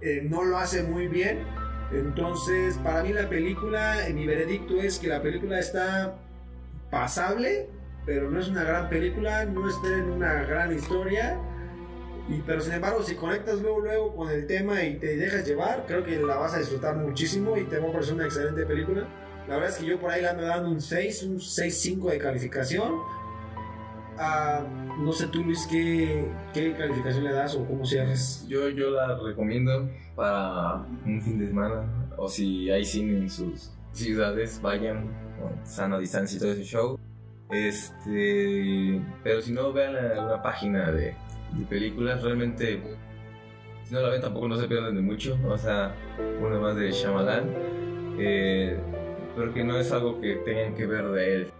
eh, 0.00 0.22
no 0.28 0.44
lo 0.44 0.58
hace 0.58 0.84
muy 0.84 1.08
bien. 1.08 1.44
Entonces, 1.90 2.78
para 2.78 3.02
mí 3.02 3.12
la 3.12 3.28
película, 3.28 3.96
mi 4.14 4.26
veredicto 4.26 4.76
es 4.80 5.00
que 5.00 5.08
la 5.08 5.20
película 5.22 5.58
está 5.58 6.14
pasable, 6.90 7.68
pero 8.04 8.30
no 8.30 8.40
es 8.40 8.48
una 8.48 8.64
gran 8.64 8.88
película, 8.88 9.44
no 9.44 9.68
está 9.68 9.88
en 9.88 10.10
una 10.10 10.42
gran 10.42 10.74
historia. 10.74 11.38
Y, 12.28 12.42
pero 12.42 12.60
sin 12.60 12.74
embargo, 12.74 13.02
si 13.02 13.14
conectas 13.14 13.60
luego, 13.60 13.80
luego 13.80 14.14
con 14.14 14.30
el 14.30 14.46
tema 14.46 14.82
y 14.82 14.96
te 14.96 15.16
dejas 15.16 15.46
llevar, 15.46 15.84
creo 15.86 16.04
que 16.04 16.18
la 16.18 16.36
vas 16.36 16.54
a 16.54 16.58
disfrutar 16.58 16.96
muchísimo 16.96 17.56
y 17.56 17.64
te 17.64 17.78
va 17.78 17.88
a 17.88 17.92
parecer 17.92 18.14
una 18.14 18.24
excelente 18.24 18.64
película. 18.66 19.06
La 19.48 19.56
verdad 19.56 19.70
es 19.70 19.78
que 19.78 19.86
yo 19.86 19.98
por 19.98 20.10
ahí 20.10 20.22
le 20.22 20.28
ando 20.28 20.44
dando 20.44 20.70
un 20.70 20.80
6, 20.80 21.22
un 21.24 21.38
6.5 21.38 22.10
de 22.10 22.18
calificación. 22.18 22.94
Ah, 24.16 24.64
no 24.98 25.12
sé 25.12 25.26
tú, 25.28 25.42
Luis, 25.42 25.66
¿qué, 25.68 26.24
¿qué 26.52 26.74
calificación 26.74 27.24
le 27.24 27.32
das 27.32 27.56
o 27.56 27.66
cómo 27.66 27.84
cierras? 27.84 28.46
Yo, 28.46 28.68
yo 28.68 28.90
la 28.90 29.18
recomiendo 29.18 29.88
para 30.14 30.86
un 31.06 31.20
fin 31.22 31.38
de 31.38 31.48
semana. 31.48 32.08
O 32.16 32.28
si 32.28 32.70
hay 32.70 32.84
cine 32.84 33.18
en 33.18 33.30
sus 33.30 33.72
ciudades, 33.92 34.60
vayan 34.60 35.29
con 35.40 35.66
sana 35.66 35.98
distancia 35.98 36.36
y 36.36 36.40
todo 36.40 36.52
ese 36.52 36.64
show. 36.64 36.98
Este, 37.50 39.00
pero 39.24 39.40
si 39.42 39.52
no, 39.52 39.72
vean 39.72 39.94
la- 39.94 40.24
una 40.24 40.42
página 40.42 40.90
de, 40.92 41.14
de 41.52 41.64
películas. 41.68 42.22
Realmente, 42.22 42.80
si 43.84 43.94
no 43.94 44.00
la 44.00 44.10
ven, 44.10 44.20
tampoco 44.20 44.48
no 44.48 44.56
se 44.56 44.68
pierden 44.68 44.94
de 44.94 45.02
mucho. 45.02 45.36
O 45.48 45.58
sea, 45.58 45.94
una 46.40 46.58
más 46.58 46.76
de 46.76 46.90
Shyamalan. 46.92 47.50
Eh, 48.18 48.78
pero 49.36 49.54
que 49.54 49.64
no 49.64 49.78
es 49.78 49.90
algo 49.92 50.20
que 50.20 50.36
tengan 50.36 50.74
que 50.74 50.86
ver 50.86 51.06
de 51.08 51.34
él. 51.34 51.50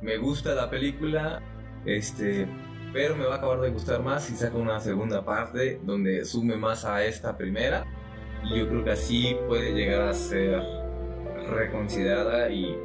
Me 0.00 0.16
gusta 0.18 0.54
la 0.54 0.68
película, 0.68 1.40
este, 1.84 2.46
pero 2.92 3.16
me 3.16 3.24
va 3.24 3.34
a 3.34 3.36
acabar 3.38 3.60
de 3.60 3.70
gustar 3.70 4.02
más 4.02 4.24
si 4.24 4.34
saca 4.34 4.56
una 4.56 4.80
segunda 4.80 5.24
parte 5.24 5.80
donde 5.84 6.24
sume 6.24 6.56
más 6.56 6.84
a 6.84 7.04
esta 7.04 7.36
primera 7.36 7.84
y 8.44 8.58
yo 8.58 8.68
creo 8.68 8.84
que 8.84 8.90
así 8.90 9.36
puede 9.48 9.72
llegar 9.72 10.02
a 10.02 10.12
ser 10.14 10.60
reconsiderada 11.48 12.50
y 12.50 12.76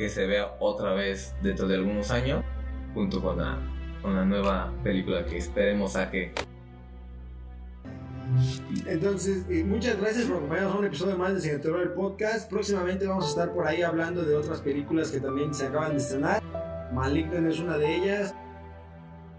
que 0.00 0.08
se 0.08 0.26
vea 0.26 0.56
otra 0.60 0.94
vez 0.94 1.34
dentro 1.42 1.68
de 1.68 1.74
algunos 1.74 2.10
años 2.10 2.42
junto 2.94 3.20
con 3.20 3.36
la, 3.36 3.58
con 4.00 4.16
la 4.16 4.24
nueva 4.24 4.72
película 4.82 5.26
que 5.26 5.36
esperemos 5.36 5.92
saque. 5.92 6.32
Entonces, 8.86 9.44
eh, 9.50 9.62
muchas 9.62 10.00
gracias 10.00 10.24
por 10.24 10.36
acompañarnos 10.38 10.74
a 10.74 10.78
un 10.78 10.84
episodio 10.86 11.18
más 11.18 11.34
de 11.34 11.40
Cine 11.42 11.58
Terror 11.58 11.82
el 11.82 11.90
Podcast. 11.90 12.48
Próximamente 12.48 13.06
vamos 13.06 13.26
a 13.26 13.28
estar 13.28 13.52
por 13.52 13.66
ahí 13.66 13.82
hablando 13.82 14.22
de 14.22 14.34
otras 14.34 14.62
películas 14.62 15.10
que 15.10 15.20
también 15.20 15.52
se 15.52 15.66
acaban 15.66 15.90
de 15.90 15.98
estrenar. 15.98 16.42
Malignant 16.94 17.46
es 17.46 17.58
una 17.58 17.76
de 17.76 17.96
ellas. 17.96 18.34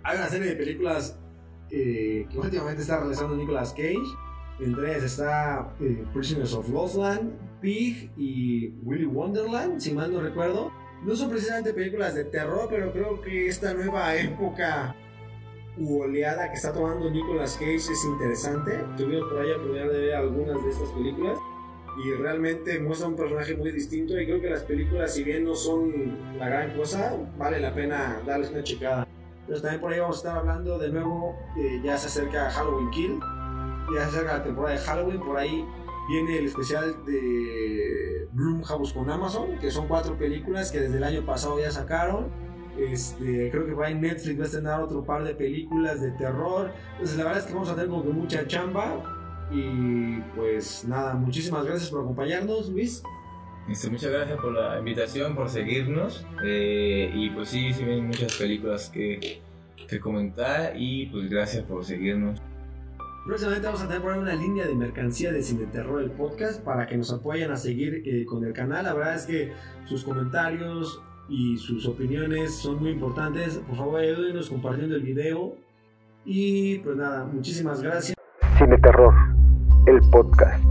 Hay 0.04 0.16
una 0.16 0.28
serie 0.28 0.50
de 0.50 0.56
películas 0.58 1.18
eh, 1.72 2.28
que 2.30 2.38
últimamente 2.38 2.84
está 2.84 3.00
realizando 3.00 3.36
Nicolas 3.36 3.72
Cage. 3.72 3.98
Entre 4.62 4.92
ellas 4.92 5.04
está 5.04 5.74
eh, 5.80 6.06
Prisoners 6.14 6.54
of 6.54 6.70
Loveland, 6.70 7.32
Pig 7.62 8.12
y 8.18 8.70
Willy 8.84 9.06
Wonderland, 9.06 9.80
si 9.80 9.92
mal 9.94 10.14
no 10.14 10.22
recuerdo. 10.22 10.72
No 11.04 11.16
son 11.16 11.32
precisamente 11.32 11.74
películas 11.74 12.14
de 12.14 12.26
terror, 12.26 12.68
pero 12.70 12.92
creo 12.94 13.22
que 13.22 13.48
esta 13.48 13.74
nueva 13.74 14.16
época 14.16 14.96
u 15.78 16.02
oleada 16.02 16.50
que 16.50 16.56
está 16.56 16.74
tomando 16.74 17.10
Nicolas 17.10 17.54
Cage 17.54 17.76
es 17.76 18.06
interesante. 18.06 18.84
Tuvimos 18.98 19.30
por 19.30 19.42
ahí 19.42 19.52
oportunidad 19.52 19.92
de 19.92 20.00
ver 20.00 20.16
algunas 20.16 20.64
de 20.64 20.70
estas 20.70 20.90
películas 20.90 21.40
y 22.04 22.14
realmente 22.14 22.80
muestra 22.80 23.08
un 23.08 23.16
personaje 23.16 23.56
muy 23.56 23.72
distinto 23.72 24.20
y 24.20 24.26
creo 24.26 24.42
que 24.42 24.50
las 24.50 24.64
películas, 24.64 25.14
si 25.14 25.24
bien 25.24 25.44
no 25.44 25.56
son 25.56 26.38
la 26.38 26.50
gran 26.50 26.76
cosa, 26.78 27.18
vale 27.38 27.60
la 27.60 27.74
pena 27.74 28.22
darles 28.26 28.52
una 28.52 28.64
checada. 28.64 29.08
Entonces 29.42 29.62
también 29.64 29.82
por 29.82 29.92
ahí 29.92 30.00
vamos 30.00 30.18
a 30.18 30.20
estar 30.20 30.38
hablando 30.38 30.78
de 30.78 30.90
nuevo, 30.90 31.36
eh, 31.58 31.82
ya 31.84 31.98
se 31.98 32.08
acerca 32.08 32.50
Halloween 32.52 32.90
Kill, 32.92 33.20
ya 33.96 34.04
se 34.04 34.18
acerca 34.18 34.38
la 34.38 34.44
temporada 34.44 34.76
de 34.76 34.82
Halloween, 34.82 35.20
por 35.20 35.38
ahí 35.38 35.66
viene 36.10 36.38
el 36.40 36.46
especial 36.46 36.96
de 37.06 38.28
Blumhouse 38.32 38.94
con 38.94 39.10
Amazon, 39.10 39.58
que 39.60 39.72
son 39.72 39.88
cuatro 39.88 40.18
películas 40.18 40.72
que 40.72 40.80
desde 40.80 40.98
el 40.98 41.04
año 41.04 41.26
pasado 41.26 41.60
ya 41.60 41.72
sacaron. 41.72 42.30
Este, 42.78 43.50
creo 43.52 43.66
que 43.66 43.74
por 43.74 43.86
ahí 43.86 43.96
Netflix 43.96 44.40
va 44.40 44.44
a 44.44 44.46
estrenar 44.46 44.82
otro 44.82 45.04
par 45.04 45.24
de 45.24 45.36
películas 45.36 46.02
de 46.02 46.12
terror. 46.12 46.72
Entonces 46.94 47.18
la 47.18 47.26
verdad 47.26 47.40
es 47.40 47.46
que 47.46 47.54
vamos 47.54 47.70
a 47.70 47.76
tener 47.76 47.90
como 47.90 48.04
que 48.04 48.10
mucha 48.10 48.48
chamba. 48.48 49.04
Y 49.52 50.20
pues 50.36 50.86
nada, 50.86 51.14
muchísimas 51.14 51.66
gracias 51.66 51.90
por 51.90 52.02
acompañarnos, 52.02 52.70
Luis. 52.70 53.04
Este, 53.70 53.90
muchas 53.90 54.12
gracias 54.12 54.40
por 54.40 54.54
la 54.54 54.80
invitación, 54.80 55.36
por 55.36 55.50
seguirnos 55.50 56.26
eh, 56.44 57.12
y 57.14 57.30
pues 57.30 57.50
sí, 57.50 57.72
sí 57.74 57.84
vienen 57.84 58.08
muchas 58.08 58.36
películas 58.36 58.90
que, 58.90 59.42
que 59.88 60.00
comentar 60.00 60.74
y 60.76 61.06
pues 61.08 61.30
gracias 61.30 61.64
por 61.64 61.86
seguirnos. 61.86 62.42
Próximamente 63.26 63.68
vamos 63.68 63.84
a 63.84 63.88
tener 63.88 64.02
por 64.02 64.14
ahí 64.14 64.20
una 64.20 64.34
línea 64.34 64.66
de 64.66 64.74
mercancía 64.74 65.32
de 65.32 65.44
Cine 65.44 65.68
Terror 65.68 66.02
el 66.02 66.10
podcast 66.10 66.64
para 66.64 66.88
que 66.88 66.98
nos 66.98 67.14
apoyen 67.14 67.52
a 67.52 67.56
seguir 67.56 68.02
eh, 68.04 68.26
con 68.26 68.44
el 68.44 68.52
canal. 68.52 68.86
La 68.86 68.94
verdad 68.96 69.16
es 69.16 69.28
que 69.28 69.54
sus 69.86 70.04
comentarios 70.04 71.04
y 71.30 71.56
sus 71.58 71.88
opiniones 71.88 72.56
son 72.56 72.80
muy 72.80 72.90
importantes. 72.90 73.60
Por 73.60 73.78
favor, 73.78 74.00
ayúdenos 74.00 74.50
compartiendo 74.50 74.96
el 74.96 75.04
video. 75.04 75.56
Y 76.26 76.80
pues 76.80 76.98
nada, 76.98 77.26
muchísimas 77.26 77.82
gracias. 77.84 78.18
Cine 78.58 78.78
Terror, 78.80 79.14
el 79.86 80.00
podcast. 80.10 80.64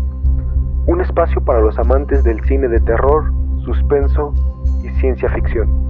Un 0.86 1.00
espacio 1.00 1.40
para 1.44 1.60
los 1.60 1.78
amantes 1.78 2.24
del 2.24 2.42
cine 2.46 2.66
de 2.66 2.80
terror, 2.80 3.32
suspenso 3.64 4.34
y 4.82 4.88
ciencia 5.00 5.30
ficción. 5.30 5.89